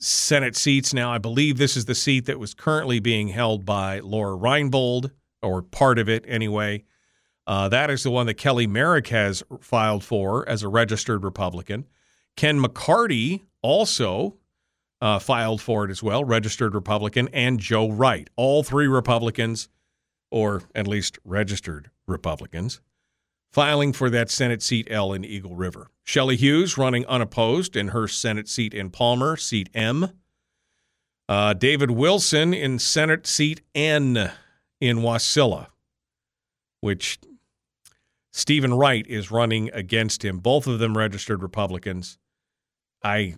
[0.01, 4.01] Senate seats now, I believe this is the seat that was currently being held by
[4.01, 5.11] Lora Reinbold,
[5.43, 6.85] or part of it anyway.
[7.47, 11.87] that is the one that Kelly Merrick has filed for as a registered Republican.
[12.37, 14.37] Ken McCarty also
[15.01, 19.69] uh, filed for it as well, registered Republican, and Joe Wright, all three Republicans,
[20.31, 22.81] or at least registered Republicans,
[23.51, 25.89] filing for that Senate seat L in Eagle River.
[26.05, 30.13] Shelley Hughes running unopposed in her Senate seat in Palmer, seat M.
[31.29, 34.33] Uh, David Wilson in Senate seat N
[34.81, 35.69] in Wasilla,
[36.81, 37.19] which
[38.33, 40.39] Stephen Wright is running against him.
[40.39, 42.19] Both of them registered Republicans.
[43.03, 43.37] I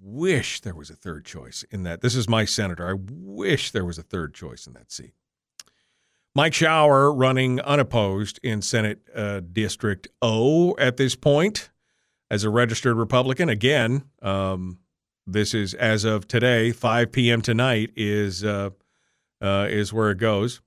[0.00, 2.00] wish there was a third choice in that.
[2.02, 2.88] This is my senator.
[2.88, 5.14] I wish there was a third choice in that seat.
[6.36, 11.70] Mike Shower running unopposed in Senate uh, District O at this point
[12.28, 13.48] as a registered Republican.
[13.48, 14.78] Again, um,
[15.26, 17.40] this is as of today, 5 p.m.
[17.40, 18.70] tonight is uh,
[19.40, 20.60] uh, is where it goes.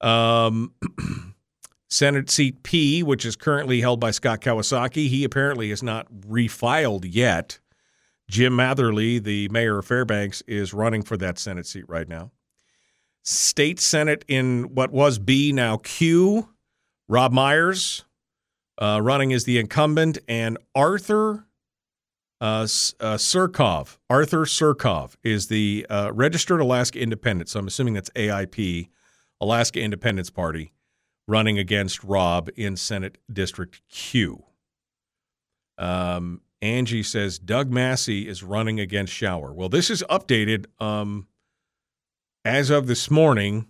[0.00, 0.72] Um,
[1.90, 7.04] Senate seat P, which is currently held by Scott Kawasaki, he apparently is not refiled
[7.06, 7.58] yet.
[8.30, 12.30] Jim Matherly, the mayor of Fairbanks, is running for that Senate seat right now.
[13.22, 16.48] State Senate in what was B, now Q.
[17.08, 18.04] Rob Myers
[18.78, 21.46] uh, running as the incumbent, and Arthur
[22.40, 23.98] uh, uh, Surkov.
[24.10, 27.48] Arthur Surkov is the uh, registered Alaska Independent.
[27.48, 28.88] So I'm assuming that's AIP,
[29.40, 30.72] Alaska Independence Party,
[31.28, 34.44] running against Rob in Senate District Q.
[35.78, 39.52] Um, Angie says Doug Massey is running against Shower.
[39.52, 41.26] Well, this is updated um,
[42.44, 43.66] as of this morning.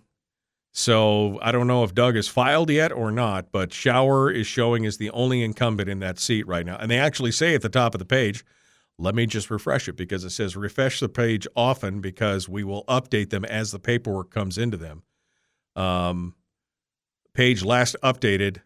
[0.71, 4.85] So I don't know if Doug has filed yet or not, but Shower is showing
[4.85, 6.77] as the only incumbent in that seat right now.
[6.77, 8.43] And they actually say at the top of the page,
[8.97, 12.85] let me just refresh it because it says refresh the page often because we will
[12.85, 15.03] update them as the paperwork comes into them.
[15.75, 16.35] Um,
[17.33, 18.61] page last updated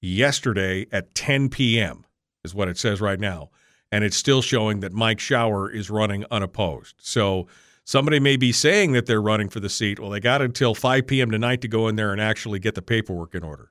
[0.00, 2.04] yesterday at 10 p.m
[2.44, 3.50] is what it says right now.
[3.90, 6.96] And it's still showing that Mike Shower is running unopposed.
[6.98, 7.46] So
[7.88, 9.98] somebody may be saying that they're running for the seat.
[9.98, 11.30] Well, they got until 5 p.m.
[11.30, 13.70] tonight to go in there and actually get the paperwork in order.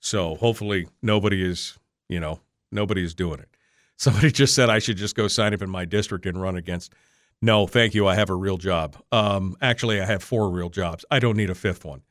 [0.00, 1.78] So hopefully nobody is,
[2.08, 2.40] you know,
[2.72, 3.48] nobody is doing it.
[3.96, 6.92] Somebody just said I should just go sign up in my district and run against.
[7.40, 8.08] No, thank you.
[8.08, 8.96] I have a real job.
[9.12, 11.04] Um, actually, I have four real jobs.
[11.12, 12.02] I don't need a fifth one.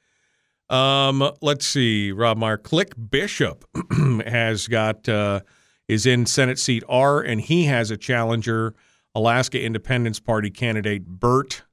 [0.69, 2.13] Um, let's see.
[2.13, 3.65] Rob Meyer, Click Bishop
[4.25, 5.09] has got.
[5.09, 5.41] Uh,
[5.89, 8.73] is in Senate seat R, and he has a challenger,
[9.15, 11.63] Alaska Independence Party candidate Bert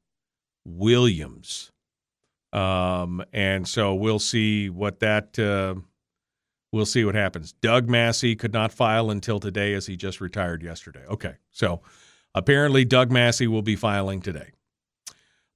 [0.65, 1.73] Williams.
[2.53, 5.81] Um, and so we'll see what that uh,
[6.73, 7.53] we'll see what happens.
[7.53, 11.05] Doug Massey could not file until today, as he just retired yesterday.
[11.09, 11.81] Okay, so
[12.35, 14.51] apparently Doug Massey will be filing today.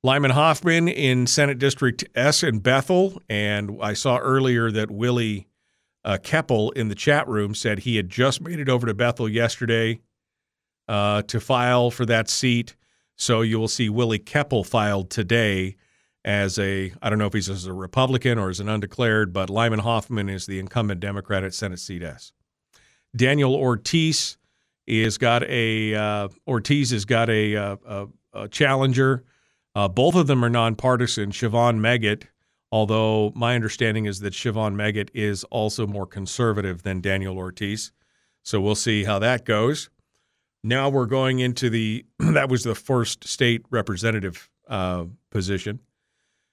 [0.02, 5.48] Lyman Hoffman in Senate District S in Bethel, and I saw earlier that Willie
[6.04, 9.28] uh, Keppel in the chat room said he had just made it over to Bethel
[9.28, 10.00] yesterday
[10.88, 12.76] uh, to file for that seat.
[13.16, 15.76] So you will see Willie Keppel filed today
[16.24, 19.50] as a, I don't know if he's as a Republican or as an undeclared, but
[19.50, 22.32] Lyman Hoffman is the incumbent Democrat at Senate seat S.
[23.14, 24.36] Daniel Ortiz
[24.86, 29.24] is got a uh, Ortiz has got a, uh, a, a challenger.
[29.74, 31.30] Uh, both of them are nonpartisan.
[31.30, 32.24] Siobhan Meggett
[32.74, 37.92] Although my understanding is that Siobhan Meggett is also more conservative than Daniel Ortiz.
[38.42, 39.90] So we'll see how that goes.
[40.66, 45.80] Now we're going into the, that was the first state representative uh, position.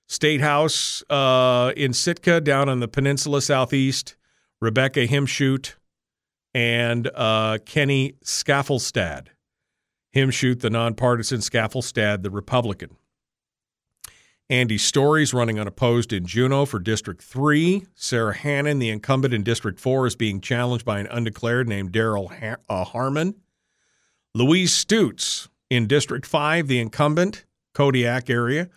[0.08, 4.18] State House uh, in Sitka down on the peninsula southeast,
[4.60, 5.76] Rebecca Himschoot
[6.54, 9.28] and uh, Kenny Skaflestad.
[10.14, 12.98] Himschoot, the nonpartisan, Skaflestad, the Republican.
[14.50, 17.86] Andy Story's running unopposed in Juneau for District 3.
[17.96, 22.58] Sara Hannan, the incumbent in District 4, is being challenged by an undeclared named Daryl
[22.68, 23.36] uh, Harmon.
[24.34, 28.70] Louise Stutes in District 5, the incumbent, Kodiak area,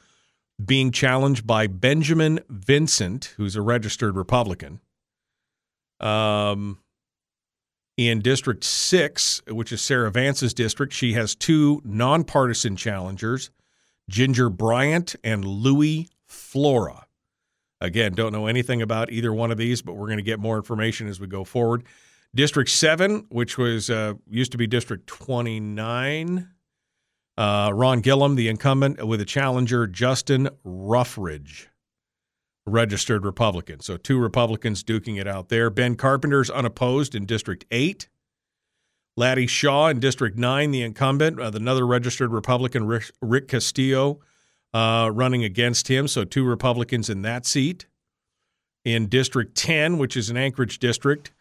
[0.65, 4.81] being challenged by Benjamin Vincent, who's a registered Republican.
[6.01, 6.79] Um,
[7.97, 13.51] in District 6, which is Sarah Vance's district, she has two nonpartisan challengers.
[14.09, 17.07] Ginger Bryant and Louis Flora.
[17.81, 20.57] Again, don't know anything about either one of these, but we're going to get more
[20.57, 21.85] information as we go forward.
[22.35, 26.49] District 7, which was uh, used to be District 29,
[27.37, 31.69] uh, Ron Gillham, the incumbent, with a challenger, Justin Ruffridge,
[32.67, 33.81] registered Republican.
[33.81, 35.71] So two Republicans duking it out there.
[35.71, 38.09] Ben Carpenter's unopposed in District 8.
[39.17, 44.19] Laddie Shaw in District 9, the incumbent, uh, another registered Republican, Rick, Rick Castillo,
[44.73, 46.09] uh, running against him.
[46.09, 47.87] So two Republicans in that seat.
[48.85, 51.33] In District 10, which is an Anchorage district,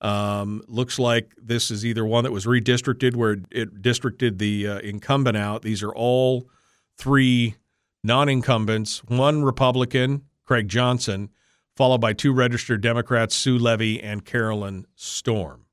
[0.00, 4.78] um, looks like this is either one that was redistricted where it districted the uh,
[4.78, 5.62] incumbent out.
[5.62, 6.48] These are all
[6.96, 7.56] three
[8.02, 11.30] non incumbents, one Republican, Craig Johnson,
[11.76, 15.66] followed by two registered Democrats, Sue Levy and Carolyn Storm.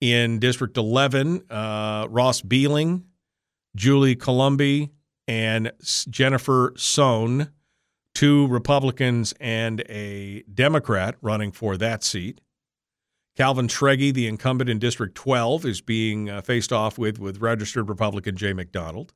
[0.00, 3.04] In District 11, uh, Ross Beeling,
[3.76, 4.90] Julie Coulombe,
[5.28, 5.70] and
[6.10, 7.52] Jennifer Sohn,
[8.14, 12.40] two Republicans and a Democrat running for that seat.
[13.36, 17.88] Calvin Schrage, the incumbent in District 12, is being uh, faced off with with registered
[17.88, 19.12] Republican Jay McDonald.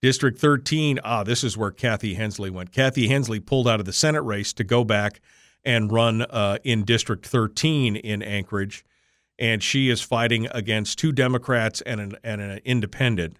[0.00, 2.70] District 13, ah, this is where Kathy Henslee went.
[2.70, 5.20] Kathy Henslee pulled out of the Senate race to go back
[5.64, 8.84] and run uh, in District 13 in Anchorage
[9.38, 13.38] and she is fighting against two Democrats and an, and an independent.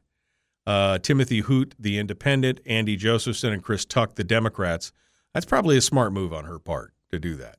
[0.67, 4.93] Uh, Timothy Hoot, the independent, Andy Josephson, and Chris Tuck, the Democrats.
[5.35, 7.58] That's probably a smart move on her part to do that.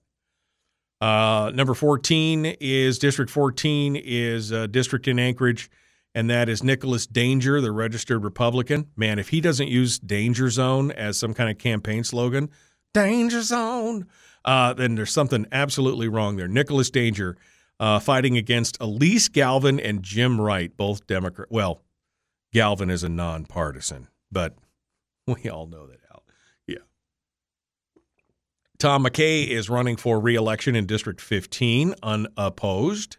[1.02, 5.70] Uh, number 14 is District 14 is a district in Anchorage,
[6.14, 8.90] and that is Nicholas Danger, the registered Republican.
[8.98, 12.50] Man, if he doesn't use Danger Zone as some kind of campaign slogan,
[12.94, 14.08] Danger Zone,
[14.44, 16.48] uh, then there's something absolutely wrong there.
[16.48, 17.38] Nicholas Danger
[17.80, 21.48] uh, fighting against Alyse Galvin and Jim Wright, both Democrat.
[21.50, 21.82] Well,
[22.52, 24.56] Galvin is a nonpartisan, but
[25.28, 26.00] we all know that.
[28.80, 33.18] Tom McKay is running for reelection in District 15, unopposed.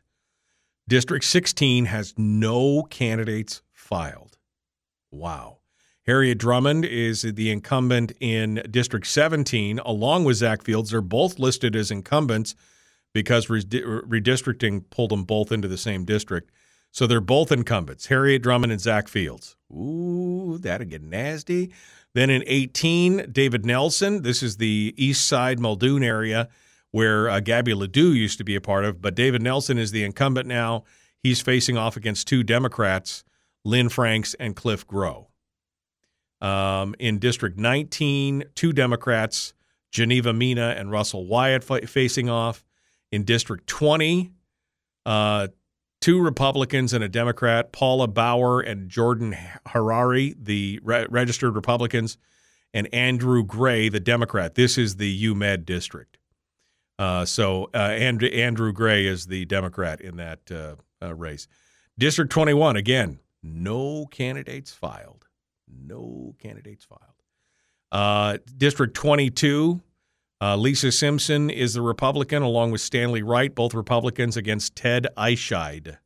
[0.89, 4.39] District 16 has no candidates filed.
[5.11, 5.59] Wow.
[6.07, 10.93] Harriet Drummond is the incumbent in District 17, along with Zack Fields.
[10.93, 12.55] They're both listed as incumbents
[13.13, 16.51] because redistricting pulled them both into the same district.
[16.93, 19.57] So they're both incumbents, Harriet Drummond and Zack Fields.
[19.73, 21.73] Ooh, that'll get nasty.
[22.15, 24.23] Then in 18, David Nelson.
[24.23, 26.49] This is the east side Muldoon area
[26.91, 30.03] where uh, Gabby Ledoux used to be a part of, but David Nelson is the
[30.03, 30.85] incumbent now.
[31.23, 33.23] He's facing off against two Democrats,
[33.65, 35.27] Lynn Franks and Cliff Groh.
[36.41, 39.53] Um, in District 19, two Democrats,
[39.93, 42.65] Geneva Mina and Russell Wyatt facing off.
[43.13, 44.31] In District 20,
[45.05, 45.49] uh,
[46.01, 49.37] two Republicans and a Democrat, Paula Bauer and Jordan
[49.67, 52.17] Harari, the re- registered Republicans,
[52.73, 54.55] and Andrew Gray, the Democrat.
[54.55, 56.19] This is the UMed district.
[56.99, 61.49] Uh, so uh, Andrew, Gray is the Democrat in that uh, uh race.
[61.99, 65.27] District 21, again, no candidates filed.
[65.67, 67.01] No candidates filed.
[67.93, 69.81] Uh, district 22,
[70.41, 75.99] uh, Lisa Simpson is the Republican, along with Stanley Wright, both Republicans, against Ted Eischeid,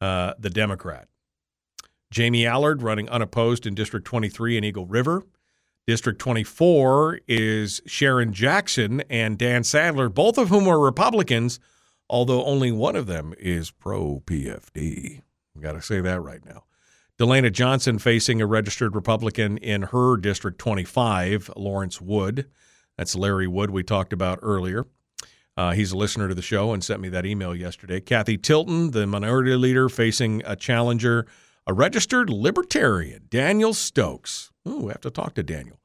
[0.00, 1.08] uh, the Democrat.
[2.10, 5.22] Jamie Allard running unopposed in District 23 in Eagle River.
[5.86, 11.58] District 24 is Sharon Jackson and Dan Saddler, both of whom are Republicans,
[12.08, 15.22] although only one of them is pro PFD.
[15.60, 16.64] Got to say that right now.
[17.18, 22.46] DeLena Johnson facing a registered Republican in her District 25, Lawrence Wood.
[22.96, 24.86] That's Larry Wood, we talked about earlier.
[25.56, 28.00] Uh, he's a listener to the show and sent me that email yesterday.
[28.00, 31.26] Cathy Tilton, the minority leader, facing a challenger,
[31.66, 34.50] a registered libertarian, Daniel Stokes.
[34.66, 35.78] Ooh, we have to talk to Daniel.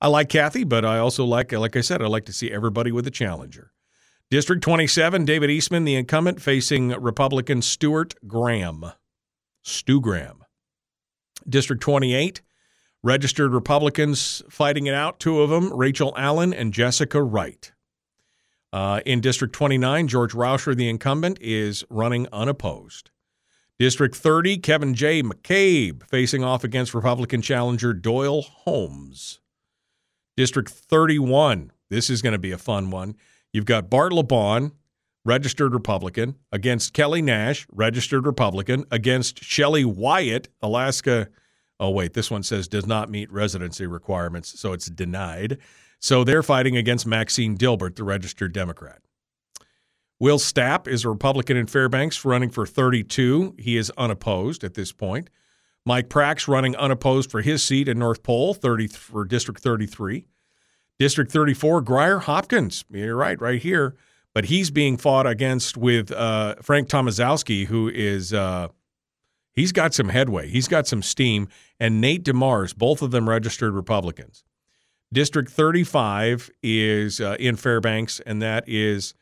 [0.00, 2.90] I like Kathy, but I also like, like I said, I like to see everybody
[2.90, 3.72] with a challenger.
[4.30, 8.92] District 27, David Eastman, the incumbent, facing Republican Stuart Graham.
[9.62, 10.44] Stu Graham.
[11.48, 12.40] District 28,
[13.02, 17.72] registered Republicans fighting it out, two of them, Rachel Allen and Jessica Wright.
[18.72, 23.10] Uh, in District 29, George Rauscher, the incumbent, is running unopposed.
[23.78, 25.22] District 30, Kevin J.
[25.22, 29.40] McCabe facing off against Republican challenger Doyle Holmes.
[30.36, 33.16] District 31, this is going to be a fun one.
[33.52, 34.72] You've got Bart LeBon,
[35.24, 41.28] registered Republican, against Kelly Nash, registered Republican, against Shelley Wyatt, Alaska.
[41.80, 45.58] Oh, wait, this one says does not meet residency requirements, so it's denied.
[45.98, 49.00] So they're fighting against Maxine Dibert, the registered Democrat.
[50.18, 53.54] Will Stapp is a Republican in Fairbanks running for 32.
[53.58, 55.30] He is unopposed at this point.
[55.86, 60.26] Mike Prax running unopposed for his seat in North Pole 30 for District 33.
[60.98, 62.84] District 34, Grier Hopkins.
[62.90, 63.96] You're right, right here.
[64.34, 68.68] But he's being fought against with uh, Frank Tomaszowski, who is uh,
[69.60, 70.48] he's got some headway.
[70.48, 71.46] He's got some steam,
[71.78, 74.42] and Nate DeMars, both of them registered Republicans.
[75.12, 79.12] District 35 is uh, in Fairbanks, and that is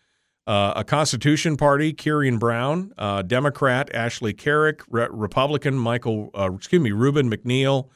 [0.47, 6.81] uh, a Constitution Party, Kieran Brown, uh, Democrat Ashley Carrick, Re- Republican Michael, uh, excuse
[6.81, 7.89] me, Ruben McNeil,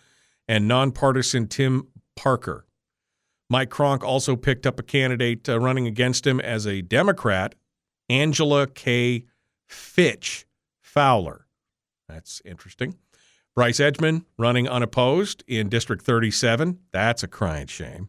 [0.48, 1.86] and nonpartisan Tim
[2.16, 2.66] Parker.
[3.48, 7.54] Mike Cronk also picked up a candidate uh, running against him as a Democrat,
[8.08, 9.26] Angela K.
[9.68, 10.46] Fitch
[10.80, 11.46] Fowler.
[12.08, 12.96] That's interesting.
[13.54, 16.78] Bryce Edgmon running unopposed in District 37.
[16.90, 18.08] That's a crying shame.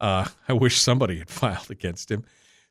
[0.00, 2.24] Uh, I wish somebody had filed against him.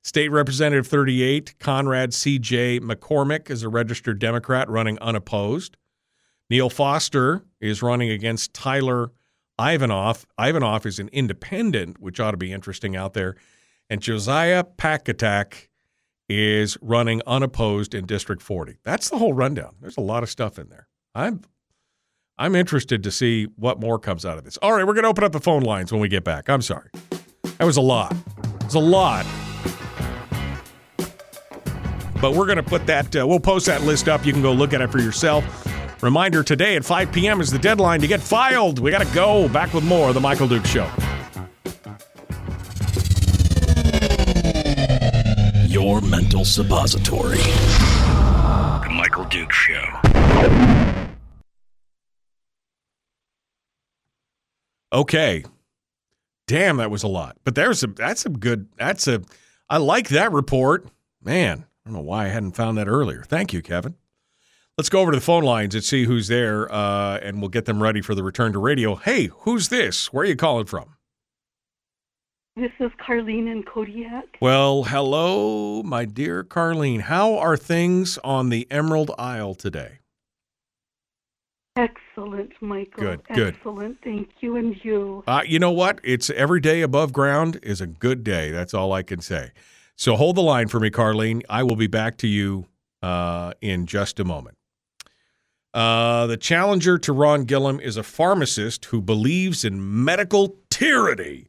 [0.03, 2.79] State Representative 38, Conrad C.J.
[2.79, 5.77] McCormick is a registered Democrat running unopposed.
[6.49, 9.11] Neal Foster is running against Tyler
[9.59, 10.25] Ivanoff.
[10.39, 13.35] Ivanoff is an independent, which ought to be interesting out there.
[13.91, 15.67] And Josiah Patkotak
[16.31, 18.77] is running unopposed in District 40.
[18.83, 19.75] That's the whole rundown.
[19.81, 20.87] There's a lot of stuff in there.
[21.13, 21.41] I'm
[22.37, 24.57] I'm interested to see what more comes out of this.
[24.57, 26.49] All right, we're going to open up the phone lines when we get back.
[26.49, 26.89] I'm sorry.
[27.57, 28.13] That was a lot.
[28.13, 29.25] It was a lot.
[32.19, 34.25] But we're going to put that, uh, we'll post that list up.
[34.25, 35.43] You can go look at it for yourself.
[36.01, 37.41] Reminder today at 5 p.m.
[37.41, 38.79] is the deadline to get filed.
[38.79, 39.47] We got to go.
[39.49, 40.89] Back with more of The Michael Duke Show.
[45.71, 47.37] Your mental suppository.
[47.37, 49.85] The Michael Duke Show.
[54.91, 55.45] Okay.
[56.45, 57.37] Damn, that was a lot.
[57.45, 59.21] But there's some that's some good that's a
[59.69, 60.87] I like that report.
[61.23, 63.23] Man, I don't know why I hadn't found that earlier.
[63.23, 63.95] Thank you, Kevin.
[64.77, 67.63] Let's go over to the phone lines and see who's there, uh, and we'll get
[67.63, 68.95] them ready for the return to radio.
[68.95, 70.11] Hey, who's this?
[70.11, 70.97] Where are you calling from?
[72.57, 74.37] This is Carlene in Kodiak.
[74.41, 77.03] Well, hello, my dear Carlene.
[77.03, 79.99] How are things on the Emerald Isle today?
[81.77, 83.03] Excellent, Michael.
[83.03, 83.55] Good, good.
[83.55, 83.99] Excellent.
[84.03, 85.23] Thank you, and you.
[85.25, 86.01] Uh, you know what?
[86.03, 88.51] It's every day above ground is a good day.
[88.51, 89.51] That's all I can say.
[89.95, 91.43] So hold the line for me, Carlene.
[91.49, 92.65] I will be back to you
[93.01, 94.57] uh, in just a moment.
[95.73, 101.47] Uh, the challenger to Ron Gillham is a pharmacist who believes in medical tyranny.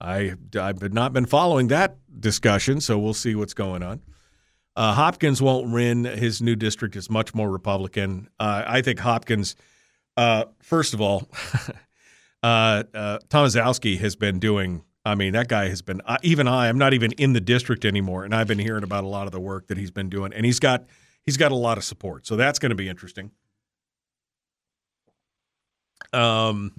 [0.00, 4.00] I, I've not been following that discussion, so we'll see what's going on.
[4.76, 6.04] Uh, Hopkins won't win.
[6.04, 8.28] His new district is much more Republican.
[8.38, 9.56] Uh, I think Hopkins,
[10.16, 11.28] uh, first of all,
[12.44, 14.84] uh, uh, Tomaszowski has been doing.
[15.04, 16.00] I mean, that guy has been.
[16.04, 19.02] Uh, even I, I'm not even in the district anymore, and I've been hearing about
[19.02, 20.86] a lot of the work that he's been doing, and he's got
[21.26, 22.24] he's got a lot of support.
[22.24, 23.32] So that's going to be interesting.
[26.12, 26.72] Um,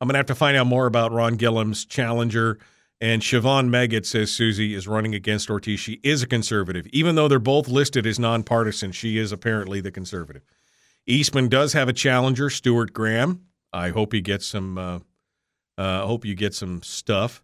[0.00, 2.58] I'm going to have to find out more about Ron Gillham's challenger.
[3.00, 5.80] And Siobhan Meggett says Susie is running against Ortiz.
[5.80, 6.86] She is a conservative.
[6.88, 10.42] Even though they're both listed as nonpartisan, she is apparently the conservative.
[11.06, 13.42] Eastman does have a challenger, Stuart Graham.
[13.72, 14.78] I hope he gets some.
[14.78, 14.98] Uh,
[15.78, 17.42] uh, hope you get some stuff.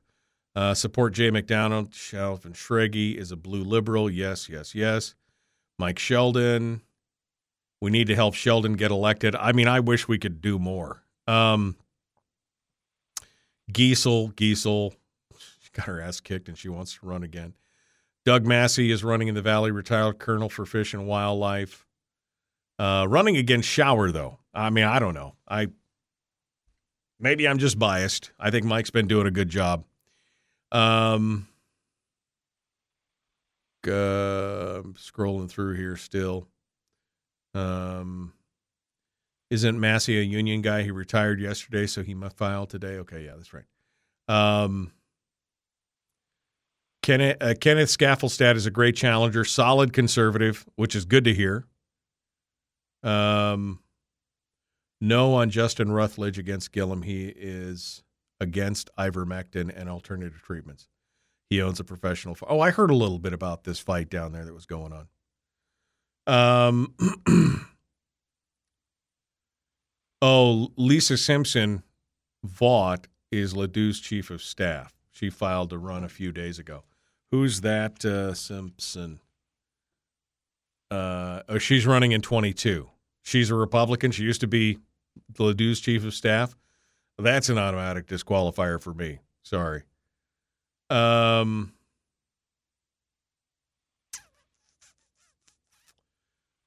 [0.57, 1.93] Uh, support Jay McDonald.
[2.11, 4.11] Calvin Schrage is a blue liberal.
[4.11, 5.15] Yes, yes, yes.
[5.79, 6.83] Mike Sheldon.
[7.81, 9.35] We need to help Sheldon get elected.
[9.35, 11.03] I mean, I wish we could do more.
[11.27, 11.77] Um,
[13.71, 14.95] Giessel, Giessel,
[15.39, 17.55] she got her ass kicked and she wants to run again.
[18.25, 21.87] Doug Massie is running in the Valley, retired colonel for Fish and Wildlife.
[22.79, 24.39] Uh, running against Shower, though.
[24.55, 25.35] I mean, I don't know.
[25.49, 25.69] I
[27.19, 28.33] maybe I'm just biased.
[28.39, 29.85] I think Mike's been doing a good job.
[30.71, 31.49] Um,
[33.87, 36.49] uh, scrolling through here still.
[37.55, 38.33] Um,
[39.53, 40.83] isn't Massie a union guy?
[40.83, 42.97] He retired yesterday, so he must file today.
[42.97, 43.66] Okay, yeah, that's right.
[44.27, 44.93] Um,
[47.03, 51.66] Kenneth, uh, Kenneth Scaffelstad is a great challenger, solid conservative, which is good to hear.
[53.03, 53.81] Um,
[55.03, 57.05] no on Justin Rutledge against Gillham.
[57.05, 58.03] He is
[58.41, 60.89] against ivermectin and alternative treatments.
[61.51, 62.39] He owns a professional.
[62.49, 65.09] Oh, I heard a little bit about this fight down there that was going on.
[66.27, 66.95] Um,
[70.23, 71.82] oh, Lisa Simpson
[72.47, 74.94] Vaught is Ledoux's chief of staff.
[75.11, 76.85] She filed a run a few days ago.
[77.31, 79.20] Who's that uh, Simpson?
[80.90, 82.89] Uh, oh, she's running in 22.
[83.23, 84.11] She's a Republican.
[84.11, 84.78] She used to be
[85.35, 86.57] Ledoux's chief of staff.
[87.19, 89.19] That's an automatic disqualifier for me.
[89.43, 89.82] Sorry.
[90.90, 91.73] Um,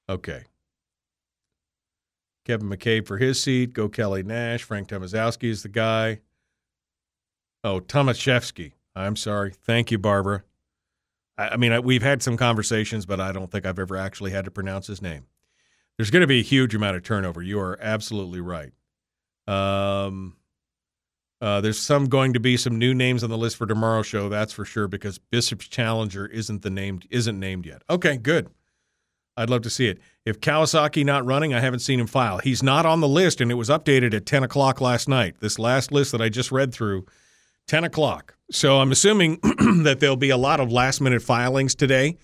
[0.10, 0.44] okay.
[2.46, 3.74] Kevin McCabe for his seat.
[3.74, 4.64] Go Kelly Nash.
[4.64, 6.22] Frank Tomaszowski is the guy.
[7.64, 8.74] Oh, Tomaszewski.
[8.96, 9.52] I'm sorry.
[9.52, 10.44] Thank you, Barbara.
[11.38, 14.32] I, I mean, I, we've had some conversations, but I don't think I've ever actually
[14.32, 15.26] had to pronounce his name.
[15.98, 17.42] There's going to be a huge amount of turnover.
[17.42, 18.72] You are absolutely right.
[19.48, 20.36] Um,
[21.42, 24.30] uh, there's some going to be some new names on the list for tomorrow's show.
[24.30, 27.82] That's for sure because Bishop's challenger isn't the named isn't named yet.
[27.90, 28.50] Okay, good.
[29.38, 30.00] I'd love to see it.
[30.26, 32.40] If Kawasaki not running, I haven't seen him file.
[32.40, 35.36] He's not on the list, and it was updated at 10 o'clock last night.
[35.40, 37.06] This last list that I just read through,
[37.68, 38.36] 10 o'clock.
[38.50, 39.40] So I'm assuming
[39.84, 42.18] that there'll be a lot of last minute filings today.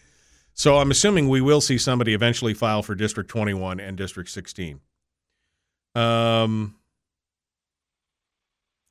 [0.56, 4.80] So I'm assuming we will see somebody eventually file for District 21 and District 16.
[5.94, 6.76] Um,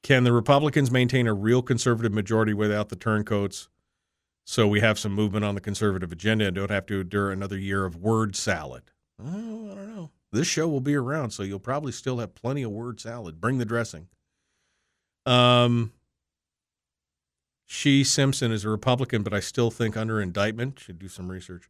[0.04, 3.68] can the Republicans maintain a real conservative majority without the turncoats?
[4.44, 7.58] So we have some movement on the conservative agenda and don't have to endure another
[7.58, 8.84] year of word salad.
[9.24, 10.10] Oh, I don't know.
[10.32, 13.40] This show will be around, so you'll probably still have plenty of word salad.
[13.40, 14.08] Bring the dressing.
[15.26, 15.92] Um,
[17.66, 20.78] she Simpson is a Republican, but I still think under indictment.
[20.78, 21.68] Should do some research.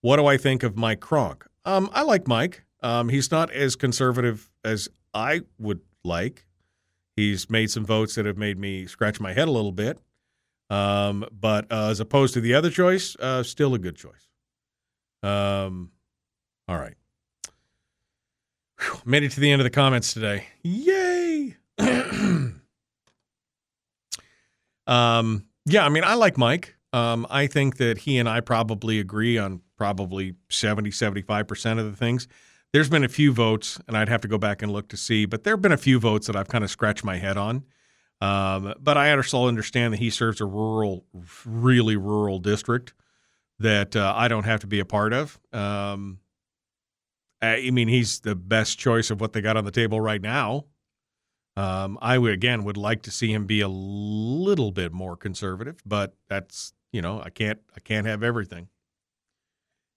[0.00, 1.46] What do I think of Mike Cronk?
[1.64, 2.64] Um, I like Mike.
[2.82, 6.46] Um, he's not as conservative as I would like.
[7.16, 9.98] He's made some votes that have made me scratch my head a little bit.
[10.68, 14.28] Um, but uh, as opposed to the other choice, uh, still a good choice.
[15.22, 15.90] Um,
[16.68, 16.94] all right.
[18.80, 20.46] Whew, made it to the end of the comments today.
[20.62, 21.56] Yay!
[24.86, 26.76] um, yeah, I mean, I like Mike.
[26.92, 31.96] Um, I think that he and I probably agree on probably 70, 75% of the
[31.96, 32.28] things.
[32.72, 35.24] There's been a few votes, and I'd have to go back and look to see,
[35.24, 37.64] but there have been a few votes that I've kind of scratched my head on.
[38.20, 41.04] Um, but I also understand that he serves a rural,
[41.44, 42.94] really rural district
[43.58, 45.38] that uh, I don't have to be a part of.
[45.52, 46.18] Um,
[47.54, 50.66] I mean, he's the best choice of what they got on the table right now.
[51.56, 55.82] Um, I would again would like to see him be a little bit more conservative,
[55.86, 58.68] but that's you know I can't I can't have everything.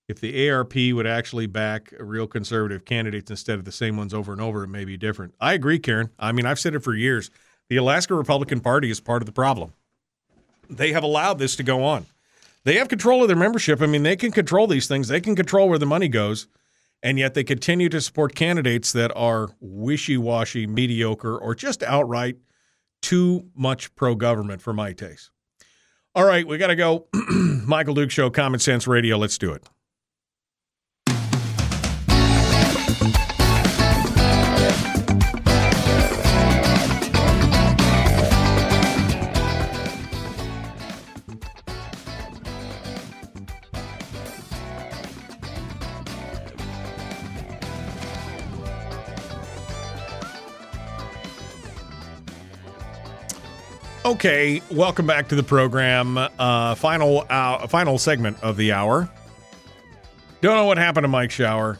[0.07, 4.31] If the ARP would actually back real conservative candidates instead of the same ones over
[4.31, 5.35] and over, it may be different.
[5.39, 6.09] I agree, Karen.
[6.17, 7.30] I mean, I've said it for years.
[7.69, 9.73] The Alaska Republican Party is part of the problem.
[10.67, 12.07] They have allowed this to go on.
[12.63, 13.81] They have control of their membership.
[13.81, 16.47] I mean, they can control these things, they can control where the money goes,
[17.01, 22.38] and yet they continue to support candidates that are wishy washy, mediocre, or just outright
[23.01, 25.31] too much pro government for my taste.
[26.15, 27.07] All right, we got to go.
[27.13, 29.17] Michael Duke Show, Common Sense Radio.
[29.17, 29.63] Let's do it.
[54.10, 56.18] Okay, welcome back to the program.
[56.18, 59.07] Uh, final uh, final segment of the hour.
[60.41, 61.77] Don't know what happened to Mike Shower.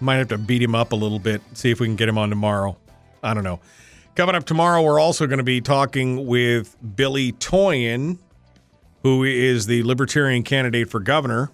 [0.00, 1.42] Might have to beat him up a little bit.
[1.52, 2.78] See if we can get him on tomorrow.
[3.22, 3.60] I don't know.
[4.14, 8.16] Coming up tomorrow, we're also going to be talking with Billy Toien,
[9.02, 11.50] who is the Libertarian candidate for governor,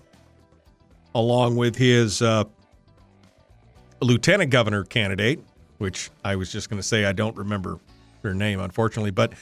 [1.16, 2.44] along with his uh,
[4.00, 5.40] lieutenant governor candidate,
[5.78, 7.80] which I was just going to say I don't remember
[8.22, 9.32] her name, unfortunately, but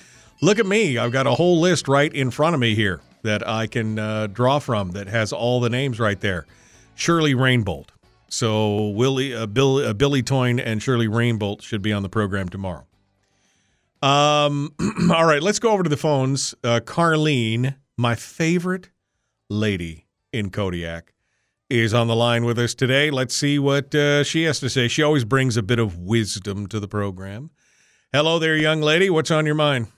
[0.40, 0.98] look at me.
[0.98, 4.26] I've got a whole list right in front of me here that I can uh,
[4.28, 6.46] draw from that has all the names right there.
[6.94, 7.92] Shirley Rainbolt.
[8.28, 12.48] So Willie, uh, Bill, uh, Billy Toien and Shirley Rainbolt should be on the program
[12.48, 12.86] tomorrow.
[14.02, 14.74] Um,
[15.12, 16.54] all right, let's go over to the phones.
[16.64, 18.90] Uh, Carlene, my favorite
[19.48, 21.12] lady in Kodiak,
[21.68, 23.10] is on the line with us today.
[23.10, 24.88] Let's see what uh, she has to say.
[24.88, 27.50] She always brings a bit of wisdom to the program.
[28.12, 29.10] Hello there, young lady.
[29.10, 29.88] What's on your mind?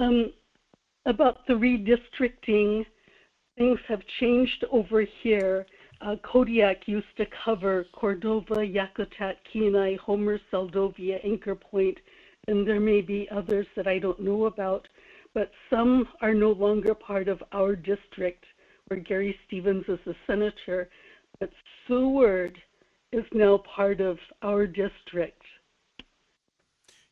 [0.00, 0.32] Um,
[1.06, 2.84] about the redistricting,
[3.56, 5.66] things have changed over here.
[6.00, 11.98] Uh, Kodiak used to cover Cordova, Yakutat, Kenai, Homer, Seldovia, Anchor Point,
[12.48, 14.86] and there may be others that I don't know about,
[15.32, 18.44] but some are no longer part of our district
[18.88, 20.90] where Gary Stevens is a senator,
[21.40, 21.50] but
[21.86, 22.58] Seward
[23.12, 25.42] is now part of our district.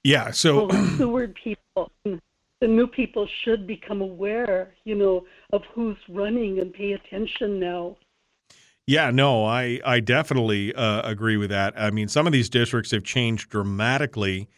[0.05, 1.93] Yeah, so well, Seward people,
[2.63, 7.97] the new people should become aware, you know, of who's running and pay attention now.
[8.87, 11.75] Yeah, no, I I definitely uh, agree with that.
[11.77, 14.49] I mean, some of these districts have changed dramatically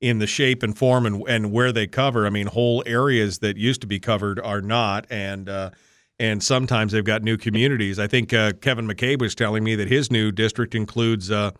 [0.00, 2.26] in the shape and form and and where they cover.
[2.26, 5.70] I mean, whole areas that used to be covered are not, and uh,
[6.18, 7.98] and sometimes they've got new communities.
[7.98, 11.50] I think uh, Kevin McCabe was telling me that his new district includes uh,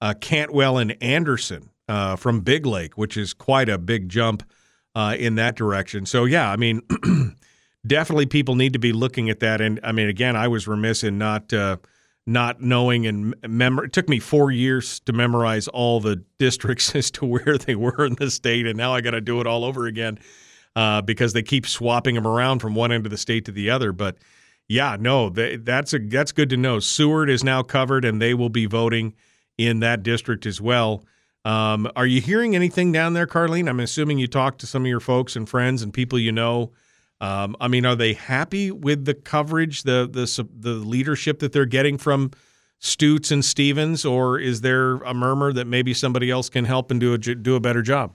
[0.00, 4.42] uh, Cantwell and Anderson uh, from Big Lake, which is quite a big jump
[5.18, 6.06] in that direction.
[6.06, 6.82] So yeah, I mean.
[7.86, 9.60] definitely people need to be looking at that.
[9.60, 11.76] And I mean, again, I was remiss in not uh,
[12.26, 13.84] not knowing and memor.
[13.84, 18.04] It took me four years to memorize all the districts as to where they were
[18.04, 20.18] in the state, and now I got to do it all over again
[20.74, 23.70] uh, because they keep swapping them around from one end of the state to the
[23.70, 23.92] other.
[23.92, 24.16] But
[24.68, 26.80] yeah, no, they, that's a that's good to know.
[26.80, 29.14] Seward is now covered, and they will be voting
[29.56, 31.04] in that district as well.
[31.46, 33.68] Um, are you hearing anything down there, Carlene?
[33.68, 36.72] I'm assuming you talked to some of your folks and friends and people you know
[37.20, 41.64] um, I mean, are they happy with the coverage, the the the leadership that they're
[41.64, 42.32] getting from
[42.80, 47.00] Stutes and Stevens, or is there a murmur that maybe somebody else can help and
[47.00, 48.14] do a do a better job?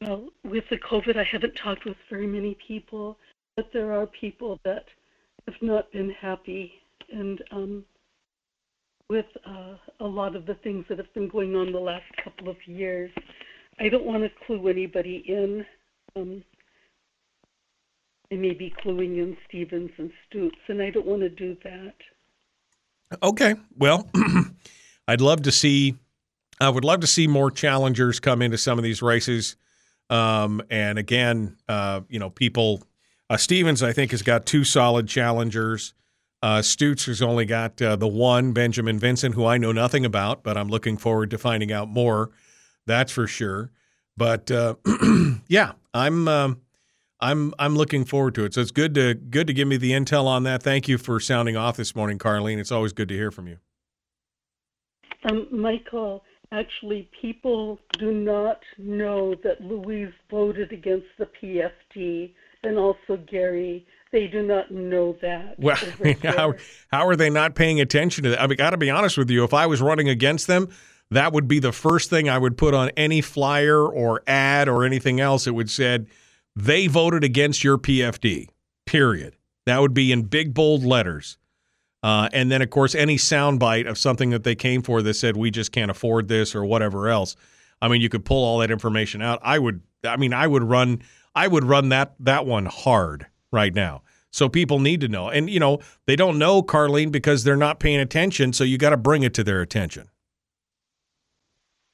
[0.00, 3.16] Well, with the COVID, I haven't talked with very many people,
[3.56, 4.86] but there are people that
[5.46, 6.72] have not been happy,
[7.12, 7.84] and um,
[9.08, 12.48] with uh, a lot of the things that have been going on the last couple
[12.48, 13.10] of years.
[13.78, 15.66] I don't want to clue anybody in.
[16.16, 16.44] Um,
[18.32, 21.94] I may be cluing in Stevens and Stutes, and I don't want to do that.
[23.22, 23.54] Okay.
[23.76, 24.08] Well,
[25.08, 25.96] I'd love to see.
[26.60, 29.56] I would love to see more challengers come into some of these races.
[30.08, 32.82] Um, and again, uh, you know, people.
[33.30, 35.94] Uh, Stevens, I think, has got two solid challengers.
[36.44, 40.42] Uh, Stutes has only got uh, the one, Benjamin Vincent, who I know nothing about,
[40.42, 42.32] but I'm looking forward to finding out more.
[42.84, 43.70] That's for sure.
[44.14, 44.74] But uh,
[45.48, 46.60] yeah, I'm um,
[47.18, 48.52] I'm I'm looking forward to it.
[48.52, 50.62] So it's good to good to give me the intel on that.
[50.62, 52.58] Thank you for sounding off this morning, Carlene.
[52.58, 53.56] It's always good to hear from you.
[55.30, 62.34] Um, Michael, actually, people do not know that Louise voted against the PFD,
[62.64, 63.86] and also Gary.
[64.14, 65.58] They do not know that.
[65.58, 65.76] Well,
[66.22, 66.54] how
[66.86, 68.40] how are they not paying attention to that?
[68.40, 69.42] I mean, got to be honest with you.
[69.42, 70.68] If I was running against them,
[71.10, 74.84] that would be the first thing I would put on any flyer or ad or
[74.84, 75.48] anything else.
[75.48, 76.06] It would said
[76.54, 78.50] they voted against your PFD.
[78.86, 79.34] Period.
[79.66, 81.36] That would be in big bold letters.
[82.04, 85.36] Uh, and then, of course, any soundbite of something that they came for that said
[85.36, 87.34] we just can't afford this or whatever else.
[87.82, 89.40] I mean, you could pull all that information out.
[89.42, 89.80] I would.
[90.04, 91.02] I mean, I would run.
[91.34, 94.02] I would run that that one hard right now.
[94.30, 97.78] So people need to know, and you know, they don't know Carlene because they're not
[97.78, 98.52] paying attention.
[98.52, 100.10] So you got to bring it to their attention.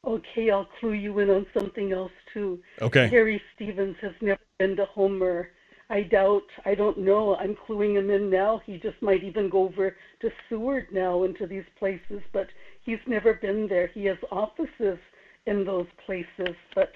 [0.06, 2.58] Okay, I'll clue you in on something else too.
[2.80, 3.08] Okay.
[3.08, 5.50] Harry Stevens has never been to Homer.
[5.90, 7.34] I doubt, I don't know.
[7.34, 8.62] I'm cluing him in now.
[8.64, 12.46] He just might even go over to Seward now into these places, but
[12.82, 13.88] he's never been there.
[13.88, 14.98] He has offices
[15.46, 16.92] in those places, but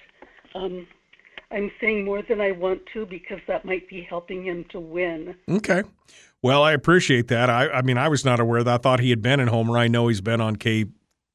[0.55, 0.86] um,
[1.55, 5.37] I'm saying more than I want to because that might be helping him to win.
[5.49, 5.85] Okay.
[6.43, 7.49] Well, I appreciate that.
[7.49, 8.75] I, I mean, I was not aware that.
[8.75, 9.79] I thought he had been in Homer.
[9.79, 10.87] I know he's been on K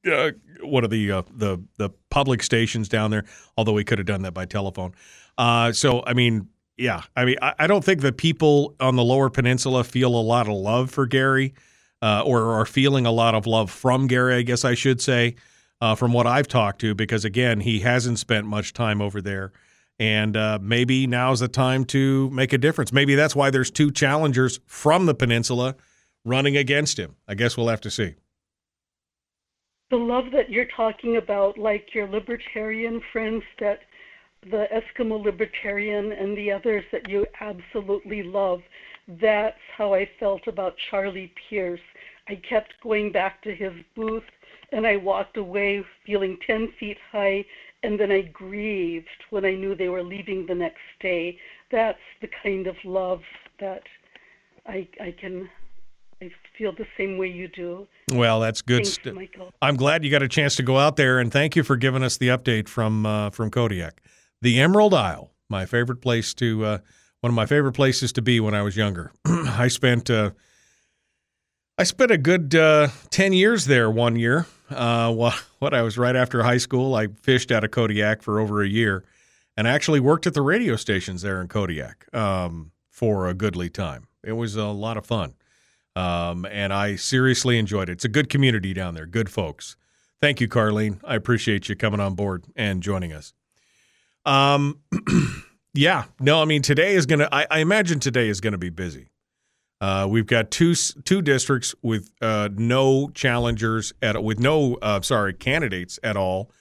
[0.10, 0.32] uh,
[0.62, 3.26] one of the uh, the the public stations down there.
[3.58, 4.94] Although he could have done that by telephone.
[5.38, 9.04] Uh, so I mean, yeah, I mean, I, I, don't think the people on the
[9.04, 11.54] Lower Peninsula feel a lot of love for Gary,
[12.02, 14.36] uh, or are feeling a lot of love from Gary.
[14.36, 15.36] I guess I should say,
[15.82, 19.54] uh, from what I've talked to, because again, he hasn't spent much time over there.
[20.00, 22.94] And uh, maybe now's the time to make a difference.
[22.94, 25.76] Maybe that's why there's two challengers from the peninsula
[26.24, 27.16] running against him.
[27.28, 28.16] I guess we'll have to see
[29.90, 33.80] the love that you're talking about, like your libertarian friends that
[34.44, 38.62] the Eskimo libertarian and the others that you absolutely love,
[39.20, 41.82] that's how I felt about Charlie Pierce.
[42.28, 44.24] I kept going back to his booth
[44.72, 47.44] and I walked away feeling 10 feet high
[47.84, 51.38] and then I grieved when I knew they were leaving the next day.
[51.72, 53.22] That's the kind of love
[53.60, 53.84] that
[54.66, 55.50] I, I can
[56.22, 57.88] I feel the same way you do.
[58.12, 58.84] Well, that's good.
[58.84, 59.54] Thanks, st- Michael.
[59.62, 62.04] I'm glad you got a chance to go out there, and thank you for giving
[62.04, 64.02] us the update from uh, from Kodiak,
[64.42, 66.78] the Emerald Isle, my favorite place to uh,
[67.22, 69.14] one of my favorite places to be when I was younger.
[69.26, 70.32] I spent uh,
[71.80, 73.90] I spent a good uh, ten years there.
[73.90, 77.72] One year, uh, what what I was right after high school, I fished out of
[77.72, 79.06] Kodiak for over a year,
[79.56, 84.08] and actually worked at the radio stations there in Kodiak um, for a goodly time.
[84.26, 85.36] It was a lot of fun.
[85.96, 87.94] Um, and I seriously enjoyed it.
[87.94, 89.78] It's a good community down there, good folks.
[90.20, 91.00] Thank you, Carlene.
[91.06, 93.34] I appreciate you coming on board and joining us.
[94.26, 94.82] Um,
[95.74, 97.30] yeah, no, I mean today is gonna.
[97.32, 99.08] I, I imagine today is gonna be busy.
[99.82, 105.34] Uh, we've got two two districts with uh, no challengers at with no uh, sorry
[105.34, 106.52] candidates at all,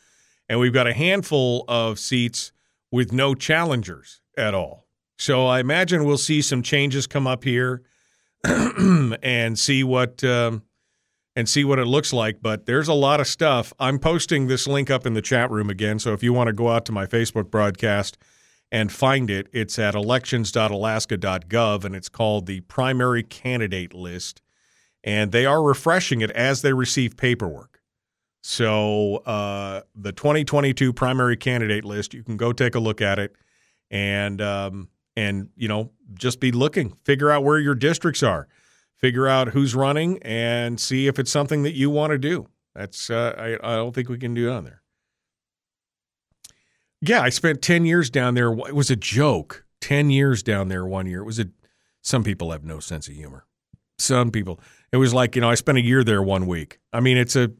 [0.49, 2.53] and we've got a handful of seats
[2.93, 4.87] with no challengers at all.
[5.19, 7.83] So I imagine we'll see some changes come up here.
[9.23, 10.63] and see what um,
[11.35, 12.41] and see what it looks like.
[12.41, 13.73] But there's a lot of stuff.
[13.79, 15.99] I'm posting this link up in the chat room again.
[15.99, 18.19] So if you want to go out to my Facebook broadcast
[18.71, 24.43] and find it, it's at elections.alaska.gov and it's called the primary candidate list.
[25.03, 27.81] And they are refreshing it as they receive paperwork.
[28.43, 33.37] So uh, the 2022 primary candidate list, you can go take a look at it.
[33.91, 34.89] And um,
[35.19, 36.97] and you know just be looking.
[37.05, 38.47] Figure out where your districts are.
[38.97, 42.47] Figure out who's running and see if it's something that you want to do.
[42.75, 44.78] That's uh, I, I don't think we can do on there
[47.01, 48.53] yeah i spent 10 years down there.
[48.53, 49.65] It was a joke.
[49.81, 51.21] 10 years down there one year.
[51.21, 51.47] It was a
[52.03, 53.45] some people have no sense of humor.
[53.99, 54.61] Some people
[54.93, 56.79] it was like you know i spent a year there one week.
[56.93, 57.53] I mean it's a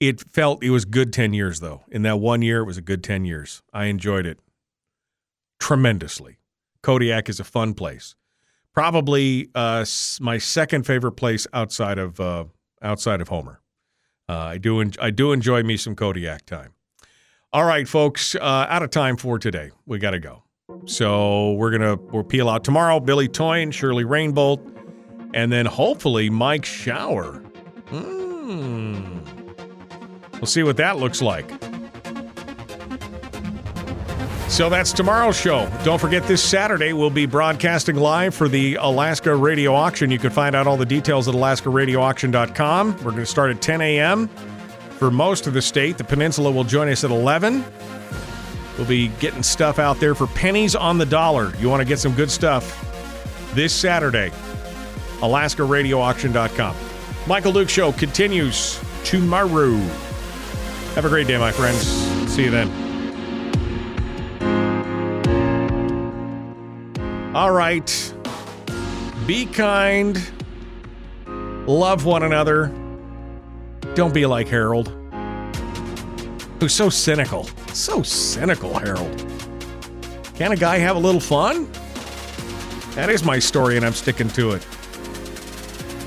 [0.00, 1.82] it felt it was good 10 years though.
[1.90, 3.62] In that one year it was a good 10 years.
[3.72, 4.40] I enjoyed it
[5.60, 6.38] tremendously.
[6.82, 8.16] Kodiak is a fun place.
[8.74, 9.84] Probably uh,
[10.20, 12.44] my second favorite place outside of uh,
[12.80, 13.60] outside of Homer.
[14.28, 16.72] Uh, I do en- I do enjoy me some Kodiak time.
[17.54, 19.72] All right, folks, uh, out of time for today.
[19.84, 20.42] We got to go.
[20.86, 22.98] So we're gonna we'll peel out tomorrow.
[22.98, 24.60] Billy Toien, Shirley Rainbolt,
[25.34, 27.42] and then hopefully Mike Shower.
[27.90, 29.20] Mm.
[30.34, 31.50] We'll see what that looks like.
[34.48, 35.70] So that's tomorrow's show.
[35.84, 40.10] Don't forget this Saturday we'll be broadcasting live for the Alaska Radio Auction.
[40.10, 42.96] You can find out all the details at alaskaradioauction.com.
[42.98, 44.28] We're going to start at 10 a.m.
[45.02, 45.98] for most of the state.
[45.98, 47.64] The peninsula will join us at 11.
[48.78, 51.52] We'll be getting stuff out there for pennies on the dollar.
[51.56, 52.78] You want to get some good stuff
[53.52, 54.30] this Saturday.
[55.18, 56.76] alaskaradioauction.com.
[57.26, 59.72] Michael Duke Show continues tomorrow.
[60.94, 61.84] Have a great day, my friends.
[62.30, 62.70] See you then.
[67.34, 68.14] All right.
[69.26, 70.30] Be kind.
[71.66, 72.72] Love one another.
[73.94, 74.88] Don't be like Harold,
[76.58, 77.44] who's so cynical.
[77.74, 79.18] So cynical, Harold.
[80.34, 81.70] Can a guy have a little fun?
[82.94, 84.66] That is my story, and I'm sticking to it.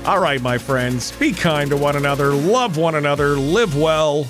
[0.04, 1.12] All right, my friends.
[1.18, 2.32] Be kind to one another.
[2.32, 3.36] Love one another.
[3.36, 4.26] Live well.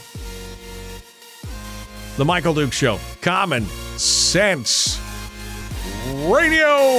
[2.16, 2.98] The Michael Duke Show.
[3.20, 3.66] Common
[3.96, 5.00] sense.
[6.26, 6.98] Radio.